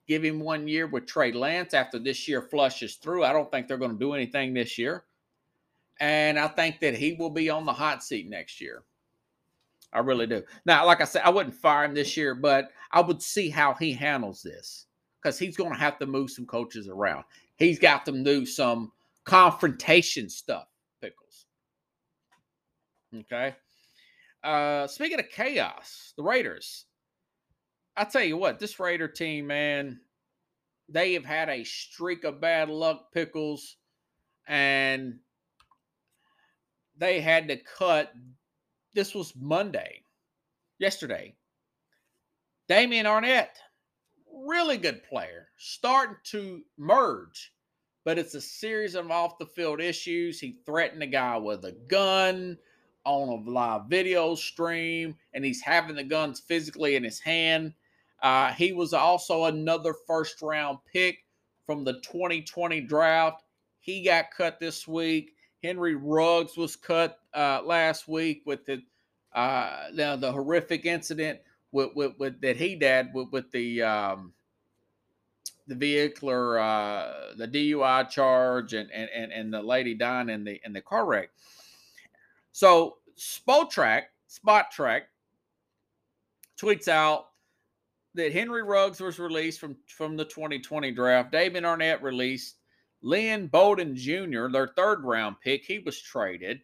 give 0.06 0.22
him 0.22 0.42
one 0.42 0.68
year 0.68 0.86
with 0.86 1.06
Trey 1.06 1.32
Lance 1.32 1.74
after 1.74 1.98
this 1.98 2.28
year 2.28 2.42
flushes 2.42 2.96
through. 2.96 3.24
I 3.24 3.32
don't 3.32 3.50
think 3.50 3.70
they're 3.70 3.78
going 3.78 3.94
to 3.94 3.98
do 3.98 4.12
anything 4.12 4.54
this 4.54 4.78
year. 4.78 5.06
And 6.02 6.38
I 6.38 6.50
think 6.50 6.82
that 6.82 6.96
he 6.96 7.14
will 7.14 7.30
be 7.30 7.50
on 7.50 7.66
the 7.66 7.72
hot 7.72 8.04
seat 8.04 8.28
next 8.30 8.60
year. 8.60 8.84
I 9.94 10.00
really 10.00 10.28
do. 10.28 10.44
Now, 10.66 10.86
like 10.86 11.00
I 11.00 11.06
said, 11.06 11.22
I 11.24 11.30
wouldn't 11.30 11.56
fire 11.56 11.86
him 11.86 11.94
this 11.94 12.18
year, 12.18 12.36
but 12.36 12.68
I 12.92 13.00
would 13.00 13.22
see 13.22 13.50
how 13.50 13.76
he 13.76 13.94
handles 13.94 14.42
this 14.44 14.87
because 15.28 15.40
he's 15.40 15.58
going 15.58 15.74
to 15.74 15.80
have 15.80 16.00
to 16.00 16.06
move 16.06 16.32
some 16.32 16.46
coaches 16.46 16.88
around. 16.88 17.26
He's 17.58 17.80
got 17.80 18.06
to 18.06 18.24
do 18.24 18.46
some 18.46 18.94
confrontation 19.26 20.30
stuff, 20.30 20.68
Pickles. 21.02 21.46
Okay. 23.14 23.56
Uh, 24.42 24.88
speaking 24.88 25.20
of 25.20 25.30
chaos, 25.30 26.14
the 26.16 26.24
Raiders 26.24 26.86
I 27.98 28.04
tell 28.04 28.24
you 28.24 28.38
what, 28.38 28.60
this 28.60 28.80
Raider 28.80 29.08
team, 29.08 29.48
man, 29.48 30.00
they 30.88 31.14
have 31.14 31.26
had 31.26 31.50
a 31.50 31.64
streak 31.64 32.24
of 32.24 32.40
bad 32.40 32.70
luck, 32.70 33.12
pickles, 33.12 33.78
and 34.48 35.18
they 36.96 37.20
had 37.20 37.48
to 37.48 37.58
cut. 37.58 38.14
This 38.94 39.16
was 39.16 39.34
Monday, 39.36 40.04
yesterday. 40.78 41.36
Damien 42.68 43.08
Arnette, 43.08 43.58
really 44.46 44.78
good 44.78 45.04
player, 45.04 45.48
starting 45.58 46.18
to 46.26 46.62
merge, 46.78 47.54
but 48.06 48.18
it's 48.18 48.36
a 48.36 48.42
series 48.42 48.96
of 48.96 49.10
off 49.12 49.38
the 49.38 49.46
field 49.46 49.82
issues. 49.82 50.40
He 50.40 50.60
threatened 50.66 51.04
a 51.04 51.08
guy 51.08 51.38
with 51.38 51.66
a 51.66 51.74
gun 51.88 52.58
on 53.06 53.30
a 53.30 53.50
live 53.50 53.86
video 53.90 54.36
stream, 54.36 55.16
and 55.34 55.44
he's 55.44 55.62
having 55.62 55.96
the 55.96 56.04
guns 56.04 56.40
physically 56.40 56.96
in 56.96 57.04
his 57.04 57.20
hand 57.20 57.74
uh, 58.22 58.52
he 58.54 58.74
was 58.74 58.94
also 58.94 59.46
another 59.46 59.94
first 59.94 60.42
round 60.42 60.80
pick 60.92 61.20
from 61.66 61.84
the 61.84 61.94
2020 62.02 62.82
draft. 62.82 63.44
He 63.80 64.04
got 64.04 64.32
cut 64.36 64.60
this 64.60 64.88
week. 64.88 65.34
Henry 65.64 65.96
Ruggs 65.96 66.58
was 66.58 66.76
cut 66.76 67.20
uh, 67.34 67.62
last 67.64 68.08
week 68.08 68.42
with 68.46 68.66
the 68.66 68.82
uh, 69.34 69.92
the, 69.94 70.18
the 70.20 70.32
horrific 70.32 70.86
incident 70.86 71.40
with, 71.72 71.90
with, 71.96 72.14
with 72.18 72.42
that 72.42 72.58
he 72.58 72.76
did 72.76 73.08
with, 73.14 73.30
with 73.32 73.52
the 73.52 73.82
um, 73.82 74.34
the 75.68 75.76
vehicle 75.76 76.30
or 76.30 76.60
uh, 76.60 77.34
the 77.36 77.48
DUI 77.48 78.10
charge 78.10 78.74
and, 78.74 78.90
and 78.92 79.10
and 79.14 79.32
and 79.32 79.54
the 79.54 79.62
lady 79.62 79.94
dying 79.94 80.30
in 80.30 80.44
the 80.44 80.60
in 80.64 80.74
the 80.74 80.82
car 80.82 81.06
wreck. 81.06 81.30
So 82.52 82.98
Spotrac, 83.18 84.04
Spot 84.28 84.72
Track 84.72 85.10
tweets 86.60 86.88
out 86.88 87.28
that 88.14 88.34
Henry 88.34 88.64
Ruggs 88.64 89.00
was 89.00 89.20
released 89.20 89.60
from, 89.60 89.76
from 89.86 90.18
the 90.18 90.26
2020 90.26 90.92
draft. 90.92 91.32
Damien 91.32 91.64
Arnette 91.64 92.02
released. 92.02 92.56
Lynn 93.04 93.46
Bowden 93.46 93.96
Jr., 93.96 94.48
their 94.48 94.70
third 94.76 95.04
round 95.04 95.36
pick, 95.40 95.64
he 95.64 95.78
was 95.78 96.02
traded. 96.02 96.62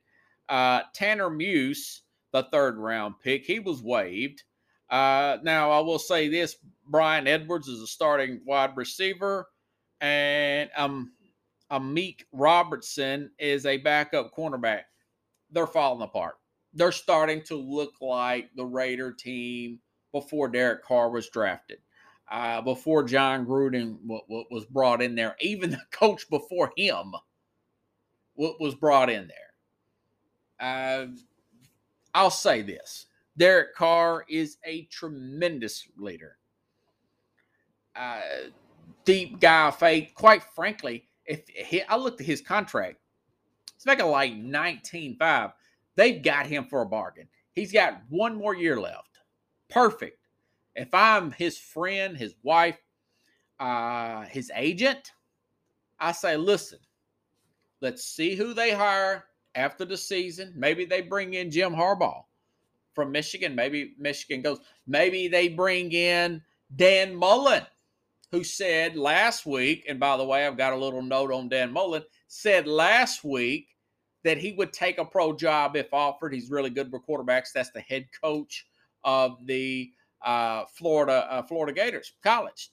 Uh, 0.50 0.82
Tanner 0.94 1.30
Muse, 1.30 2.02
the 2.32 2.48
third 2.52 2.78
round 2.78 3.20
pick, 3.20 3.46
he 3.46 3.60
was 3.60 3.84
waived. 3.84 4.44
Uh, 4.94 5.40
now, 5.42 5.72
I 5.72 5.80
will 5.80 5.98
say 5.98 6.28
this 6.30 6.58
Bryan 6.88 7.28
Edwards 7.28 7.68
is 7.68 7.82
a 7.82 7.88
starting 7.88 8.42
wide 8.46 8.78
receiver, 8.78 9.48
and 10.02 10.70
um, 10.78 11.14
Amik 11.72 12.26
Robertson 12.32 13.32
is 13.40 13.66
a 13.66 13.78
backup 13.78 14.36
cornerback. 14.36 14.82
They're 15.50 15.66
falling 15.66 16.04
apart. 16.04 16.36
They're 16.76 16.92
starting 16.92 17.42
to 17.46 17.56
look 17.56 17.94
like 18.02 18.52
the 18.56 18.66
Raider 18.66 19.12
team 19.12 19.80
before 20.12 20.48
Derek 20.48 20.84
Carr 20.84 21.10
was 21.10 21.28
drafted, 21.28 21.80
uh, 22.32 22.62
before 22.62 23.04
Jon 23.04 23.48
Gruden 23.48 24.00
w- 24.04 24.22
w- 24.30 24.46
was 24.52 24.66
brought 24.66 25.02
in 25.02 25.16
there. 25.16 25.36
Even 25.42 25.72
the 25.72 25.82
coach 25.90 26.30
before 26.30 26.72
him 26.78 27.14
w- 28.38 28.58
was 28.60 28.76
brought 28.76 29.10
in 29.10 29.28
there. 29.28 29.38
Uh, 30.60 31.08
I'll 32.14 32.30
say 32.30 32.62
this 32.62 33.08
Derek 33.38 33.76
Carr 33.76 34.26
is 34.30 34.58
a 34.66 34.84
tremendous 34.86 35.88
leader. 35.98 36.38
Uh, 37.96 38.22
deep 39.06 39.40
guy 39.40 39.68
of 39.68 39.78
faith. 39.78 40.12
Quite 40.16 40.44
frankly, 40.44 41.06
if 41.26 41.48
he, 41.48 41.82
I 41.84 41.96
looked 41.96 42.22
at 42.22 42.28
his 42.28 42.42
contract, 42.42 42.98
it's 43.76 43.86
making 43.86 44.06
like 44.08 44.34
19.5. 44.34 45.54
They've 45.96 46.22
got 46.22 46.48
him 46.48 46.66
for 46.66 46.82
a 46.82 46.86
bargain. 46.86 47.28
He's 47.54 47.72
got 47.72 48.02
one 48.10 48.36
more 48.36 48.56
year 48.56 48.80
left 48.80 49.14
perfect. 49.74 50.20
If 50.76 50.94
I'm 50.94 51.32
his 51.32 51.58
friend, 51.58 52.16
his 52.16 52.36
wife, 52.44 52.78
uh, 53.60 54.24
his 54.24 54.52
agent, 54.56 55.12
I 56.00 56.12
say, 56.12 56.38
listen, 56.38 56.80
let's 57.82 58.04
see 58.04 58.36
who 58.36 58.54
they 58.54 58.72
hire 58.72 59.26
after 59.56 59.86
the 59.86 59.98
season. 59.98 60.54
Maybe 60.56 60.86
they 60.86 61.02
bring 61.02 61.34
in 61.34 61.52
Jim 61.52 61.74
Harbaugh 61.74 62.24
from 62.94 63.12
Michigan. 63.12 63.56
Maybe 63.56 63.94
Michigan 63.98 64.42
goes. 64.42 64.60
Maybe 64.88 65.28
they 65.28 65.50
bring 65.50 65.92
in 65.92 66.42
Dan 66.76 67.16
Mullen, 67.16 67.64
who 68.32 68.44
said 68.44 68.96
last 68.96 69.46
week, 69.46 69.86
and 69.88 70.00
by 70.00 70.18
the 70.18 70.26
way, 70.26 70.46
I've 70.46 70.58
got 70.58 70.74
a 70.74 70.78
little 70.78 71.02
note 71.02 71.32
on 71.32 71.50
Dan 71.50 71.72
Mullen, 71.72 72.04
said 72.28 72.68
last 72.68 73.24
week 73.24 73.68
that 74.24 74.38
he 74.38 74.54
would 74.54 74.74
take 74.74 74.98
a 74.98 75.06
pro 75.06 75.34
job 75.34 75.76
if 75.76 75.94
offered. 75.94 76.34
He's 76.34 76.50
really 76.50 76.70
good 76.70 76.92
with 76.92 77.06
quarterbacks. 77.06 77.52
That's 77.54 77.72
the 77.72 77.82
head 77.82 78.08
coach 78.24 78.66
of 79.04 79.46
the 79.46 79.92
uh, 80.24 80.66
Florida 80.74 81.28
uh, 81.30 81.44
Florida 81.44 81.74
Gators 81.74 82.14
college. 82.24 82.72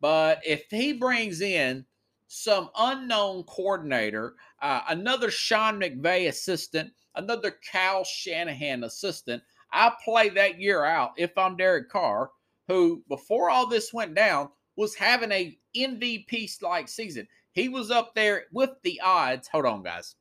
But 0.00 0.40
if 0.46 0.66
he 0.70 0.92
brings 0.92 1.40
in 1.40 1.84
some 2.28 2.70
unknown 2.78 3.42
coordinator, 3.44 4.34
uh, 4.60 4.80
another 4.88 5.30
Sean 5.30 5.80
McVay 5.80 6.28
assistant, 6.28 6.92
another 7.14 7.54
Kyle 7.72 8.04
Shanahan 8.04 8.84
assistant, 8.84 9.42
I 9.72 9.92
play 10.04 10.28
that 10.30 10.60
year 10.60 10.84
out 10.84 11.12
if 11.16 11.36
I'm 11.36 11.56
Derek 11.56 11.90
Carr, 11.90 12.30
who 12.66 13.02
before 13.08 13.50
all 13.50 13.66
this 13.66 13.92
went 13.92 14.14
down 14.14 14.48
was 14.76 14.94
having 14.94 15.32
a 15.32 15.58
MVP 15.76 16.62
like 16.62 16.88
season. 16.88 17.26
He 17.52 17.68
was 17.68 17.90
up 17.90 18.14
there 18.14 18.44
with 18.52 18.70
the 18.82 19.00
odds. 19.00 19.48
Hold 19.48 19.66
on, 19.66 19.82
guys. 19.82 20.14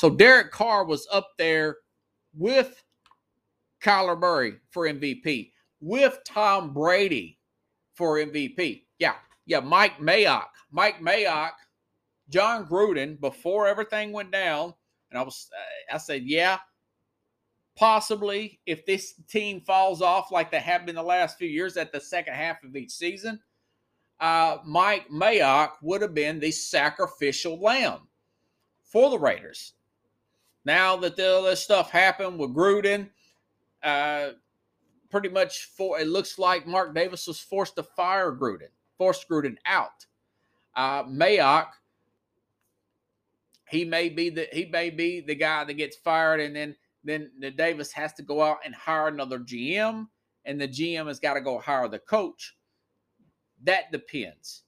So 0.00 0.10
Derek 0.10 0.50
Carr 0.50 0.84
was 0.84 1.06
up 1.10 1.30
there 1.38 1.76
with 2.36 2.82
Kyler 3.82 4.18
Murray 4.18 4.56
for 4.70 4.86
MVP, 4.86 5.52
with 5.80 6.18
Tom 6.26 6.74
Brady 6.74 7.38
for 7.94 8.16
MVP. 8.18 8.82
Yeah, 8.98 9.14
yeah, 9.46 9.60
Mike 9.60 9.98
Mayock. 9.98 10.48
Mike 10.70 11.00
Mayock, 11.00 11.52
Jon 12.28 12.66
Gruden, 12.66 13.18
before 13.20 13.66
everything 13.66 14.12
went 14.12 14.32
down, 14.32 14.74
and 15.10 15.18
I 15.18 15.22
was, 15.22 15.48
uh, 15.56 15.94
I 15.94 15.98
said, 15.98 16.24
yeah, 16.24 16.58
possibly 17.76 18.60
if 18.66 18.84
this 18.84 19.14
team 19.28 19.60
falls 19.60 20.02
off 20.02 20.32
like 20.32 20.50
they 20.50 20.58
have 20.58 20.84
been 20.84 20.96
the 20.96 21.02
last 21.02 21.38
few 21.38 21.48
years 21.48 21.76
at 21.76 21.92
the 21.92 22.00
second 22.00 22.34
half 22.34 22.62
of 22.64 22.74
each 22.74 22.90
season, 22.90 23.40
uh, 24.18 24.58
Mike 24.64 25.08
Mayock 25.10 25.72
would 25.82 26.02
have 26.02 26.14
been 26.14 26.40
the 26.40 26.50
sacrificial 26.50 27.60
lamb 27.60 28.08
for 28.82 29.10
the 29.10 29.18
Raiders. 29.18 29.74
Now 30.64 30.96
that 30.96 31.20
all 31.20 31.42
this 31.42 31.62
stuff 31.62 31.90
happened 31.90 32.38
with 32.38 32.54
Gruden, 32.54 33.10
uh, 33.82 34.30
pretty 35.10 35.28
much 35.28 35.66
for 35.76 36.00
it 36.00 36.08
looks 36.08 36.38
like 36.38 36.66
Mark 36.66 36.94
Davis 36.94 37.26
was 37.26 37.38
forced 37.38 37.76
to 37.76 37.82
fire 37.82 38.32
Gruden, 38.32 38.70
forced 38.98 39.28
Gruden 39.28 39.56
out. 39.66 40.06
Uh, 40.74 41.04
Mayock, 41.04 41.68
he 43.68 43.84
may 43.84 44.08
be 44.08 44.30
the 44.30 44.48
he 44.52 44.66
may 44.66 44.90
be 44.90 45.20
the 45.20 45.34
guy 45.34 45.64
that 45.64 45.74
gets 45.74 45.96
fired, 45.96 46.40
and 46.40 46.54
then 46.54 46.76
then 47.04 47.30
the 47.40 47.50
Davis 47.50 47.92
has 47.92 48.12
to 48.14 48.22
go 48.22 48.42
out 48.42 48.58
and 48.64 48.74
hire 48.74 49.08
another 49.08 49.38
GM, 49.38 50.06
and 50.44 50.60
the 50.60 50.68
GM 50.68 51.06
has 51.06 51.20
got 51.20 51.34
to 51.34 51.40
go 51.40 51.58
hire 51.58 51.88
the 51.88 51.98
coach. 51.98 52.56
That 53.64 53.90
depends. 53.90 54.64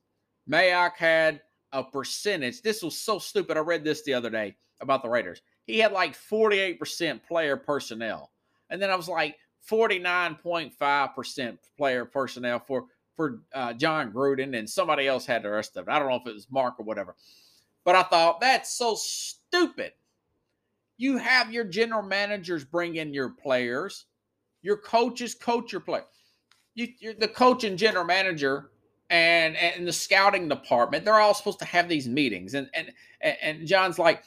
Mayock 0.48 0.96
had 0.96 1.42
a 1.72 1.84
percentage. 1.84 2.62
This 2.62 2.82
was 2.82 2.96
so 2.96 3.18
stupid. 3.18 3.56
I 3.56 3.60
read 3.60 3.84
this 3.84 4.02
the 4.02 4.14
other 4.14 4.30
day 4.30 4.56
about 4.80 5.02
the 5.02 5.08
Raiders. 5.08 5.42
He 5.66 5.78
had 5.78 5.92
like 5.92 6.14
48% 6.14 7.22
player 7.24 7.56
personnel. 7.56 8.30
And 8.70 8.80
then 8.80 8.90
I 8.90 8.96
was 8.96 9.08
like 9.08 9.36
49.5% 9.70 11.58
player 11.76 12.04
personnel 12.06 12.62
for 12.66 12.86
for 13.18 13.40
uh, 13.52 13.72
Jon 13.72 14.12
Gruden, 14.12 14.56
and 14.56 14.70
somebody 14.70 15.08
else 15.08 15.26
had 15.26 15.42
the 15.42 15.50
rest 15.50 15.76
of 15.76 15.88
it. 15.88 15.90
I 15.90 15.98
don't 15.98 16.08
know 16.08 16.14
if 16.14 16.26
it 16.28 16.34
was 16.34 16.46
Mark 16.52 16.76
or 16.78 16.84
whatever. 16.84 17.16
But 17.84 17.96
I 17.96 18.04
thought 18.04 18.40
that's 18.40 18.72
so 18.72 18.94
stupid. 18.94 19.90
You 20.98 21.16
have 21.16 21.52
your 21.52 21.64
general 21.64 22.02
managers 22.02 22.64
bring 22.64 22.94
in 22.94 23.12
your 23.12 23.30
players, 23.30 24.06
your 24.62 24.76
coaches 24.76 25.34
coach 25.34 25.72
your 25.72 25.80
player. 25.80 26.04
You, 26.76 26.86
you're 27.00 27.14
the 27.14 27.26
coach 27.26 27.64
and 27.64 27.76
general 27.76 28.04
manager 28.04 28.70
and 29.10 29.56
and 29.56 29.84
the 29.84 29.92
scouting 29.92 30.48
department. 30.48 31.04
They're 31.04 31.18
all 31.18 31.34
supposed 31.34 31.58
to 31.58 31.64
have 31.64 31.88
these 31.88 32.08
meetings, 32.08 32.54
and 32.54 32.68
and 32.72 32.92
and 33.42 33.66
John's 33.66 33.98
like, 33.98 34.22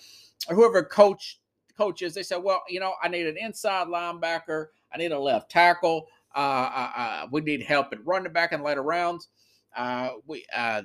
whoever 0.49 0.83
coach 0.83 1.39
coaches, 1.77 2.13
they 2.13 2.23
said, 2.23 2.43
well, 2.43 2.61
you 2.67 2.81
know, 2.81 2.93
I 3.01 3.07
need 3.07 3.25
an 3.25 3.37
inside 3.37 3.87
linebacker, 3.87 4.67
I 4.93 4.97
need 4.97 5.13
a 5.13 5.19
left 5.19 5.49
tackle, 5.49 6.07
uh, 6.35 6.39
uh, 6.39 6.91
uh 6.95 7.27
we 7.31 7.41
need 7.41 7.63
help 7.63 7.91
at 7.91 8.05
running 8.05 8.31
back 8.31 8.51
in 8.51 8.63
later 8.63 8.83
rounds. 8.83 9.29
Uh, 9.75 10.09
we 10.25 10.45
uh, 10.55 10.81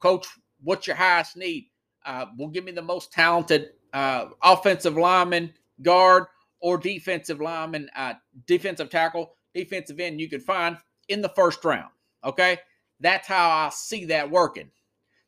coach, 0.00 0.26
what's 0.62 0.86
your 0.86 0.96
highest 0.96 1.36
need? 1.36 1.68
Uh, 2.04 2.26
will 2.38 2.48
give 2.48 2.64
me 2.64 2.72
the 2.72 2.82
most 2.82 3.12
talented 3.12 3.70
uh, 3.92 4.26
offensive 4.42 4.96
lineman, 4.96 5.52
guard, 5.82 6.24
or 6.60 6.78
defensive 6.78 7.40
lineman, 7.40 7.88
uh, 7.96 8.14
defensive 8.46 8.90
tackle, 8.90 9.34
defensive 9.54 10.00
end 10.00 10.20
you 10.20 10.28
can 10.28 10.40
find 10.40 10.76
in 11.08 11.22
the 11.22 11.28
first 11.30 11.64
round. 11.64 11.90
Okay. 12.24 12.58
That's 13.00 13.28
how 13.28 13.50
I 13.50 13.68
see 13.70 14.06
that 14.06 14.30
working. 14.30 14.70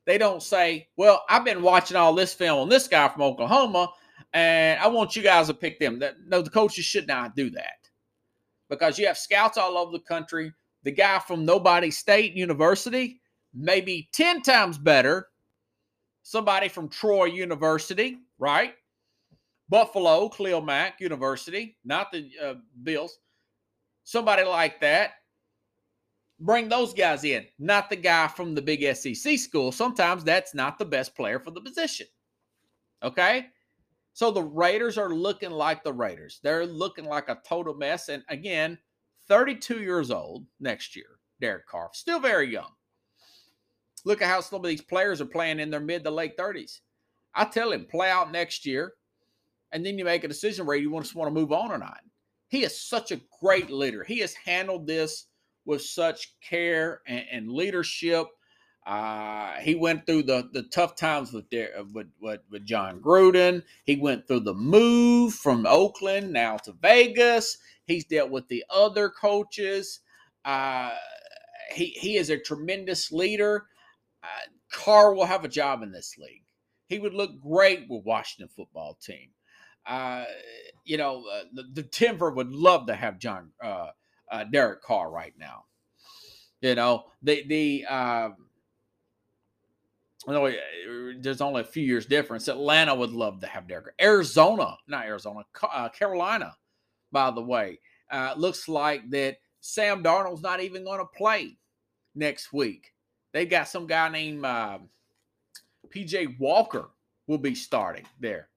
They 0.06 0.18
don't 0.18 0.42
say, 0.42 0.88
well, 0.96 1.22
I've 1.28 1.44
been 1.44 1.62
watching 1.62 1.96
all 1.96 2.14
this 2.14 2.34
film 2.34 2.58
on 2.58 2.68
this 2.68 2.88
guy 2.88 3.08
from 3.08 3.22
Oklahoma, 3.22 3.92
and 4.32 4.80
I 4.80 4.88
want 4.88 5.14
you 5.14 5.22
guys 5.22 5.46
to 5.46 5.54
pick 5.54 5.78
them. 5.78 6.00
That, 6.00 6.16
No, 6.26 6.42
the 6.42 6.50
coaches 6.50 6.84
should 6.84 7.06
not 7.06 7.36
do 7.36 7.50
that 7.50 7.79
because 8.70 8.98
you 8.98 9.06
have 9.06 9.18
scouts 9.18 9.58
all 9.58 9.76
over 9.76 9.92
the 9.92 9.98
country. 9.98 10.52
The 10.84 10.92
guy 10.92 11.18
from 11.18 11.44
Nobody 11.44 11.90
State 11.90 12.32
University, 12.32 13.20
maybe 13.52 14.08
10 14.14 14.40
times 14.40 14.78
better. 14.78 15.26
Somebody 16.22 16.68
from 16.68 16.88
Troy 16.88 17.26
University, 17.26 18.18
right? 18.38 18.74
Buffalo, 19.68 20.28
Khalil 20.28 20.62
Mack 20.62 21.00
University, 21.00 21.76
not 21.84 22.10
the 22.12 22.30
uh, 22.42 22.54
Bills. 22.82 23.18
Somebody 24.04 24.44
like 24.44 24.80
that. 24.80 25.12
Bring 26.38 26.68
those 26.68 26.94
guys 26.94 27.24
in, 27.24 27.44
not 27.58 27.90
the 27.90 27.96
guy 27.96 28.26
from 28.26 28.54
the 28.54 28.62
big 28.62 28.82
SEC 28.96 29.38
school. 29.38 29.72
Sometimes 29.72 30.24
that's 30.24 30.54
not 30.54 30.78
the 30.78 30.86
best 30.86 31.14
player 31.14 31.38
for 31.38 31.50
the 31.50 31.60
position. 31.60 32.06
Okay? 33.02 33.48
So 34.20 34.30
the 34.30 34.42
Raiders 34.42 34.98
are 34.98 35.08
looking 35.08 35.50
like 35.50 35.82
the 35.82 35.94
Raiders. 35.94 36.40
They're 36.42 36.66
looking 36.66 37.06
like 37.06 37.30
a 37.30 37.40
total 37.42 37.72
mess. 37.72 38.10
And 38.10 38.22
again, 38.28 38.76
32 39.28 39.80
years 39.80 40.10
old 40.10 40.44
next 40.60 40.94
year, 40.94 41.18
Derek 41.40 41.66
Carr, 41.66 41.88
still 41.94 42.20
very 42.20 42.52
young. 42.52 42.68
Look 44.04 44.20
at 44.20 44.28
how 44.28 44.42
some 44.42 44.60
of 44.60 44.66
these 44.66 44.82
players 44.82 45.22
are 45.22 45.24
playing 45.24 45.58
in 45.58 45.70
their 45.70 45.80
mid 45.80 46.04
to 46.04 46.10
late 46.10 46.36
30s. 46.36 46.80
I 47.34 47.46
tell 47.46 47.72
him, 47.72 47.86
play 47.86 48.10
out 48.10 48.30
next 48.30 48.66
year, 48.66 48.92
and 49.72 49.86
then 49.86 49.96
you 49.96 50.04
make 50.04 50.22
a 50.22 50.28
decision 50.28 50.66
where 50.66 50.76
you 50.76 50.92
just 51.00 51.14
want 51.14 51.34
to 51.34 51.40
move 51.40 51.50
on 51.50 51.70
or 51.70 51.78
not. 51.78 52.00
He 52.48 52.62
is 52.62 52.78
such 52.78 53.12
a 53.12 53.22
great 53.40 53.70
leader. 53.70 54.04
He 54.04 54.18
has 54.18 54.34
handled 54.34 54.86
this 54.86 55.28
with 55.64 55.80
such 55.80 56.34
care 56.42 57.00
and, 57.06 57.24
and 57.32 57.50
leadership. 57.50 58.26
Uh, 58.90 59.52
he 59.60 59.76
went 59.76 60.04
through 60.04 60.24
the, 60.24 60.48
the 60.52 60.64
tough 60.64 60.96
times 60.96 61.32
with, 61.32 61.44
with, 61.92 62.08
with, 62.20 62.40
with 62.50 62.66
Jon 62.66 63.00
Gruden. 63.00 63.62
He 63.84 63.94
went 63.94 64.26
through 64.26 64.40
the 64.40 64.52
move 64.52 65.32
from 65.32 65.64
Oakland 65.64 66.32
now 66.32 66.56
to 66.56 66.72
Vegas. 66.72 67.58
He's 67.86 68.04
dealt 68.04 68.32
with 68.32 68.48
the 68.48 68.64
other 68.68 69.08
coaches. 69.08 70.00
Uh, 70.44 70.90
he, 71.72 71.84
he 72.00 72.16
is 72.16 72.30
a 72.30 72.38
tremendous 72.40 73.12
leader. 73.12 73.66
Uh, 74.24 74.26
Carr 74.72 75.14
will 75.14 75.26
have 75.26 75.44
a 75.44 75.48
job 75.48 75.84
in 75.84 75.92
this 75.92 76.16
league. 76.18 76.42
He 76.88 76.98
would 76.98 77.14
look 77.14 77.40
great 77.40 77.86
with 77.88 78.04
Washington 78.04 78.48
football 78.56 78.98
team. 79.00 79.28
Uh, 79.86 80.24
you 80.84 80.96
know, 80.96 81.22
uh, 81.32 81.44
the, 81.54 81.62
the, 81.74 81.82
Denver 81.84 82.32
would 82.32 82.50
love 82.50 82.88
to 82.88 82.96
have 82.96 83.20
John 83.20 83.52
uh, 83.62 83.90
uh 84.32 84.44
Derek 84.44 84.82
Carr 84.82 85.08
right 85.08 85.34
now. 85.38 85.66
You 86.60 86.74
know, 86.74 87.04
the 87.22 87.44
the 87.46 87.86
uh, 87.88 88.30
no, 88.30 88.49
there's 91.20 91.40
only 91.40 91.60
a 91.60 91.64
few 91.64 91.84
years 91.84 92.06
difference. 92.06 92.48
Atlanta 92.48 92.94
would 92.94 93.12
love 93.12 93.40
to 93.40 93.46
have 93.46 93.68
Derek. 93.68 93.94
Arizona, 94.00 94.76
not 94.86 95.06
Arizona, 95.06 95.40
uh, 95.62 95.88
Carolina, 95.88 96.54
by 97.12 97.30
the 97.30 97.42
way, 97.42 97.78
looks 98.36 98.68
like 98.68 99.08
that 99.10 99.36
Sam 99.60 100.02
Darnold's 100.02 100.42
not 100.42 100.60
even 100.60 100.84
going 100.84 101.00
to 101.00 101.06
play 101.16 101.56
next 102.14 102.52
week. 102.52 102.92
They 103.32 103.46
got 103.46 103.68
some 103.68 103.86
guy 103.86 104.08
named 104.08 104.44
uh, 104.44 104.78
PJ 105.94 106.38
Walker 106.38 106.90
will 107.26 107.38
be 107.38 107.54
starting 107.54 108.06
there. 108.18 108.48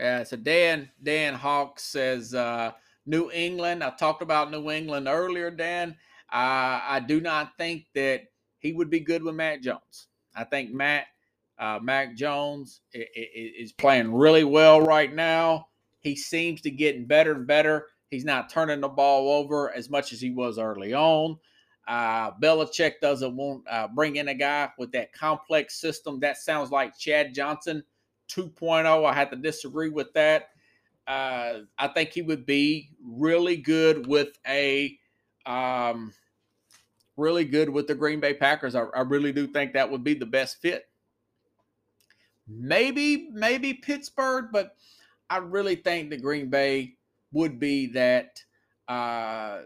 Uh, 0.00 0.24
so 0.24 0.36
Dan 0.36 0.90
Dan 1.02 1.34
Hawk 1.34 1.78
says 1.78 2.34
uh, 2.34 2.72
New 3.06 3.30
England. 3.30 3.84
I 3.84 3.90
talked 3.90 4.22
about 4.22 4.50
New 4.50 4.70
England 4.70 5.06
earlier, 5.06 5.50
Dan. 5.50 5.90
Uh, 6.32 6.80
I 6.82 7.04
do 7.06 7.20
not 7.20 7.56
think 7.56 7.86
that 7.94 8.24
he 8.64 8.72
would 8.72 8.88
be 8.88 8.98
good 8.98 9.22
with 9.22 9.34
Matt 9.34 9.62
Jones. 9.62 10.08
I 10.34 10.42
think 10.42 10.72
Matt 10.72 11.04
uh, 11.58 11.78
Mac 11.80 12.16
Jones 12.16 12.80
is 12.92 13.72
playing 13.72 14.12
really 14.12 14.42
well 14.42 14.80
right 14.80 15.14
now. 15.14 15.68
He 16.00 16.16
seems 16.16 16.62
to 16.62 16.70
getting 16.70 17.04
better 17.04 17.32
and 17.32 17.46
better. 17.46 17.86
He's 18.10 18.24
not 18.24 18.48
turning 18.48 18.80
the 18.80 18.88
ball 18.88 19.30
over 19.30 19.72
as 19.72 19.90
much 19.90 20.12
as 20.12 20.20
he 20.20 20.30
was 20.30 20.58
early 20.58 20.94
on. 20.94 21.38
Uh, 21.86 22.32
Belichick 22.42 22.94
doesn't 23.02 23.36
want 23.36 23.64
uh, 23.70 23.86
bring 23.88 24.16
in 24.16 24.28
a 24.28 24.34
guy 24.34 24.70
with 24.78 24.90
that 24.92 25.12
complex 25.12 25.78
system. 25.78 26.18
That 26.20 26.38
sounds 26.38 26.70
like 26.70 26.98
Chad 26.98 27.34
Johnson 27.34 27.84
2.0. 28.30 29.04
I 29.04 29.14
had 29.14 29.30
to 29.30 29.36
disagree 29.36 29.90
with 29.90 30.12
that. 30.14 30.48
Uh, 31.06 31.60
I 31.78 31.88
think 31.88 32.10
he 32.10 32.22
would 32.22 32.46
be 32.46 32.90
really 33.04 33.58
good 33.58 34.06
with 34.06 34.38
a 34.48 34.98
um, 35.44 36.14
really 37.16 37.44
good 37.44 37.68
with 37.68 37.86
the 37.86 37.94
Green 37.94 38.20
Bay 38.20 38.34
Packers. 38.34 38.74
I, 38.74 38.82
I 38.94 39.00
really 39.00 39.32
do 39.32 39.46
think 39.46 39.72
that 39.72 39.90
would 39.90 40.04
be 40.04 40.14
the 40.14 40.26
best 40.26 40.60
fit. 40.60 40.88
Maybe, 42.46 43.28
maybe 43.32 43.74
Pittsburgh, 43.74 44.46
but 44.52 44.76
I 45.30 45.38
really 45.38 45.76
think 45.76 46.10
the 46.10 46.18
Green 46.18 46.50
Bay 46.50 46.96
would 47.32 47.58
be 47.58 47.86
that 47.88 48.42
uh, 48.88 49.60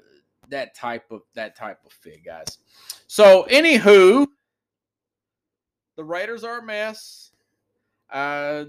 that 0.49 0.75
type 0.75 1.11
of 1.11 1.23
that 1.35 1.57
type 1.57 1.81
of 1.85 1.93
fit, 1.93 2.25
guys. 2.25 2.59
So, 3.07 3.47
anywho, 3.51 4.27
the 5.97 6.05
Raiders 6.05 6.45
are 6.45 6.61
a 6.61 6.63
mess. 6.65 7.33
Uh, 8.11 8.67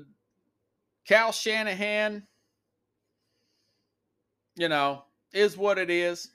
Kyle 1.08 1.32
Shanahan, 1.32 2.24
you 4.56 4.70
know, 4.70 5.04
is 5.32 5.56
what 5.56 5.78
it 5.78 5.90
is. 5.90 6.30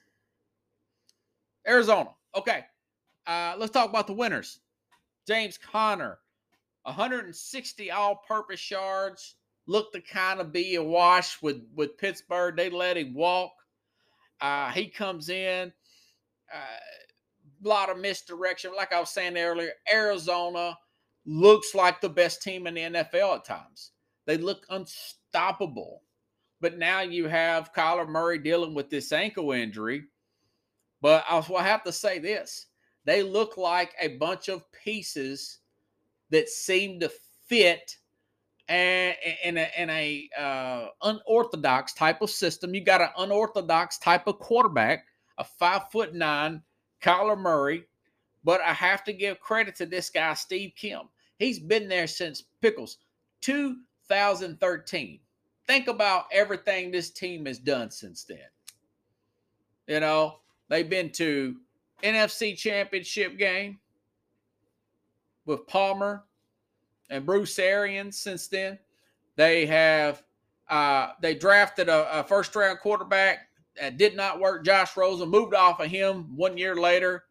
Arizona. 1.66 2.11
Okay. 2.37 2.64
Uh, 3.26 3.55
let's 3.59 3.72
talk 3.72 3.89
about 3.89 4.07
the 4.07 4.12
winners. 4.12 4.61
James 5.26 5.59
Conner, 5.59 6.18
160 6.82 7.91
all-purpose 7.91 8.70
yards. 8.70 9.37
Looked 9.66 9.95
to 9.95 10.03
kind 10.03 10.41
of 10.41 10.53
be 10.53 10.74
a 10.74 10.82
wash 10.82 11.41
with 11.41 11.62
with 11.74 11.97
Pittsburgh. 11.97 12.55
They 12.55 12.68
let 12.68 12.99
him 12.99 13.14
walk. 13.14 13.53
Uh, 14.39 14.70
he 14.72 14.89
comes 14.89 15.30
in. 15.30 15.72
Uh, 16.53 16.59
lot 17.62 17.91
of 17.91 17.99
misdirection. 17.99 18.72
Like 18.76 18.93
I 18.93 19.01
was 19.01 19.11
saying 19.11 19.37
earlier, 19.37 19.72
Arizona 19.91 20.76
looks 21.26 21.74
like 21.74 22.01
the 22.01 22.09
best 22.09 22.43
team 22.43 22.66
in 22.66 22.74
the 22.74 22.80
NFL 22.82 23.37
at 23.37 23.45
times. 23.45 23.93
They 24.26 24.37
look 24.37 24.66
unstoppable. 24.70 26.03
But 26.61 26.78
now 26.78 27.01
you 27.01 27.28
have 27.28 27.72
Kyler 27.74 28.09
Murray 28.09 28.39
dealing 28.39 28.74
with 28.74 28.89
this 28.91 29.12
ankle 29.12 29.53
injury. 29.53 30.05
But 31.05 31.27
I 31.29 31.63
have 31.63 31.85
to 31.85 31.93
say 31.93 32.19
this 32.19 32.65
they 33.05 33.23
look 33.23 33.59
like 33.59 33.93
a 34.01 34.17
bunch 34.17 34.49
of 34.49 34.65
pieces 34.73 35.59
that 36.31 36.49
seem 36.49 36.99
to 37.01 37.13
fit 37.47 37.99
and 38.71 39.15
in 39.45 39.59
a, 39.59 39.71
in 39.77 39.91
a 39.91 40.31
uh, 40.39 40.87
unorthodox 41.03 41.93
type 41.93 42.23
of 42.23 42.31
system. 42.31 42.75
You 42.75 42.83
got 42.83 43.03
an 43.03 43.11
unorthodox 43.19 43.99
type 43.99 44.27
of 44.27 44.39
quarterback, 44.39 45.05
a 45.37 45.45
five 45.45 45.91
foot 45.91 46.15
nine 46.15 46.63
Kyler 47.03 47.39
Murray. 47.39 47.85
But 48.43 48.63
I 48.63 48.73
have 48.73 49.05
to 49.05 49.13
give 49.13 49.41
credit 49.41 49.77
to 49.77 49.85
this 49.85 50.09
guy, 50.09 50.33
Steve 50.33 50.73
Keim. 50.75 51.11
He's 51.39 51.59
been 51.59 51.87
there 51.87 52.07
since 52.07 52.45
Pickles 52.63 52.97
2013. 53.43 55.21
Think 55.67 55.87
about 55.87 56.29
everything 56.33 56.91
this 56.91 57.11
team 57.11 57.45
has 57.45 57.59
done 57.59 57.91
since 57.91 58.25
then. 58.25 58.39
You 59.87 60.01
know, 60.01 60.39
they've 60.69 60.89
been 60.89 61.11
to 61.12 61.57
NFC 62.03 62.57
Championship 62.57 63.39
game 63.39 63.79
with 65.47 65.67
Palmer 65.67 66.25
and 67.11 67.27
Bruce 67.27 67.59
Arians 67.59 68.19
since 68.19 68.49
then. 68.49 68.79
They 69.37 69.67
have 69.67 70.23
uh, 70.69 71.09
they 71.21 71.35
drafted 71.35 71.89
a, 71.89 72.21
a 72.21 72.25
first 72.25 72.55
round 72.57 72.79
quarterback 72.81 73.49
that 73.79 73.99
did 73.99 74.17
not 74.17 74.41
work. 74.41 74.65
Josh 74.65 74.97
Rosen 74.97 75.29
moved 75.29 75.55
off 75.55 75.81
of 75.81 75.91
him 75.91 76.37
one 76.37 76.57
year 76.57 76.77
later. 76.77 77.25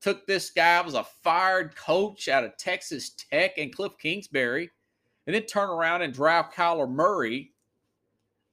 Took 0.00 0.26
this 0.26 0.50
guy 0.50 0.80
was 0.82 0.94
a 0.94 1.04
fired 1.04 1.74
coach 1.74 2.28
out 2.28 2.44
of 2.44 2.56
Texas 2.56 3.10
Tech 3.10 3.58
and 3.58 3.74
Cliff 3.74 3.92
Kingsbury, 3.98 4.70
and 5.26 5.34
then 5.34 5.42
turn 5.42 5.68
around 5.68 6.02
and 6.02 6.12
draft 6.12 6.54
Kyler 6.54 6.88
Murray, 6.88 7.52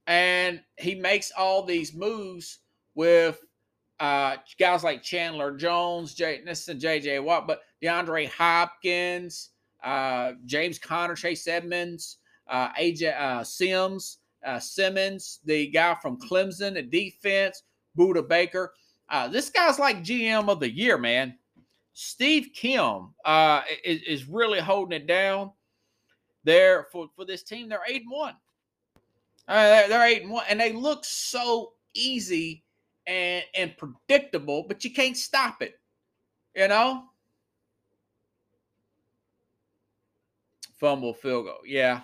and 0.08 0.62
he 0.78 0.96
makes 0.96 1.32
all 1.38 1.64
these 1.64 1.94
moves 1.94 2.60
with 2.96 3.40
uh, 4.00 4.38
guys 4.60 4.84
like 4.84 5.04
Chandler 5.04 5.56
Jones, 5.56 6.14
Jay, 6.14 6.42
is 6.46 6.68
JJ 6.68 7.24
Watt, 7.24 7.48
but 7.48 7.62
DeAndre 7.82 8.30
Hopkins, 8.30 9.50
uh, 9.84 10.34
James 10.46 10.80
Conner, 10.80 11.16
Chase 11.16 11.48
Edmonds, 11.48 12.18
uh, 12.48 12.70
AJ 12.74 13.20
uh, 13.20 13.44
Sims, 13.44 14.20
uh, 14.46 14.60
Simmons, 14.60 15.40
the 15.46 15.68
guy 15.68 15.96
from 16.02 16.20
Clemson 16.20 16.74
the 16.74 16.82
defense, 16.82 17.64
Budda 17.98 18.28
Baker. 18.28 18.74
Uh, 19.10 19.28
this 19.28 19.50
guy's 19.50 19.80
like 19.80 20.04
GM 20.04 20.50
of 20.50 20.60
the 20.60 20.72
year, 20.72 20.98
man. 20.98 21.38
Steve 21.94 22.50
Keim 22.54 23.10
uh, 23.24 23.62
is, 23.86 24.02
is 24.04 24.28
really 24.28 24.60
holding 24.60 25.00
it 25.00 25.08
down 25.08 25.52
there 26.44 26.88
for, 26.92 27.08
for 27.16 27.26
this 27.26 27.44
team. 27.44 27.70
They're 27.70 27.82
eight 27.88 28.02
and 28.02 28.12
one. 28.12 28.36
Uh, 29.48 29.68
they're, 29.68 29.90
they're 29.90 30.08
eight 30.08 30.24
and 30.24 30.32
one, 30.32 30.46
and 30.50 30.60
they 30.60 30.74
look 30.74 31.06
so 31.06 31.74
easy 31.94 32.63
and 33.08 33.44
and 33.56 33.78
predictable, 33.78 34.66
but 34.68 34.84
you 34.84 34.92
can't 34.94 35.18
stop 35.18 35.62
it. 35.62 35.80
You 36.56 36.68
know, 36.68 37.04
fumble 40.80 41.14
field 41.14 41.46
goal. 41.46 41.60
Yeah. 41.66 42.02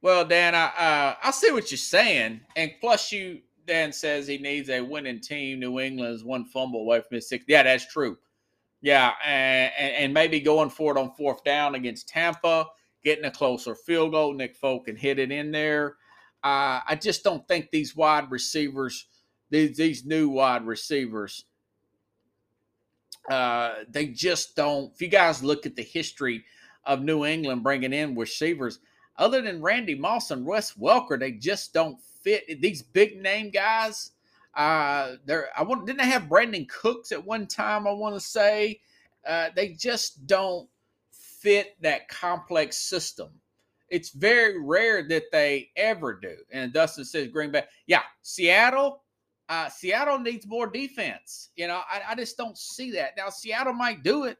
Well, 0.00 0.24
Dan, 0.24 0.54
I 0.54 0.66
uh, 0.66 1.14
I 1.22 1.30
see 1.30 1.52
what 1.52 1.70
you're 1.70 1.78
saying, 1.78 2.40
and 2.56 2.72
plus 2.80 3.12
you 3.12 3.40
Dan 3.66 3.92
says 3.92 4.26
he 4.26 4.38
needs 4.38 4.68
a 4.68 4.80
winning 4.80 5.20
team. 5.20 5.60
New 5.60 5.78
England 5.80 6.14
is 6.14 6.24
one 6.24 6.44
fumble 6.44 6.80
away 6.80 7.00
from 7.00 7.16
his 7.16 7.28
six. 7.28 7.44
Yeah, 7.46 7.62
that's 7.62 7.86
true. 7.86 8.18
Yeah, 8.80 9.12
and, 9.24 9.72
and 9.78 10.14
maybe 10.14 10.40
going 10.40 10.70
for 10.70 10.96
it 10.96 11.00
on 11.00 11.12
fourth 11.12 11.44
down 11.44 11.76
against 11.76 12.08
Tampa, 12.08 12.66
getting 13.04 13.24
a 13.24 13.30
closer 13.30 13.76
field 13.76 14.10
goal. 14.12 14.34
Nick 14.34 14.56
Folk 14.56 14.86
can 14.86 14.96
hit 14.96 15.20
it 15.20 15.30
in 15.30 15.52
there. 15.52 15.96
Uh, 16.42 16.80
I 16.88 16.98
just 17.00 17.22
don't 17.22 17.46
think 17.46 17.70
these 17.70 17.94
wide 17.94 18.28
receivers, 18.32 19.06
these 19.52 19.76
these 19.76 20.04
new 20.04 20.30
wide 20.30 20.66
receivers, 20.66 21.44
uh, 23.30 23.74
they 23.88 24.06
just 24.06 24.56
don't. 24.56 24.92
If 24.94 25.02
you 25.02 25.08
guys 25.08 25.44
look 25.44 25.66
at 25.66 25.76
the 25.76 25.82
history 25.82 26.44
of 26.84 27.02
New 27.02 27.24
England 27.24 27.62
bringing 27.62 27.92
in 27.92 28.16
receivers, 28.16 28.80
other 29.18 29.42
than 29.42 29.62
Randy 29.62 29.94
Moss 29.94 30.30
and 30.30 30.46
Wes 30.46 30.72
Welker, 30.72 31.20
they 31.20 31.32
just 31.32 31.74
don't 31.74 32.00
fit. 32.00 32.62
These 32.62 32.82
big 32.82 33.20
name 33.20 33.50
guys, 33.50 34.12
uh, 34.56 35.12
I 35.56 35.62
want 35.62 35.86
didn't 35.86 35.98
they 35.98 36.06
have 36.06 36.22
Brandin 36.24 36.66
Cooks 36.68 37.12
at 37.12 37.24
one 37.24 37.46
time? 37.46 37.86
I 37.86 37.92
want 37.92 38.14
to 38.14 38.20
say 38.20 38.80
uh, 39.26 39.50
they 39.54 39.74
just 39.74 40.26
don't 40.26 40.66
fit 41.12 41.76
that 41.82 42.08
complex 42.08 42.78
system. 42.78 43.28
It's 43.90 44.08
very 44.08 44.58
rare 44.58 45.06
that 45.08 45.24
they 45.30 45.68
ever 45.76 46.14
do. 46.14 46.36
And 46.50 46.72
Dustin 46.72 47.04
says 47.04 47.28
Green 47.28 47.50
Bay, 47.50 47.64
yeah, 47.86 48.00
Seattle. 48.22 49.01
Uh, 49.52 49.68
Seattle 49.68 50.18
needs 50.18 50.46
more 50.46 50.66
defense. 50.66 51.50
You 51.56 51.66
know, 51.68 51.82
I, 51.90 52.00
I 52.08 52.14
just 52.14 52.38
don't 52.38 52.56
see 52.56 52.90
that. 52.92 53.18
Now 53.18 53.28
Seattle 53.28 53.74
might 53.74 54.02
do 54.02 54.24
it. 54.24 54.38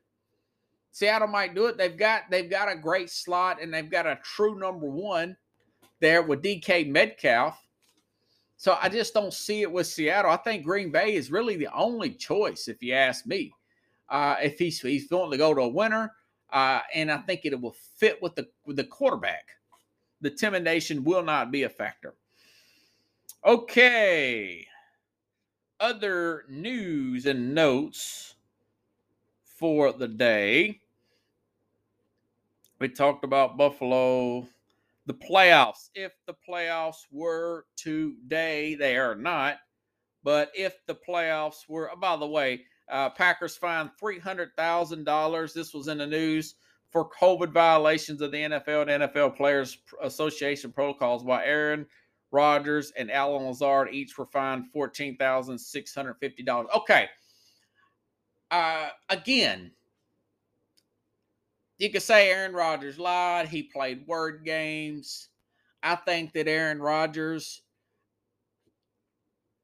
Seattle 0.91 1.29
might 1.29 1.55
do 1.55 1.67
it. 1.67 1.77
They've 1.77 1.99
got 1.99 2.23
they've 2.31 2.49
got 2.49 2.73
a 2.73 2.75
great 2.75 3.11
slot 3.11 3.61
and 3.61 3.75
they've 3.75 3.91
got 3.91 4.07
a 4.07 4.19
true 4.23 4.59
number 4.59 4.87
one 4.87 5.37
there 6.01 6.23
with 6.23 6.43
DK 6.43 6.89
Metcalf. 6.89 7.63
So 8.57 8.79
I 8.81 8.89
just 8.89 9.13
don't 9.13 9.35
see 9.35 9.61
it 9.61 9.71
with 9.71 9.87
Seattle. 9.87 10.31
I 10.31 10.39
think 10.39 10.65
Green 10.65 10.91
Bay 10.91 11.15
is 11.15 11.31
really 11.31 11.57
the 11.57 11.69
only 11.75 12.13
choice, 12.13 12.67
if 12.67 12.83
you 12.83 12.95
ask 12.95 13.27
me. 13.27 13.53
Uh, 14.09 14.37
if 14.43 14.59
he's 14.59 14.81
he's 14.81 15.09
going 15.09 15.31
to 15.31 15.37
go 15.37 15.53
to 15.53 15.61
a 15.61 15.69
winner, 15.69 16.11
uh, 16.55 16.81
and 16.95 17.13
I 17.13 17.19
think 17.19 17.43
it 17.45 17.61
will 17.61 17.77
fit 17.99 18.23
with 18.23 18.35
the 18.35 18.49
with 18.65 18.77
the 18.77 18.85
quarterback. 18.85 19.45
The 20.23 20.31
intimidation 20.31 21.05
will 21.05 21.23
not 21.23 21.53
be 21.53 21.65
a 21.65 21.69
factor. 21.69 22.15
Okay. 23.45 24.69
Other 25.83 26.45
news 26.49 27.26
and 27.26 27.57
notes 27.57 28.37
for 29.43 29.93
the 29.93 30.07
day. 30.07 30.80
We 32.78 32.89
talked 32.89 33.24
about 33.24 33.59
Buffalo 33.59 34.47
the 35.07 35.14
playoffs. 35.14 35.91
If 35.97 36.12
the 36.26 36.35
playoffs 36.49 37.07
were 37.11 37.66
today, 37.74 38.76
they 38.76 38.97
are 38.97 39.16
not. 39.16 39.57
But 40.22 40.53
if 40.55 40.87
the 40.87 40.95
playoffs 40.95 41.68
were, 41.68 41.91
oh, 41.91 41.97
by 41.97 42.16
the 42.16 42.28
way, 42.28 42.62
uh, 42.89 43.11
Packers 43.11 43.57
fined 43.57 43.91
$300,000. 44.01 45.53
This 45.53 45.74
was 45.74 45.89
in 45.89 45.99
the 45.99 46.07
news 46.07 46.55
for 46.91 47.11
COVID 47.11 47.53
violations 47.53 48.20
of 48.20 48.30
the 48.30 48.39
NFL 48.39 48.89
and 48.89 49.03
NFL 49.03 49.37
Players 49.37 49.78
Association 50.01 50.70
protocols, 50.70 51.24
while 51.24 51.43
Aaron 51.45 51.87
Rodgers 52.33 52.93
and 52.97 53.11
Allen 53.11 53.47
Lazard 53.47 53.93
each 53.93 54.16
were 54.16 54.26
fined 54.26 54.64
$14,650. 54.74 56.66
Okay. 56.74 57.09
Uh, 58.51 58.89
again, 59.09 59.70
you 61.78 61.91
could 61.91 62.03
say 62.03 62.30
Aaron 62.30 62.53
Rodgers 62.53 62.99
lied. 62.99 63.49
He 63.49 63.62
played 63.62 64.07
word 64.07 64.45
games. 64.45 65.28
I 65.83 65.97
think 65.97 66.33
that 66.33 66.49
Aaron 66.49 66.80
Rodgers, 66.80 67.62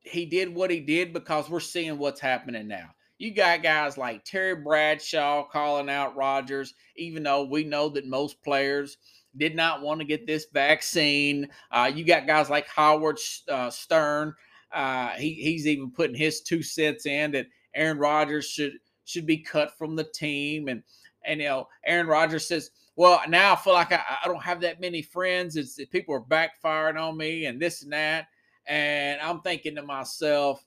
he 0.00 0.26
did 0.26 0.54
what 0.54 0.70
he 0.70 0.80
did 0.80 1.12
because 1.12 1.48
we're 1.48 1.60
seeing 1.60 1.96
what's 1.98 2.20
happening 2.20 2.66
now. 2.66 2.90
You 3.18 3.34
got 3.34 3.62
guys 3.62 3.98
like 3.98 4.24
Terry 4.24 4.56
Bradshaw 4.56 5.44
calling 5.44 5.88
out 5.90 6.16
Rodgers, 6.16 6.74
even 6.96 7.22
though 7.24 7.44
we 7.44 7.64
know 7.64 7.88
that 7.90 8.06
most 8.06 8.42
players 8.42 8.96
did 9.36 9.54
not 9.54 9.82
want 9.82 10.00
to 10.00 10.06
get 10.06 10.26
this 10.26 10.46
vaccine. 10.52 11.48
Uh, 11.70 11.90
you 11.92 12.04
got 12.04 12.26
guys 12.26 12.50
like 12.50 12.66
Howard 12.68 13.18
uh, 13.48 13.70
Stern. 13.70 14.34
Uh, 14.72 15.10
he, 15.10 15.34
he's 15.34 15.66
even 15.66 15.90
putting 15.90 16.16
his 16.16 16.40
two 16.40 16.62
cents 16.62 17.06
in 17.06 17.30
that 17.32 17.46
Aaron 17.74 17.98
Rodgers 17.98 18.46
should 18.46 18.72
should 19.04 19.26
be 19.26 19.38
cut 19.38 19.76
from 19.78 19.96
the 19.96 20.04
team. 20.04 20.68
And 20.68 20.82
and 21.24 21.40
you 21.40 21.48
know, 21.48 21.68
Aaron 21.86 22.06
Rodgers 22.06 22.46
says, 22.46 22.70
"Well, 22.96 23.20
now 23.28 23.52
I 23.52 23.56
feel 23.56 23.74
like 23.74 23.92
I, 23.92 24.02
I 24.24 24.28
don't 24.28 24.42
have 24.42 24.60
that 24.62 24.80
many 24.80 25.02
friends. 25.02 25.56
It's 25.56 25.78
people 25.90 26.14
are 26.14 26.20
backfiring 26.20 27.00
on 27.00 27.16
me 27.16 27.46
and 27.46 27.60
this 27.60 27.82
and 27.82 27.92
that." 27.92 28.26
And 28.66 29.18
I'm 29.22 29.40
thinking 29.40 29.74
to 29.76 29.82
myself, 29.82 30.62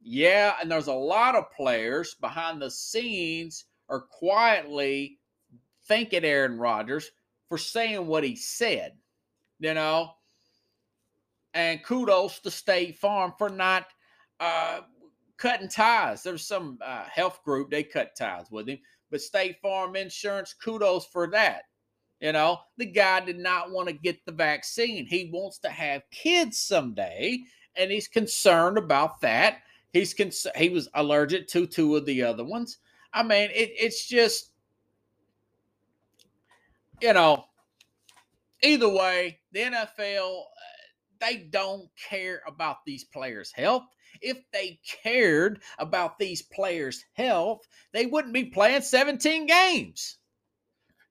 yeah, 0.00 0.54
and 0.60 0.70
there's 0.70 0.86
a 0.86 0.92
lot 0.92 1.34
of 1.34 1.50
players 1.50 2.14
behind 2.14 2.62
the 2.62 2.70
scenes 2.70 3.66
are 3.90 4.00
quietly 4.00 5.18
thinking 5.86 6.24
Aaron 6.24 6.58
Rodgers 6.58 7.10
for 7.54 7.58
saying 7.58 8.04
what 8.04 8.24
he 8.24 8.34
said, 8.34 8.94
you 9.60 9.74
know. 9.74 10.10
And 11.52 11.84
kudos 11.84 12.40
to 12.40 12.50
State 12.50 12.98
Farm 12.98 13.32
for 13.38 13.48
not 13.48 13.86
uh, 14.40 14.80
cutting 15.36 15.68
ties. 15.68 16.24
There's 16.24 16.44
some 16.44 16.78
uh, 16.84 17.04
health 17.04 17.44
group 17.44 17.70
they 17.70 17.84
cut 17.84 18.16
ties 18.18 18.50
with 18.50 18.68
him, 18.68 18.78
but 19.08 19.20
State 19.20 19.58
Farm 19.62 19.94
Insurance, 19.94 20.52
kudos 20.52 21.06
for 21.06 21.28
that. 21.28 21.62
You 22.18 22.32
know, 22.32 22.58
the 22.76 22.86
guy 22.86 23.20
did 23.20 23.38
not 23.38 23.70
want 23.70 23.86
to 23.86 23.94
get 23.94 24.26
the 24.26 24.32
vaccine. 24.32 25.06
He 25.06 25.30
wants 25.32 25.58
to 25.58 25.68
have 25.68 26.02
kids 26.10 26.58
someday, 26.58 27.38
and 27.76 27.88
he's 27.88 28.08
concerned 28.08 28.78
about 28.78 29.20
that. 29.20 29.58
He's 29.92 30.12
cons- 30.12 30.48
he 30.56 30.70
was 30.70 30.88
allergic 30.94 31.46
to 31.48 31.68
two 31.68 31.94
of 31.94 32.04
the 32.04 32.20
other 32.24 32.42
ones. 32.42 32.78
I 33.12 33.22
mean, 33.22 33.50
it, 33.50 33.70
it's 33.78 34.08
just 34.08 34.50
you 37.00 37.12
know, 37.12 37.44
either 38.62 38.88
way, 38.88 39.38
the 39.52 39.60
NFL 39.60 40.40
uh, 40.40 40.44
they 41.20 41.36
don't 41.50 41.88
care 42.08 42.42
about 42.46 42.78
these 42.84 43.04
players' 43.04 43.52
health. 43.54 43.84
If 44.20 44.38
they 44.52 44.78
cared 45.02 45.60
about 45.78 46.18
these 46.18 46.42
players' 46.42 47.04
health, 47.14 47.66
they 47.92 48.06
wouldn't 48.06 48.34
be 48.34 48.44
playing 48.44 48.82
17 48.82 49.46
games. 49.46 50.18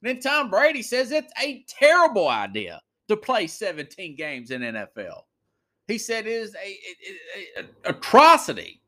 Then 0.01 0.19
Tom 0.19 0.49
Brady 0.49 0.81
says 0.81 1.11
it's 1.11 1.31
a 1.41 1.63
terrible 1.67 2.27
idea 2.27 2.81
to 3.07 3.17
play 3.17 3.47
17 3.47 4.15
games 4.15 4.51
in 4.51 4.61
NFL. 4.61 5.23
He 5.87 5.97
said 5.97 6.27
it 6.27 6.31
is 6.31 6.55
a, 6.55 7.59
a, 7.59 7.63
a 7.63 7.89
atrocity 7.89 8.81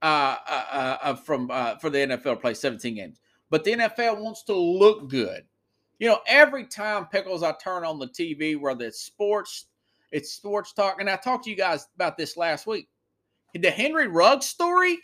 uh, 0.00 0.36
uh, 0.46 0.64
uh, 0.70 0.96
uh 1.02 1.14
from 1.16 1.50
uh, 1.50 1.76
for 1.76 1.90
the 1.90 1.98
NFL 1.98 2.22
to 2.22 2.36
play 2.36 2.54
17 2.54 2.94
games. 2.94 3.20
But 3.50 3.64
the 3.64 3.72
NFL 3.72 4.20
wants 4.20 4.42
to 4.44 4.54
look 4.54 5.08
good. 5.08 5.44
You 5.98 6.08
know, 6.08 6.20
every 6.26 6.64
time 6.64 7.06
pickles 7.06 7.42
I 7.42 7.52
turn 7.52 7.84
on 7.84 7.98
the 7.98 8.06
TV, 8.06 8.58
whether 8.58 8.84
it's 8.86 9.00
sports, 9.00 9.66
it's 10.12 10.32
sports 10.32 10.72
talk, 10.72 11.00
and 11.00 11.10
I 11.10 11.16
talked 11.16 11.44
to 11.44 11.50
you 11.50 11.56
guys 11.56 11.88
about 11.96 12.16
this 12.16 12.36
last 12.36 12.66
week. 12.66 12.88
The 13.54 13.70
Henry 13.70 14.06
Ruggs 14.06 14.46
story, 14.46 14.98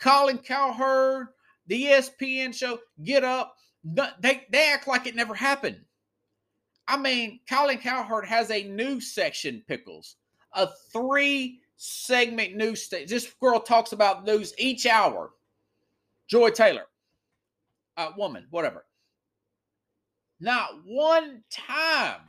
Colin 0.00 0.38
Cowherd, 0.38 1.28
the 1.66 1.84
ESPN 1.84 2.52
show, 2.52 2.78
Get 3.04 3.22
Up, 3.22 3.56
they 3.84 4.44
they 4.50 4.72
act 4.72 4.88
like 4.88 5.06
it 5.06 5.14
never 5.14 5.34
happened. 5.34 5.80
I 6.88 6.96
mean, 6.96 7.40
Colin 7.48 7.78
Cowherd 7.78 8.26
has 8.26 8.50
a 8.50 8.64
news 8.64 9.12
section, 9.12 9.62
Pickles, 9.68 10.16
a 10.52 10.68
three 10.92 11.60
segment 11.76 12.56
news 12.56 12.82
station. 12.82 13.08
This 13.08 13.32
girl 13.40 13.60
talks 13.60 13.92
about 13.92 14.24
news 14.24 14.52
each 14.58 14.86
hour. 14.86 15.30
Joy 16.26 16.50
Taylor, 16.50 16.86
a 17.96 18.08
woman, 18.16 18.46
whatever. 18.50 18.84
Not 20.40 20.70
one 20.84 21.42
time 21.50 22.20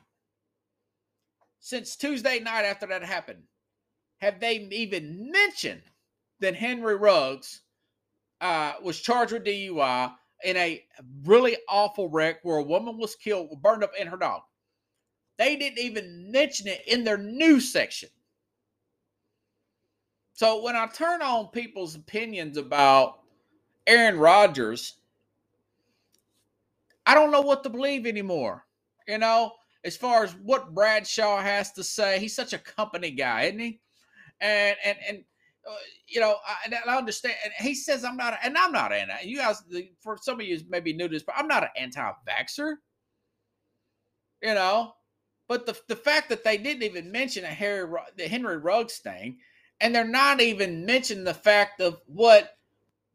since 1.60 1.96
Tuesday 1.96 2.40
night 2.40 2.66
after 2.66 2.86
that 2.88 3.04
happened 3.04 3.44
have 4.18 4.40
they 4.40 4.56
even 4.72 5.32
mentioned 5.32 5.82
that 6.40 6.56
Henry 6.56 6.96
Ruggs 6.96 7.62
uh, 8.42 8.74
was 8.82 9.00
charged 9.00 9.34
with 9.34 9.46
DUI 9.46 10.14
in 10.44 10.58
a 10.58 10.84
really 11.24 11.58
awful 11.70 12.10
wreck 12.10 12.38
where 12.44 12.58
a 12.58 12.64
woman 12.64 12.98
was 12.98 13.16
killed, 13.16 13.62
burned 13.62 13.84
up, 13.84 13.92
in 14.00 14.08
her 14.08 14.18
dog. 14.18 14.42
They 15.38 15.56
didn't 15.56 15.80
even 15.80 16.32
mention 16.32 16.68
it 16.68 16.82
in 16.88 17.04
their 17.04 17.18
news 17.18 17.72
section. 17.72 18.10
So 20.34 20.62
when 20.64 20.76
I 20.76 20.88
turn 20.88 21.22
on 21.22 21.48
people's 21.48 21.96
opinions 21.96 22.58
about 22.58 23.20
Aaron 23.88 24.18
Rodgers, 24.18 24.96
I 27.06 27.14
don't 27.14 27.32
know 27.32 27.42
what 27.42 27.64
to 27.64 27.70
believe 27.70 28.06
anymore. 28.06 28.66
You 29.08 29.18
know, 29.20 29.54
as 29.84 29.96
far 29.96 30.24
as 30.24 30.32
what 30.34 30.74
Bradshaw 30.74 31.42
has 31.42 31.72
to 31.74 31.84
say, 31.84 32.20
he's 32.20 32.36
such 32.36 32.54
a 32.54 32.58
company 32.58 33.12
guy, 33.12 33.44
isn't 33.44 33.60
he? 33.60 33.80
And 34.42 34.76
and 34.84 34.98
and 35.08 35.24
uh, 35.68 35.76
you 36.08 36.20
know, 36.20 36.36
I, 36.46 36.76
I, 36.88 36.98
understand. 36.98 37.36
And 37.44 37.54
he 37.68 37.74
says 37.74 38.04
I'm 38.04 38.18
not, 38.18 38.38
and 38.44 38.58
I'm 38.58 38.72
not 38.72 38.94
anti. 38.94 39.22
You 39.24 39.38
guys, 39.38 39.64
for 40.00 40.18
some 40.22 40.40
of 40.40 40.46
you 40.46 40.60
maybe 40.70 40.94
new 40.94 41.08
to 41.08 41.14
this, 41.14 41.24
but 41.24 41.36
I'm 41.38 41.48
not 41.48 41.64
an 41.64 41.70
anti-vaxer. 41.76 42.76
You 44.44 44.54
know, 44.54 44.94
but 45.48 45.66
the 45.66 45.76
the 45.88 45.96
fact 45.96 46.30
that 46.30 46.44
they 46.44 46.58
didn't 46.58 46.84
even 46.84 47.12
mention 47.12 47.44
a 47.44 47.48
Harry 47.48 47.88
the 48.18 48.28
Henry 48.28 48.58
Ruggs 48.58 48.98
thing, 48.98 49.38
and 49.80 49.94
they're 49.94 50.04
not 50.06 50.42
even 50.42 50.86
mentioning 50.86 51.24
the 51.24 51.34
fact 51.34 51.82
of 51.82 52.00
what 52.06 52.58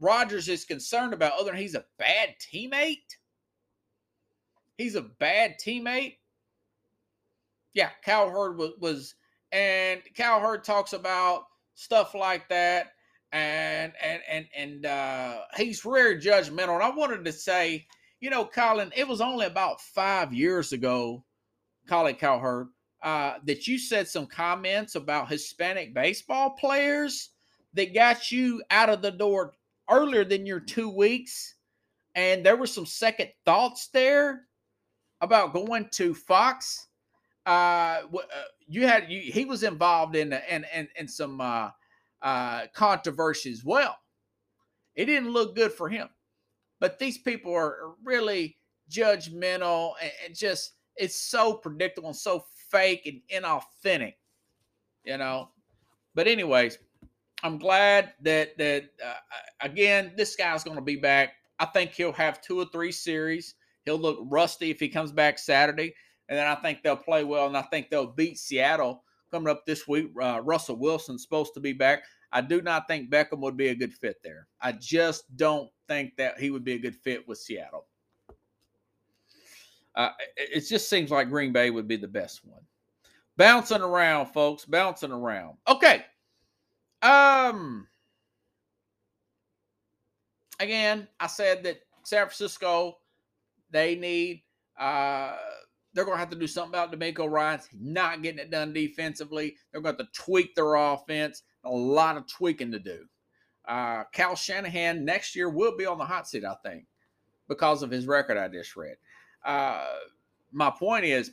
Rodgers 0.00 0.48
is 0.48 0.64
concerned 0.64 1.12
about, 1.12 1.38
other 1.38 1.50
than 1.52 1.60
he's 1.60 1.74
a 1.74 1.84
bad 1.98 2.34
teammate. 2.40 3.16
He's 4.80 4.94
a 4.94 5.02
bad 5.02 5.56
teammate. 5.60 6.16
Yeah, 7.74 7.90
Cowherd 8.02 8.56
was, 8.56 8.70
was 8.78 9.14
and 9.52 10.00
Cowherd 10.14 10.64
talks 10.64 10.94
about 10.94 11.44
stuff 11.74 12.14
like 12.14 12.48
that, 12.48 12.92
and 13.30 13.92
and 14.02 14.22
and 14.26 14.46
and 14.56 14.86
uh, 14.86 15.40
he's 15.58 15.80
very 15.80 16.16
judgmental. 16.16 16.76
And 16.76 16.82
I 16.82 16.88
wanted 16.88 17.26
to 17.26 17.32
say, 17.32 17.86
you 18.20 18.30
know, 18.30 18.46
Colin, 18.46 18.90
it 18.96 19.06
was 19.06 19.20
only 19.20 19.44
about 19.44 19.82
five 19.82 20.32
years 20.32 20.72
ago, 20.72 21.26
Colin 21.86 22.14
Cowherd, 22.14 22.68
uh, 23.02 23.34
that 23.44 23.68
you 23.68 23.78
said 23.78 24.08
some 24.08 24.26
comments 24.26 24.94
about 24.94 25.28
Hispanic 25.28 25.92
baseball 25.92 26.52
players 26.52 27.28
that 27.74 27.94
got 27.94 28.32
you 28.32 28.62
out 28.70 28.88
of 28.88 29.02
the 29.02 29.10
door 29.10 29.52
earlier 29.90 30.24
than 30.24 30.46
your 30.46 30.60
two 30.60 30.88
weeks. 30.88 31.56
And 32.14 32.46
there 32.46 32.56
were 32.56 32.66
some 32.66 32.86
second 32.86 33.28
thoughts 33.44 33.88
there 33.92 34.46
about 35.20 35.52
going 35.52 35.88
to 35.92 36.14
Fox. 36.14 36.86
Uh, 37.46 38.02
uh 38.12 38.20
you 38.68 38.86
had 38.86 39.10
you, 39.10 39.20
he 39.20 39.44
was 39.44 39.62
involved 39.62 40.14
in 40.16 40.32
in 40.32 40.64
in, 40.74 40.88
in 40.96 41.08
some 41.08 41.40
uh, 41.40 41.70
uh, 42.22 42.66
controversy 42.74 43.50
as 43.50 43.64
well. 43.64 43.96
It 44.94 45.06
didn't 45.06 45.30
look 45.30 45.54
good 45.54 45.72
for 45.72 45.88
him. 45.88 46.08
But 46.80 46.98
these 46.98 47.18
people 47.18 47.54
are 47.54 47.94
really 48.04 48.56
judgmental 48.90 49.92
and, 50.00 50.12
and 50.26 50.34
just 50.34 50.74
it's 50.96 51.16
so 51.16 51.54
predictable 51.54 52.08
and 52.08 52.16
so 52.16 52.44
fake 52.70 53.06
and 53.06 53.44
inauthentic, 53.44 54.14
you 55.04 55.16
know. 55.16 55.50
But 56.14 56.26
anyways, 56.26 56.78
I'm 57.42 57.58
glad 57.58 58.14
that 58.22 58.56
that 58.58 58.84
uh, 59.04 59.14
again 59.60 60.12
this 60.16 60.36
guy's 60.36 60.64
going 60.64 60.76
to 60.76 60.82
be 60.82 60.96
back. 60.96 61.34
I 61.58 61.66
think 61.66 61.92
he'll 61.92 62.12
have 62.12 62.40
two 62.40 62.58
or 62.58 62.66
three 62.66 62.92
series. 62.92 63.54
He'll 63.90 63.98
look 63.98 64.20
rusty 64.22 64.70
if 64.70 64.78
he 64.78 64.88
comes 64.88 65.10
back 65.10 65.36
Saturday, 65.36 65.92
and 66.28 66.38
then 66.38 66.46
I 66.46 66.54
think 66.54 66.84
they'll 66.84 66.94
play 66.94 67.24
well, 67.24 67.48
and 67.48 67.56
I 67.56 67.62
think 67.62 67.90
they'll 67.90 68.06
beat 68.06 68.38
Seattle 68.38 69.02
coming 69.32 69.50
up 69.50 69.66
this 69.66 69.88
week. 69.88 70.12
Uh, 70.22 70.40
Russell 70.44 70.76
Wilson's 70.76 71.22
supposed 71.22 71.54
to 71.54 71.60
be 71.60 71.72
back. 71.72 72.04
I 72.30 72.40
do 72.40 72.62
not 72.62 72.86
think 72.86 73.10
Beckham 73.10 73.40
would 73.40 73.56
be 73.56 73.70
a 73.70 73.74
good 73.74 73.92
fit 73.92 74.18
there. 74.22 74.46
I 74.60 74.70
just 74.70 75.36
don't 75.36 75.68
think 75.88 76.16
that 76.18 76.38
he 76.38 76.52
would 76.52 76.62
be 76.62 76.74
a 76.74 76.78
good 76.78 76.94
fit 76.94 77.26
with 77.26 77.38
Seattle. 77.38 77.86
Uh, 79.96 80.10
it 80.36 80.60
just 80.68 80.88
seems 80.88 81.10
like 81.10 81.28
Green 81.28 81.52
Bay 81.52 81.70
would 81.70 81.88
be 81.88 81.96
the 81.96 82.06
best 82.06 82.44
one. 82.44 82.62
Bouncing 83.36 83.82
around, 83.82 84.26
folks, 84.26 84.64
bouncing 84.64 85.10
around. 85.10 85.56
Okay. 85.66 86.04
Um. 87.02 87.88
Again, 90.60 91.08
I 91.18 91.26
said 91.26 91.64
that 91.64 91.80
San 92.04 92.26
Francisco, 92.26 92.98
they 93.70 93.94
need. 93.94 94.42
Uh, 94.78 95.36
they're 95.92 96.04
going 96.04 96.16
to 96.16 96.20
have 96.20 96.30
to 96.30 96.36
do 96.38 96.46
something 96.46 96.70
about 96.70 96.92
DeMeco 96.92 97.28
Ryans 97.28 97.68
not 97.78 98.22
getting 98.22 98.38
it 98.38 98.50
done 98.50 98.72
defensively. 98.72 99.56
They're 99.72 99.80
going 99.80 99.96
to, 99.96 100.04
to 100.04 100.10
tweak 100.12 100.54
their 100.54 100.74
offense. 100.74 101.42
A 101.64 101.70
lot 101.70 102.16
of 102.16 102.26
tweaking 102.26 102.72
to 102.72 102.78
do. 102.78 103.04
Uh, 103.66 104.04
Kyle 104.12 104.36
Shanahan 104.36 105.04
next 105.04 105.36
year 105.36 105.48
will 105.48 105.76
be 105.76 105.86
on 105.86 105.98
the 105.98 106.04
hot 106.04 106.28
seat, 106.28 106.44
I 106.44 106.54
think, 106.64 106.86
because 107.48 107.82
of 107.82 107.90
his 107.90 108.06
record 108.06 108.38
I 108.38 108.48
just 108.48 108.76
read. 108.76 108.96
Uh, 109.44 109.84
my 110.52 110.70
point 110.70 111.04
is 111.04 111.32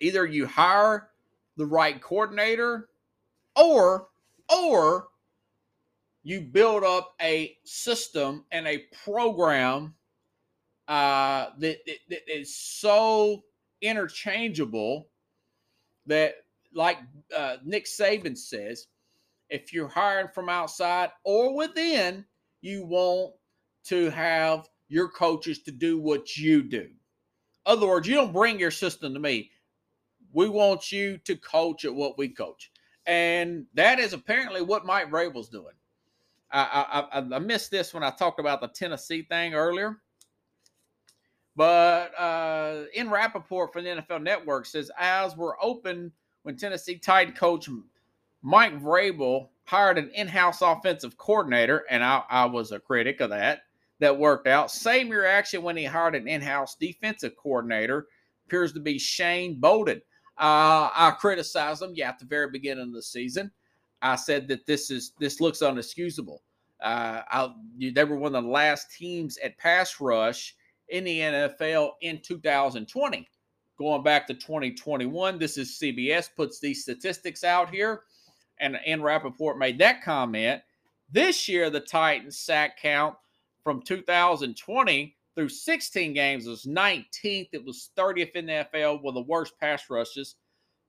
either 0.00 0.26
you 0.26 0.46
hire 0.46 1.10
the 1.56 1.66
right 1.66 2.00
coordinator 2.00 2.88
or 3.56 4.08
or 4.48 5.08
you 6.22 6.40
build 6.40 6.84
up 6.84 7.14
a 7.20 7.56
system 7.64 8.44
and 8.50 8.66
a 8.66 8.84
program 9.04 9.94
uh, 10.90 11.50
that, 11.58 11.78
is 12.26 12.54
so 12.54 13.44
interchangeable 13.80 15.08
that, 16.06 16.34
like 16.74 16.98
uh, 17.34 17.58
Nick 17.64 17.86
Saban 17.86 18.36
says, 18.36 18.88
if 19.50 19.72
you're 19.72 19.86
hiring 19.86 20.26
from 20.34 20.48
outside 20.48 21.10
or 21.22 21.54
within, 21.54 22.24
you 22.60 22.84
want 22.84 23.34
to 23.84 24.10
have 24.10 24.68
your 24.88 25.08
coaches 25.08 25.62
to 25.62 25.70
do 25.70 26.00
what 26.00 26.36
you 26.36 26.60
do. 26.60 26.88
Other 27.66 27.86
words, 27.86 28.08
you 28.08 28.16
don't 28.16 28.32
bring 28.32 28.58
your 28.58 28.72
system 28.72 29.14
to 29.14 29.20
me. 29.20 29.52
We 30.32 30.48
want 30.48 30.90
you 30.90 31.18
to 31.18 31.36
coach 31.36 31.84
at 31.84 31.94
what 31.94 32.18
we 32.18 32.28
coach. 32.28 32.72
And 33.06 33.64
that 33.74 34.00
is 34.00 34.12
apparently 34.12 34.62
what 34.62 34.86
Mike 34.86 35.08
Vrabel's 35.08 35.48
doing. 35.48 35.74
I, 36.50 37.06
I, 37.12 37.18
I 37.20 37.38
missed 37.38 37.70
this 37.70 37.94
when 37.94 38.02
I 38.02 38.10
talked 38.10 38.40
about 38.40 38.60
the 38.60 38.68
Tennessee 38.68 39.22
thing 39.22 39.54
earlier. 39.54 40.00
But 41.60 42.18
uh, 42.18 42.84
Ian 42.96 43.10
Rapoport 43.10 43.70
for 43.70 43.82
the 43.82 43.90
NFL 43.90 44.22
Network 44.22 44.64
says 44.64 44.90
as 44.98 45.36
were 45.36 45.62
open 45.62 46.10
when 46.42 46.56
Tennessee 46.56 46.96
tight 46.96 47.36
coach 47.36 47.68
Mike 48.40 48.80
Vrabel 48.80 49.48
hired 49.64 49.98
an 49.98 50.10
in-house 50.14 50.62
offensive 50.62 51.18
coordinator, 51.18 51.84
and 51.90 52.02
I, 52.02 52.22
I 52.30 52.46
was 52.46 52.72
a 52.72 52.80
critic 52.80 53.20
of 53.20 53.28
that. 53.28 53.64
That 53.98 54.18
worked 54.18 54.46
out. 54.46 54.70
Same 54.70 55.10
reaction 55.10 55.62
when 55.62 55.76
he 55.76 55.84
hired 55.84 56.14
an 56.14 56.26
in-house 56.26 56.76
defensive 56.76 57.36
coordinator. 57.36 58.06
Appears 58.46 58.72
to 58.72 58.80
be 58.80 58.98
Shane 58.98 59.60
Bowen. 59.60 60.00
Uh, 60.38 60.88
I 60.94 61.14
criticized 61.20 61.82
him, 61.82 61.92
yeah, 61.94 62.08
at 62.08 62.18
the 62.18 62.24
very 62.24 62.48
beginning 62.48 62.84
of 62.84 62.94
the 62.94 63.02
season. 63.02 63.50
I 64.00 64.16
said 64.16 64.48
that 64.48 64.64
this 64.64 64.90
is 64.90 65.12
this 65.20 65.42
looks 65.42 65.58
unexcusable. 65.58 66.38
Uh, 66.82 67.20
I, 67.30 67.52
they 67.78 68.04
were 68.04 68.16
one 68.16 68.34
of 68.34 68.44
the 68.44 68.50
last 68.50 68.96
teams 68.96 69.36
at 69.44 69.58
pass 69.58 70.00
rush 70.00 70.54
in 70.90 71.04
the 71.04 71.18
NFL 71.20 71.92
in 72.02 72.20
2020. 72.20 73.28
Going 73.78 74.02
back 74.02 74.26
to 74.26 74.34
2021, 74.34 75.38
this 75.38 75.56
is 75.56 75.78
CBS 75.80 76.28
puts 76.36 76.60
these 76.60 76.82
statistics 76.82 77.44
out 77.44 77.70
here, 77.70 78.02
and 78.58 78.76
and 78.86 79.02
Rapoport 79.02 79.58
made 79.58 79.78
that 79.78 80.02
comment. 80.02 80.62
This 81.10 81.48
year, 81.48 81.70
the 81.70 81.80
Titans 81.80 82.38
sack 82.38 82.78
count 82.78 83.16
from 83.64 83.82
2020 83.82 85.16
through 85.34 85.48
16 85.48 86.12
games 86.12 86.46
was 86.46 86.66
19th. 86.66 87.48
It 87.52 87.64
was 87.64 87.90
30th 87.96 88.32
in 88.32 88.46
the 88.46 88.66
NFL 88.72 89.02
with 89.02 89.14
the 89.14 89.22
worst 89.22 89.58
pass 89.58 89.88
rushes. 89.88 90.36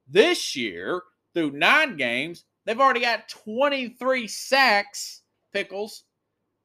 This 0.07 0.55
year, 0.55 1.03
through 1.33 1.51
nine 1.51 1.95
games, 1.95 2.43
they've 2.65 2.79
already 2.79 2.99
got 2.99 3.29
23 3.29 4.27
sacks, 4.27 5.21
pickles, 5.53 6.03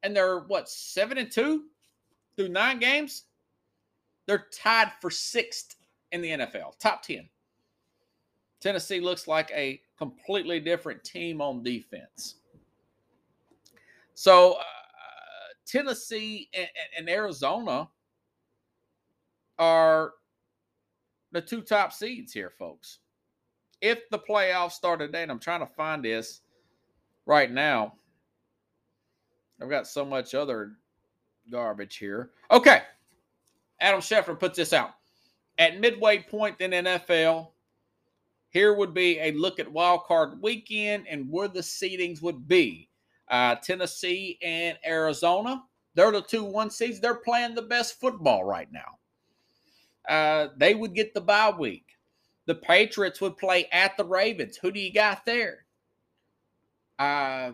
and 0.03 0.17
they're 0.17 0.41
what 0.41 0.69
seven 0.69 1.19
and 1.19 1.31
two 1.31 1.65
through 2.37 2.49
nine 2.49 2.79
games. 2.79 3.25
They're 4.27 4.47
tied 4.53 4.93
for 5.01 5.11
sixth 5.11 5.77
in 6.13 6.21
the 6.21 6.31
NFL, 6.31 6.79
top 6.79 7.03
10. 7.03 7.29
Tennessee 8.61 9.01
looks 9.01 9.29
like 9.29 9.51
a 9.53 9.81
completely 9.99 10.61
different 10.61 11.03
team 11.05 11.41
on 11.41 11.63
defense. 11.63 12.37
So, 14.15 14.55
uh, 14.55 14.63
Tennessee 15.67 16.49
and, 16.55 16.69
and, 16.97 17.09
Arizona 17.09 17.89
are 19.59 20.13
the 21.33 21.41
two 21.41 21.61
top 21.61 21.93
seeds 21.93 22.33
here, 22.33 22.51
folks. 22.51 22.99
If 23.83 24.09
the 24.11 24.19
playoffs 24.19 24.73
start 24.73 25.01
today, 25.01 25.23
and 25.23 25.31
I'm 25.31 25.39
trying 25.39 25.61
to 25.61 25.67
find 25.67 26.05
this 26.05 26.41
right 27.27 27.51
now, 27.51 27.95
I've 29.61 29.71
got 29.71 29.87
so 29.87 30.05
much 30.05 30.35
other 30.35 30.73
garbage 31.51 31.97
here. 31.97 32.31
Okay. 32.51 32.83
Adam 33.81 34.01
Schefter 34.01 34.39
puts 34.39 34.57
this 34.57 34.73
out. 34.73 34.95
At 35.59 35.81
midway 35.81 36.19
point 36.19 36.61
in 36.61 36.71
NFL, 36.71 37.49
here 38.51 38.75
would 38.75 38.95
be 38.95 39.19
a 39.19 39.33
look 39.33 39.59
at 39.59 39.71
wild 39.71 40.05
card 40.05 40.41
weekend 40.41 41.07
and 41.09 41.31
where 41.31 41.49
the 41.49 41.61
seedings 41.61 42.23
would 42.23 42.47
be. 42.49 42.89
Uh, 43.29 43.57
Tennessee 43.57 44.39
and 44.43 44.79
Arizona, 44.87 45.63
they're 45.95 46.13
the 46.13 46.23
two 46.23 46.45
one 46.45 46.71
seeds. 46.71 47.01
They're 47.01 47.17
playing 47.17 47.55
the 47.55 47.63
best 47.63 48.01
football 48.01 48.45
right 48.45 48.69
now. 48.71 48.99
Uh, 50.09 50.49
they 50.57 50.75
would 50.75 50.95
get 50.95 51.15
the 51.15 51.21
bye 51.21 51.51
week. 51.51 51.85
The 52.47 52.55
Patriots 52.55 53.21
would 53.21 53.37
play 53.37 53.69
at 53.73 53.97
the 53.97 54.05
Ravens. 54.05 54.57
Who 54.57 54.71
do 54.71 54.79
you 54.79 54.93
got 54.93 55.27
there? 55.27 55.65
Uh, 56.99 57.53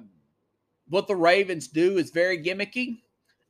what 0.89 1.09
the 1.09 1.17
Ravens 1.17 1.69
do 1.69 1.97
is 1.97 2.11
very 2.11 2.43
gimmicky. 2.43 3.01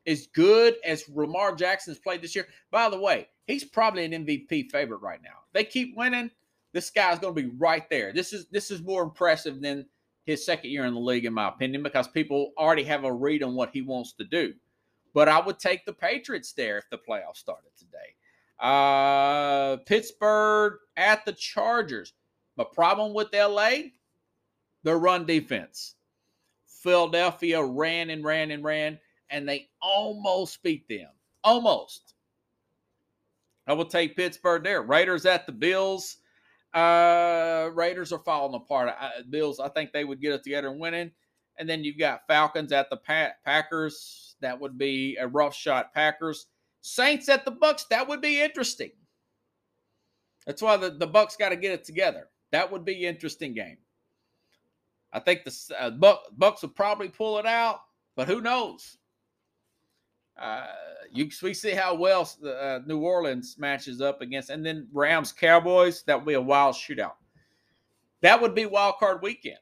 As 0.06 0.26
good 0.28 0.74
as 0.84 1.08
Lamar 1.08 1.54
Jackson's 1.54 1.98
played 1.98 2.22
this 2.22 2.34
year. 2.34 2.48
By 2.70 2.88
the 2.88 2.98
way, 2.98 3.28
he's 3.46 3.64
probably 3.64 4.04
an 4.04 4.26
MVP 4.26 4.70
favorite 4.70 5.00
right 5.00 5.20
now. 5.22 5.38
They 5.52 5.64
keep 5.64 5.96
winning. 5.96 6.30
This 6.72 6.90
guy's 6.90 7.18
going 7.18 7.34
to 7.34 7.42
be 7.42 7.54
right 7.58 7.88
there. 7.90 8.12
This 8.12 8.32
is 8.32 8.46
this 8.50 8.70
is 8.70 8.82
more 8.82 9.02
impressive 9.02 9.60
than 9.60 9.86
his 10.24 10.44
second 10.44 10.70
year 10.70 10.84
in 10.86 10.94
the 10.94 11.00
league, 11.00 11.24
in 11.24 11.34
my 11.34 11.48
opinion, 11.48 11.82
because 11.82 12.08
people 12.08 12.52
already 12.56 12.84
have 12.84 13.04
a 13.04 13.12
read 13.12 13.42
on 13.42 13.54
what 13.54 13.70
he 13.72 13.82
wants 13.82 14.12
to 14.14 14.24
do. 14.24 14.54
But 15.14 15.28
I 15.28 15.40
would 15.40 15.58
take 15.58 15.84
the 15.84 15.92
Patriots 15.92 16.52
there 16.52 16.78
if 16.78 16.88
the 16.90 16.98
playoffs 16.98 17.36
started 17.36 17.70
today. 17.76 18.14
Uh, 18.58 19.76
Pittsburgh 19.86 20.74
at 20.96 21.24
the 21.24 21.32
Chargers. 21.32 22.14
The 22.56 22.64
problem 22.64 23.14
with 23.14 23.34
LA, 23.34 23.70
their 24.82 24.98
run 24.98 25.26
defense. 25.26 25.94
Philadelphia 26.66 27.62
ran 27.62 28.10
and 28.10 28.24
ran 28.24 28.50
and 28.50 28.64
ran, 28.64 28.98
and 29.32 29.48
they 29.48 29.68
almost 29.80 30.62
beat 30.62 30.86
them. 30.88 31.08
Almost. 31.42 32.14
I 33.66 33.72
will 33.72 33.86
take 33.86 34.16
Pittsburgh 34.16 34.62
there. 34.62 34.82
Raiders 34.82 35.26
at 35.26 35.46
the 35.46 35.52
Bills. 35.52 36.18
Uh, 36.74 37.70
Raiders 37.74 38.12
are 38.12 38.18
falling 38.20 38.54
apart. 38.54 38.94
I, 38.98 39.22
Bills, 39.28 39.58
I 39.58 39.68
think 39.68 39.92
they 39.92 40.04
would 40.04 40.20
get 40.20 40.32
it 40.32 40.44
together 40.44 40.68
and 40.68 40.80
winning. 40.80 41.10
And 41.58 41.68
then 41.68 41.82
you've 41.82 41.98
got 41.98 42.26
Falcons 42.26 42.72
at 42.72 42.90
the 42.90 42.96
Packers. 43.44 44.36
That 44.40 44.60
would 44.60 44.78
be 44.78 45.16
a 45.16 45.26
rough 45.26 45.54
shot. 45.54 45.92
Packers. 45.94 46.46
Saints 46.80 47.28
at 47.28 47.44
the 47.44 47.50
Bucks. 47.50 47.86
That 47.90 48.08
would 48.08 48.20
be 48.20 48.40
interesting. 48.40 48.90
That's 50.46 50.62
why 50.62 50.76
the, 50.76 50.90
the 50.90 51.06
Bucs 51.06 51.38
got 51.38 51.50
to 51.50 51.56
get 51.56 51.72
it 51.72 51.84
together. 51.84 52.28
That 52.50 52.70
would 52.70 52.84
be 52.84 53.06
interesting 53.06 53.54
game. 53.54 53.78
I 55.12 55.20
think 55.20 55.44
the 55.44 55.56
uh, 55.78 55.90
Buck, 55.90 56.22
Bucs 56.36 56.62
will 56.62 56.70
probably 56.70 57.08
pull 57.08 57.38
it 57.38 57.46
out, 57.46 57.80
but 58.16 58.26
who 58.26 58.40
knows? 58.40 58.96
Uh, 60.38 60.66
you 61.12 61.30
we 61.42 61.52
see 61.54 61.72
how 61.72 61.94
well 61.94 62.30
uh, 62.44 62.80
New 62.86 63.00
Orleans 63.00 63.56
matches 63.58 64.00
up 64.00 64.22
against, 64.22 64.50
and 64.50 64.64
then 64.64 64.88
Rams 64.92 65.32
Cowboys. 65.32 66.02
That 66.04 66.16
would 66.16 66.26
be 66.26 66.34
a 66.34 66.40
wild 66.40 66.74
shootout. 66.74 67.14
That 68.22 68.40
would 68.40 68.54
be 68.54 68.66
wild 68.66 68.96
card 68.98 69.20
weekend. 69.22 69.58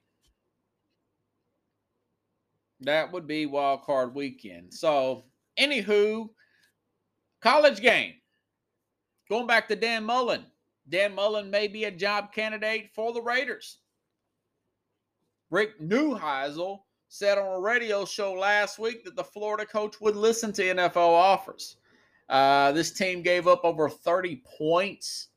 That 2.80 3.12
would 3.12 3.26
be 3.26 3.46
wild 3.46 3.82
card 3.82 4.14
weekend. 4.14 4.72
So, 4.72 5.24
anywho, 5.58 6.28
college 7.40 7.80
game. 7.80 8.14
Going 9.28 9.46
back 9.46 9.68
to 9.68 9.76
Dan 9.76 10.04
Mullen. 10.04 10.44
Dan 10.88 11.14
Mullen 11.14 11.50
may 11.50 11.68
be 11.68 11.84
a 11.84 11.90
job 11.90 12.32
candidate 12.32 12.90
for 12.94 13.12
the 13.12 13.22
Raiders. 13.22 13.78
Rick 15.50 15.80
Neuheisel 15.80 16.80
said 17.12 17.38
on 17.38 17.56
a 17.56 17.60
radio 17.60 18.04
show 18.04 18.32
last 18.32 18.78
week 18.78 19.04
that 19.04 19.16
the 19.16 19.24
Florida 19.24 19.66
coach 19.66 20.00
would 20.00 20.14
listen 20.14 20.52
to 20.52 20.62
NFL 20.62 20.96
offers. 20.96 21.76
Uh, 22.28 22.70
this 22.70 22.92
team 22.92 23.20
gave 23.20 23.48
up 23.48 23.64
over 23.64 23.88
30 23.88 24.40
points 24.58 25.30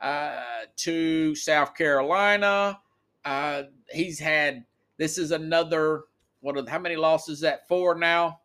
uh, 0.00 0.40
to 0.76 1.34
South 1.34 1.74
Carolina. 1.74 2.78
Uh, 3.24 3.64
he's 3.90 4.20
had 4.20 4.64
this 4.98 5.18
is 5.18 5.32
another 5.32 6.04
what? 6.40 6.56
Are, 6.56 6.70
how 6.70 6.78
many 6.78 6.94
losses? 6.94 7.40
That 7.40 7.66
four 7.66 7.96
now. 7.96 8.38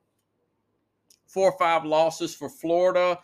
Four 1.28 1.52
or 1.52 1.58
five 1.60 1.86
losses 1.86 2.34
for 2.34 2.50
Florida. 2.50 3.20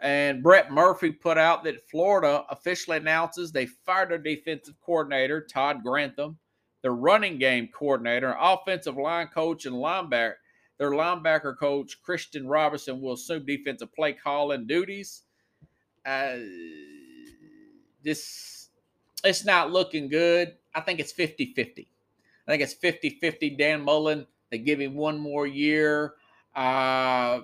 And 0.00 0.42
Brett 0.42 0.70
McMurphy 0.70 1.20
put 1.20 1.36
out 1.36 1.64
that 1.64 1.86
Florida 1.88 2.44
officially 2.48 2.96
announces 2.96 3.52
they 3.52 3.66
fired 3.66 4.10
their 4.10 4.18
defensive 4.18 4.74
coordinator 4.80 5.42
Todd 5.42 5.82
Grantham 5.84 6.38
their 6.82 6.92
running 6.92 7.38
game 7.38 7.68
coordinator, 7.72 8.36
offensive 8.38 8.96
line 8.96 9.28
coach, 9.28 9.66
and 9.66 9.76
linebacker. 9.76 10.34
Their 10.78 10.90
linebacker 10.90 11.56
coach, 11.56 12.02
Christian 12.02 12.48
Robinson, 12.48 13.00
will 13.00 13.12
assume 13.12 13.46
defensive 13.46 13.94
play 13.94 14.12
calling 14.14 14.66
duties. 14.66 15.22
Uh, 16.04 16.38
this 18.02 18.68
it's 19.24 19.44
not 19.44 19.70
looking 19.70 20.08
good. 20.08 20.56
I 20.74 20.80
think 20.80 20.98
it's 20.98 21.12
50 21.12 21.52
50. 21.54 21.88
I 22.46 22.50
think 22.50 22.62
it's 22.62 22.74
50 22.74 23.10
50. 23.20 23.50
Dan 23.50 23.82
Mullen, 23.82 24.26
they 24.50 24.58
give 24.58 24.80
him 24.80 24.94
one 24.94 25.18
more 25.18 25.46
year. 25.46 26.14
Uh, 26.54 27.42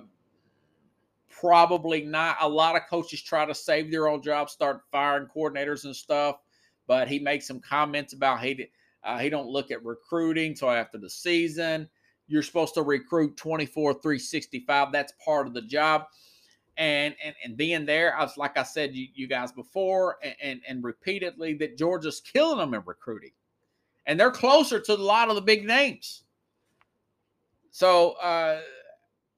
probably 1.29 2.01
not. 2.01 2.37
A 2.41 2.49
lot 2.49 2.75
of 2.75 2.81
coaches 2.89 3.21
try 3.21 3.45
to 3.45 3.55
save 3.55 3.89
their 3.89 4.09
own 4.09 4.21
job, 4.21 4.49
start 4.49 4.81
firing 4.91 5.27
coordinators 5.33 5.85
and 5.85 5.95
stuff. 5.95 6.37
But 6.87 7.07
he 7.07 7.19
makes 7.19 7.47
some 7.47 7.61
comments 7.61 8.13
about 8.13 8.41
he 8.41 8.69
uh, 9.03 9.19
he 9.19 9.29
don't 9.29 9.47
look 9.47 9.71
at 9.71 9.83
recruiting 9.83 10.53
till 10.53 10.69
after 10.69 10.97
the 10.97 11.09
season. 11.09 11.89
You're 12.27 12.43
supposed 12.43 12.73
to 12.75 12.83
recruit 12.83 13.37
24, 13.37 13.93
365. 13.93 14.91
That's 14.91 15.13
part 15.23 15.47
of 15.47 15.53
the 15.53 15.61
job. 15.61 16.05
And 16.77 17.15
and, 17.23 17.35
and 17.43 17.57
being 17.57 17.85
there, 17.85 18.15
I 18.15 18.23
was 18.23 18.37
like 18.37 18.57
I 18.57 18.63
said 18.63 18.95
you, 18.95 19.07
you 19.13 19.27
guys 19.27 19.51
before 19.51 20.17
and, 20.23 20.35
and, 20.41 20.61
and 20.67 20.83
repeatedly 20.83 21.53
that 21.55 21.77
Georgia's 21.77 22.21
killing 22.21 22.59
them 22.59 22.73
in 22.73 22.83
recruiting. 22.85 23.31
And 24.05 24.19
they're 24.19 24.31
closer 24.31 24.79
to 24.79 24.93
a 24.93 24.95
lot 24.95 25.29
of 25.29 25.35
the 25.35 25.41
big 25.41 25.65
names. 25.65 26.23
So 27.71 28.11
uh, 28.13 28.61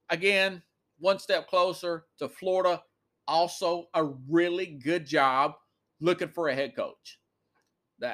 again, 0.10 0.62
one 1.00 1.20
step 1.20 1.48
closer 1.48 2.06
to 2.20 2.30
Florida. 2.30 2.84
Also, 3.28 3.88
a 3.94 4.04
really 4.30 4.66
good 4.66 5.06
job 5.06 5.54
looking 6.00 6.28
for 6.28 6.50
a 6.50 6.56
head 6.56 6.76
coach. 6.76 7.20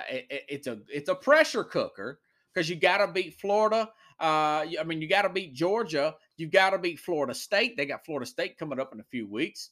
It's 0.09 0.67
a 0.67 0.79
it's 0.88 1.09
a 1.09 1.15
pressure 1.15 1.63
cooker 1.63 2.19
because 2.53 2.69
you 2.69 2.75
got 2.75 2.97
to 2.97 3.07
beat 3.07 3.35
Florida. 3.35 3.89
Uh, 4.19 4.65
I 4.79 4.83
mean, 4.85 5.01
you 5.01 5.07
got 5.07 5.23
to 5.23 5.29
beat 5.29 5.53
Georgia. 5.53 6.15
You 6.38 6.47
got 6.47 6.71
to 6.71 6.79
beat 6.79 6.99
Florida 6.99 7.33
State. 7.33 7.77
They 7.77 7.85
got 7.85 8.05
Florida 8.05 8.25
State 8.25 8.57
coming 8.57 8.79
up 8.79 8.93
in 8.93 8.99
a 8.99 9.03
few 9.03 9.27
weeks. 9.27 9.71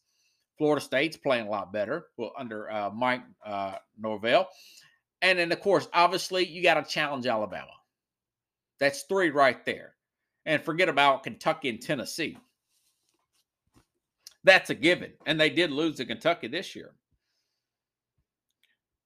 Florida 0.57 0.83
State's 0.83 1.17
playing 1.17 1.47
a 1.47 1.49
lot 1.49 1.73
better 1.73 2.07
well, 2.17 2.31
under 2.37 2.71
uh, 2.71 2.89
Mike 2.91 3.23
uh, 3.45 3.75
Norvell. 3.99 4.47
And 5.21 5.39
then, 5.39 5.51
of 5.51 5.59
course, 5.59 5.87
obviously, 5.93 6.45
you 6.45 6.61
got 6.61 6.75
to 6.75 6.83
challenge 6.83 7.25
Alabama. 7.25 7.71
That's 8.79 9.03
three 9.03 9.31
right 9.31 9.65
there. 9.65 9.95
And 10.45 10.61
forget 10.61 10.89
about 10.89 11.23
Kentucky 11.23 11.69
and 11.69 11.81
Tennessee. 11.81 12.37
That's 14.43 14.69
a 14.69 14.75
given. 14.75 15.13
And 15.25 15.39
they 15.39 15.49
did 15.49 15.71
lose 15.71 15.97
to 15.97 16.05
Kentucky 16.05 16.47
this 16.47 16.75
year. 16.75 16.93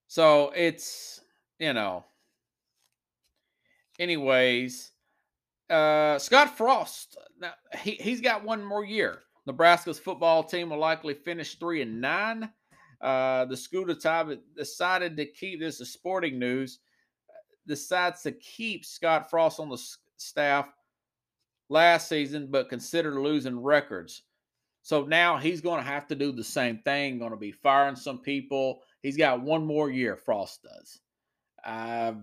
So 0.10 0.52
it's, 0.56 1.22
you 1.60 1.72
know, 1.72 2.04
anyways, 4.00 4.92
uh, 5.70 6.18
Scott 6.18 6.58
Frost. 6.58 7.16
Now 7.40 7.54
he 7.78 7.92
he's 7.92 8.20
got 8.20 8.44
one 8.44 8.64
more 8.64 8.84
year. 8.84 9.20
Nebraska's 9.46 10.00
football 10.00 10.44
team 10.44 10.72
will 10.72 10.80
likely 10.80 11.14
finish 11.14 11.60
three 11.60 11.84
and 11.84 12.02
nine. 12.02 12.50
Uh, 13.00 13.46
the 13.46 13.56
school 13.56 13.86
decided 13.86 15.16
to 15.16 15.26
keep 15.28 15.60
this 15.60 15.80
is 15.80 15.94
sporting 15.94 16.40
news. 16.40 16.80
Decides 17.68 18.24
to 18.24 18.32
keep 18.32 18.86
Scott 18.86 19.30
Frost 19.30 19.60
on 19.60 19.70
the 19.70 19.78
staff 20.18 20.70
last 21.70 22.10
season, 22.10 22.48
but 22.50 22.68
consider 22.68 23.22
losing 23.22 23.62
records. 23.62 24.24
So 24.82 25.04
now 25.06 25.38
he's 25.38 25.62
going 25.62 25.84
to 25.84 25.88
have 25.88 26.08
to 26.08 26.16
do 26.16 26.32
the 26.32 26.44
same 26.44 26.80
thing. 26.80 27.20
Going 27.20 27.30
to 27.30 27.38
be 27.38 27.52
firing 27.52 27.96
some 27.96 28.18
people. 28.18 28.82
He's 29.02 29.18
got 29.18 29.42
one 29.42 29.66
more 29.66 29.90
year. 29.90 30.16
Frost 30.16 30.64
does. 30.64 31.00
Uh, 31.66 32.14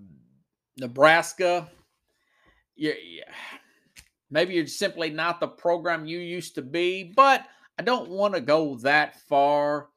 Nebraska, 0.79 1.71
yeah, 2.77 2.93
yeah, 3.03 3.25
maybe 4.31 4.55
you're 4.55 4.67
simply 4.67 5.11
not 5.11 5.41
the 5.41 5.49
program 5.49 6.07
you 6.07 6.19
used 6.19 6.55
to 6.57 6.63
be, 6.63 7.13
but 7.17 7.45
I 7.79 7.83
don't 7.83 8.11
want 8.11 8.35
to 8.35 8.41
go 8.41 8.77
that 8.77 9.21
far 9.21 9.89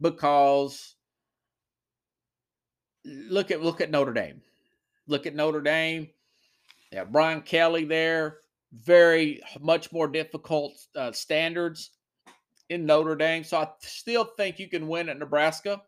because 0.00 0.94
look 3.04 3.50
at 3.50 3.62
look 3.62 3.80
at 3.80 3.90
Notre 3.90 4.12
Dame. 4.12 4.42
Look 5.06 5.26
at 5.26 5.34
Notre 5.34 5.62
Dame. 5.62 6.08
Yeah, 6.92 7.04
Brian 7.04 7.42
Kelly 7.42 7.84
there. 7.84 8.38
Very 8.72 9.40
much 9.60 9.92
more 9.92 10.08
difficult 10.08 10.78
uh, 10.94 11.12
standards 11.12 11.90
in 12.68 12.84
Notre 12.84 13.16
Dame. 13.16 13.44
So 13.44 13.58
I 13.58 13.68
still 13.80 14.24
think 14.24 14.58
you 14.58 14.68
can 14.68 14.86
win 14.88 15.08
at 15.08 15.18
Nebraska, 15.18 15.82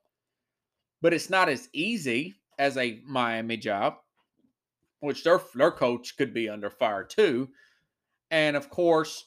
but 1.02 1.14
it's 1.14 1.30
not 1.30 1.48
as 1.48 1.68
easy 1.72 2.34
as 2.58 2.76
a 2.76 3.00
Miami 3.06 3.56
job, 3.56 3.96
which 5.00 5.24
their 5.24 5.40
their 5.54 5.70
coach 5.70 6.16
could 6.16 6.34
be 6.34 6.48
under 6.48 6.70
fire 6.70 7.04
too. 7.04 7.48
And 8.30 8.56
of 8.56 8.70
course, 8.70 9.26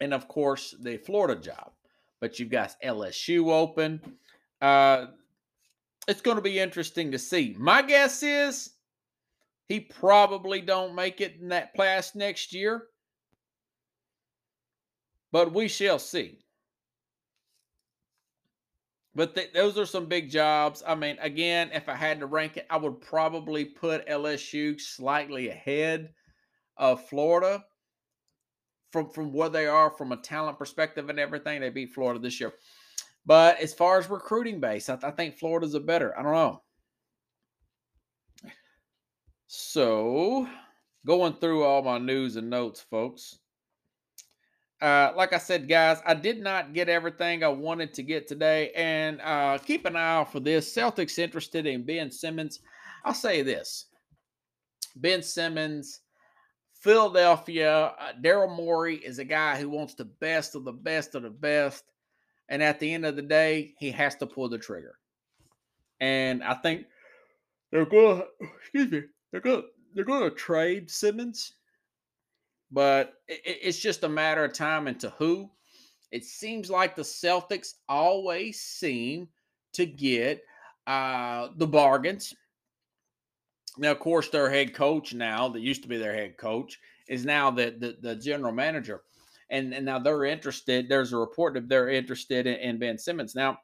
and 0.00 0.14
of 0.14 0.28
course 0.28 0.74
the 0.80 0.96
Florida 0.96 1.40
job. 1.40 1.72
But 2.20 2.38
you've 2.38 2.50
got 2.50 2.76
LSU 2.84 3.50
open. 3.50 4.00
Uh, 4.60 5.06
it's 6.06 6.20
going 6.20 6.36
to 6.36 6.42
be 6.42 6.58
interesting 6.58 7.12
to 7.12 7.18
see. 7.18 7.54
My 7.58 7.82
guess 7.82 8.22
is 8.22 8.70
he 9.68 9.80
probably 9.80 10.60
don't 10.60 10.94
make 10.94 11.20
it 11.20 11.36
in 11.40 11.48
that 11.48 11.72
class 11.74 12.14
next 12.14 12.52
year 12.52 12.88
but 15.32 15.52
we 15.52 15.68
shall 15.68 15.98
see. 15.98 16.38
But 19.14 19.34
th- 19.34 19.52
those 19.52 19.76
are 19.76 19.86
some 19.86 20.06
big 20.06 20.30
jobs. 20.30 20.82
I 20.86 20.94
mean, 20.94 21.16
again, 21.20 21.70
if 21.72 21.88
I 21.88 21.94
had 21.94 22.20
to 22.20 22.26
rank 22.26 22.56
it, 22.56 22.66
I 22.70 22.76
would 22.76 23.00
probably 23.00 23.64
put 23.64 24.06
LSU 24.06 24.80
slightly 24.80 25.48
ahead 25.48 26.14
of 26.76 27.06
Florida 27.08 27.64
from 28.92 29.10
from 29.10 29.32
where 29.32 29.48
they 29.48 29.66
are 29.66 29.90
from 29.90 30.12
a 30.12 30.16
talent 30.16 30.58
perspective 30.58 31.10
and 31.10 31.18
everything. 31.18 31.60
They 31.60 31.70
beat 31.70 31.92
Florida 31.92 32.20
this 32.20 32.40
year. 32.40 32.52
But 33.26 33.60
as 33.60 33.74
far 33.74 33.98
as 33.98 34.08
recruiting 34.08 34.60
base, 34.60 34.88
I, 34.88 34.96
th- 34.96 35.04
I 35.04 35.10
think 35.10 35.36
Florida's 35.36 35.74
a 35.74 35.80
better. 35.80 36.18
I 36.18 36.22
don't 36.22 36.32
know. 36.32 36.62
So, 39.46 40.48
going 41.04 41.34
through 41.34 41.64
all 41.64 41.82
my 41.82 41.98
news 41.98 42.36
and 42.36 42.48
notes, 42.48 42.80
folks. 42.80 43.39
Uh, 44.80 45.12
like 45.14 45.32
I 45.32 45.38
said, 45.38 45.68
guys, 45.68 46.00
I 46.06 46.14
did 46.14 46.40
not 46.40 46.72
get 46.72 46.88
everything 46.88 47.44
I 47.44 47.48
wanted 47.48 47.92
to 47.94 48.02
get 48.02 48.26
today. 48.26 48.72
And 48.74 49.20
uh, 49.20 49.58
keep 49.58 49.84
an 49.84 49.96
eye 49.96 50.16
out 50.16 50.32
for 50.32 50.40
this. 50.40 50.74
Celtics 50.74 51.18
interested 51.18 51.66
in 51.66 51.84
Ben 51.84 52.10
Simmons. 52.10 52.60
I'll 53.04 53.14
say 53.14 53.42
this 53.42 53.86
Ben 54.96 55.22
Simmons, 55.22 56.00
Philadelphia, 56.72 57.94
uh, 57.98 58.12
Daryl 58.22 58.54
Morey 58.54 58.96
is 58.96 59.18
a 59.18 59.24
guy 59.24 59.58
who 59.58 59.68
wants 59.68 59.94
the 59.94 60.06
best 60.06 60.54
of 60.54 60.64
the 60.64 60.72
best 60.72 61.14
of 61.14 61.22
the 61.22 61.30
best. 61.30 61.84
And 62.48 62.62
at 62.62 62.80
the 62.80 62.92
end 62.92 63.06
of 63.06 63.16
the 63.16 63.22
day, 63.22 63.74
he 63.78 63.90
has 63.92 64.16
to 64.16 64.26
pull 64.26 64.48
the 64.48 64.58
trigger. 64.58 64.96
And 66.00 66.42
I 66.42 66.54
think 66.54 66.86
they're 67.70 67.84
going 67.84 68.22
excuse 68.40 68.90
me, 68.90 69.02
they're 69.30 69.40
going 69.40 69.64
they're 69.94 70.04
going 70.04 70.28
to 70.28 70.34
trade 70.34 70.90
Simmons 70.90 71.52
but 72.70 73.14
it's 73.28 73.78
just 73.78 74.04
a 74.04 74.08
matter 74.08 74.44
of 74.44 74.52
time 74.52 74.86
into 74.88 75.10
who. 75.18 75.50
It 76.12 76.24
seems 76.24 76.70
like 76.70 76.96
the 76.96 77.02
Celtics 77.02 77.74
always 77.88 78.60
seem 78.60 79.28
to 79.74 79.86
get 79.86 80.42
uh, 80.86 81.48
the 81.56 81.66
bargains. 81.66 82.34
Now, 83.78 83.92
of 83.92 84.00
course, 84.00 84.28
their 84.28 84.50
head 84.50 84.74
coach 84.74 85.14
now, 85.14 85.48
that 85.48 85.60
used 85.60 85.82
to 85.82 85.88
be 85.88 85.96
their 85.96 86.14
head 86.14 86.36
coach, 86.36 86.78
is 87.08 87.24
now 87.24 87.50
the, 87.50 87.76
the, 87.78 87.96
the 88.00 88.16
general 88.16 88.52
manager. 88.52 89.02
And, 89.50 89.72
and 89.72 89.84
now 89.84 89.98
they're 89.98 90.24
interested. 90.24 90.88
There's 90.88 91.12
a 91.12 91.16
report 91.16 91.54
that 91.54 91.68
they're 91.68 91.88
interested 91.88 92.46
in, 92.46 92.56
in 92.56 92.78
Ben 92.78 92.98
Simmons. 92.98 93.34
Now, 93.34 93.58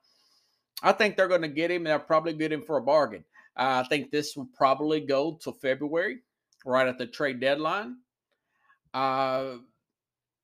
I 0.82 0.92
think 0.92 1.16
they're 1.16 1.28
going 1.28 1.42
to 1.42 1.48
get 1.48 1.70
him. 1.70 1.84
They'll 1.84 1.98
probably 1.98 2.32
get 2.32 2.52
him 2.52 2.62
for 2.62 2.76
a 2.76 2.82
bargain. 2.82 3.24
Uh, 3.56 3.82
I 3.84 3.88
think 3.88 4.10
this 4.10 4.36
will 4.36 4.48
probably 4.54 5.00
go 5.00 5.38
till 5.42 5.54
February, 5.54 6.18
right 6.64 6.86
at 6.86 6.98
the 6.98 7.06
trade 7.06 7.40
deadline. 7.40 7.96
Uh, 8.96 9.58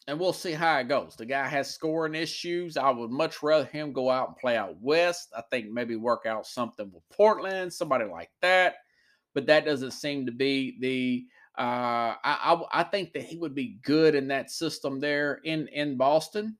and 0.08 0.20
we'll 0.20 0.34
see 0.34 0.52
how 0.52 0.78
it 0.78 0.88
goes. 0.88 1.16
The 1.16 1.24
guy 1.24 1.48
has 1.48 1.72
scoring 1.72 2.14
issues. 2.14 2.76
I 2.76 2.90
would 2.90 3.10
much 3.10 3.42
rather 3.42 3.64
him 3.64 3.94
go 3.94 4.10
out 4.10 4.28
and 4.28 4.36
play 4.36 4.58
out 4.58 4.76
west. 4.78 5.32
I 5.34 5.42
think 5.50 5.70
maybe 5.70 5.96
work 5.96 6.26
out 6.26 6.46
something 6.46 6.90
with 6.92 7.02
Portland, 7.10 7.72
somebody 7.72 8.04
like 8.04 8.30
that. 8.42 8.74
But 9.32 9.46
that 9.46 9.64
doesn't 9.64 9.92
seem 9.92 10.26
to 10.26 10.32
be 10.32 10.76
the. 10.80 11.26
Uh, 11.58 12.16
I, 12.22 12.54
I, 12.72 12.80
I 12.80 12.82
think 12.82 13.14
that 13.14 13.22
he 13.22 13.38
would 13.38 13.54
be 13.54 13.78
good 13.82 14.14
in 14.14 14.28
that 14.28 14.50
system 14.50 15.00
there 15.00 15.40
in 15.44 15.68
in 15.68 15.96
Boston. 15.96 16.58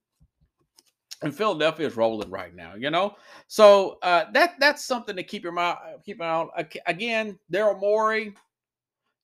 And 1.20 1.34
Philadelphia 1.34 1.86
is 1.86 1.96
rolling 1.96 2.30
right 2.30 2.54
now, 2.54 2.74
you 2.74 2.90
know. 2.90 3.16
So 3.48 3.98
uh, 4.02 4.30
that 4.32 4.54
that's 4.60 4.82
something 4.82 5.16
to 5.16 5.22
keep 5.22 5.42
your 5.42 5.52
mind 5.52 5.78
keep 6.06 6.22
on. 6.22 6.48
Again, 6.86 7.38
Daryl 7.52 7.78
Morey, 7.78 8.34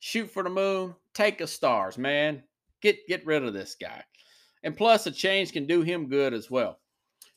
shoot 0.00 0.30
for 0.30 0.42
the 0.42 0.50
moon, 0.50 0.94
take 1.14 1.38
the 1.38 1.46
stars, 1.46 1.96
man. 1.96 2.42
Get 2.82 3.06
get 3.06 3.26
rid 3.26 3.44
of 3.44 3.54
this 3.54 3.76
guy. 3.80 4.02
And 4.62 4.76
plus, 4.76 5.06
a 5.06 5.10
change 5.10 5.52
can 5.52 5.66
do 5.66 5.82
him 5.82 6.08
good 6.08 6.34
as 6.34 6.50
well. 6.50 6.80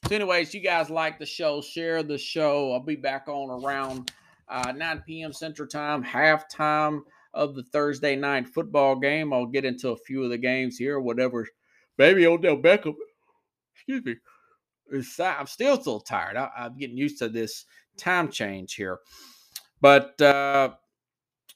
So, 0.07 0.15
anyways, 0.15 0.53
you 0.53 0.61
guys 0.61 0.89
like 0.89 1.19
the 1.19 1.25
show, 1.25 1.61
share 1.61 2.01
the 2.01 2.17
show. 2.17 2.73
I'll 2.73 2.79
be 2.83 2.95
back 2.95 3.27
on 3.27 3.63
around 3.63 4.11
uh, 4.49 4.71
9 4.71 5.03
p.m. 5.05 5.31
Central 5.31 5.67
Time, 5.67 6.03
halftime 6.03 7.01
of 7.33 7.55
the 7.55 7.63
Thursday 7.71 8.15
night 8.15 8.47
football 8.47 8.95
game. 8.95 9.31
I'll 9.31 9.45
get 9.45 9.65
into 9.65 9.89
a 9.89 9.97
few 9.97 10.23
of 10.23 10.29
the 10.29 10.37
games 10.37 10.77
here, 10.77 10.99
whatever. 10.99 11.47
Maybe 11.97 12.25
Odell 12.25 12.57
Beckham, 12.57 12.95
excuse 13.75 14.03
me, 14.03 14.15
I'm 15.19 15.47
still 15.47 15.79
still 15.79 15.99
tired. 15.99 16.35
I, 16.35 16.49
am 16.57 16.77
getting 16.77 16.97
used 16.97 17.19
to 17.19 17.29
this 17.29 17.65
time 17.97 18.29
change 18.29 18.73
here. 18.73 18.99
But 19.79 20.19
uh, 20.21 20.71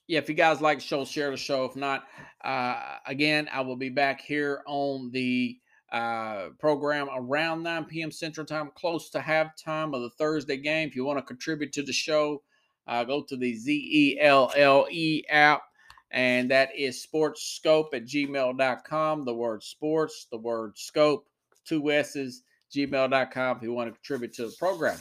yeah, 0.07 0.19
if 0.19 0.29
you 0.29 0.35
guys 0.35 0.61
like 0.61 0.79
the 0.79 0.83
show, 0.83 1.05
share 1.05 1.31
the 1.31 1.37
show. 1.37 1.65
If 1.65 1.75
not, 1.75 2.03
uh, 2.43 2.97
again, 3.05 3.49
I 3.51 3.61
will 3.61 3.75
be 3.75 3.89
back 3.89 4.21
here 4.21 4.61
on 4.67 5.09
the 5.11 5.57
uh, 5.91 6.49
program 6.59 7.07
around 7.15 7.63
9 7.63 7.85
p.m. 7.85 8.11
Central 8.11 8.45
Time, 8.45 8.71
close 8.75 9.09
to 9.11 9.19
halftime 9.19 9.95
of 9.95 10.01
the 10.01 10.11
Thursday 10.17 10.57
game. 10.57 10.87
If 10.87 10.95
you 10.95 11.05
want 11.05 11.19
to 11.19 11.23
contribute 11.23 11.71
to 11.73 11.83
the 11.83 11.93
show, 11.93 12.43
uh, 12.87 13.03
go 13.03 13.23
to 13.23 13.35
the 13.35 13.55
Z 13.55 13.71
E 13.71 14.19
L 14.19 14.51
L 14.55 14.87
E 14.91 15.23
app, 15.29 15.63
and 16.11 16.51
that 16.51 16.69
is 16.77 17.05
sportsscope 17.05 17.93
at 17.93 18.05
gmail.com. 18.05 19.25
The 19.25 19.33
word 19.33 19.63
sports, 19.63 20.27
the 20.31 20.37
word 20.37 20.77
scope, 20.77 21.27
two 21.65 21.91
S's, 21.91 22.43
gmail.com 22.75 23.57
if 23.57 23.63
you 23.63 23.73
want 23.73 23.87
to 23.87 23.93
contribute 23.93 24.33
to 24.35 24.47
the 24.47 24.55
program. 24.59 24.99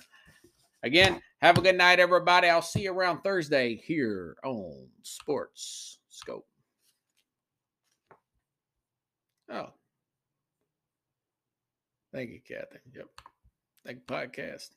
Again, 0.84 1.18
have 1.40 1.56
a 1.56 1.62
good 1.62 1.78
night, 1.78 1.98
everybody. 1.98 2.46
I'll 2.46 2.60
see 2.60 2.82
you 2.82 2.92
around 2.92 3.22
Thursday 3.22 3.76
here 3.86 4.36
on 4.44 4.86
Sports 5.02 5.98
Scope. 6.10 6.46
Oh. 9.50 9.70
Thank 12.12 12.30
you, 12.32 12.40
Kathy. 12.46 12.80
Yep. 12.94 13.06
Thank 13.86 13.98
you, 13.98 14.04
podcast. 14.14 14.68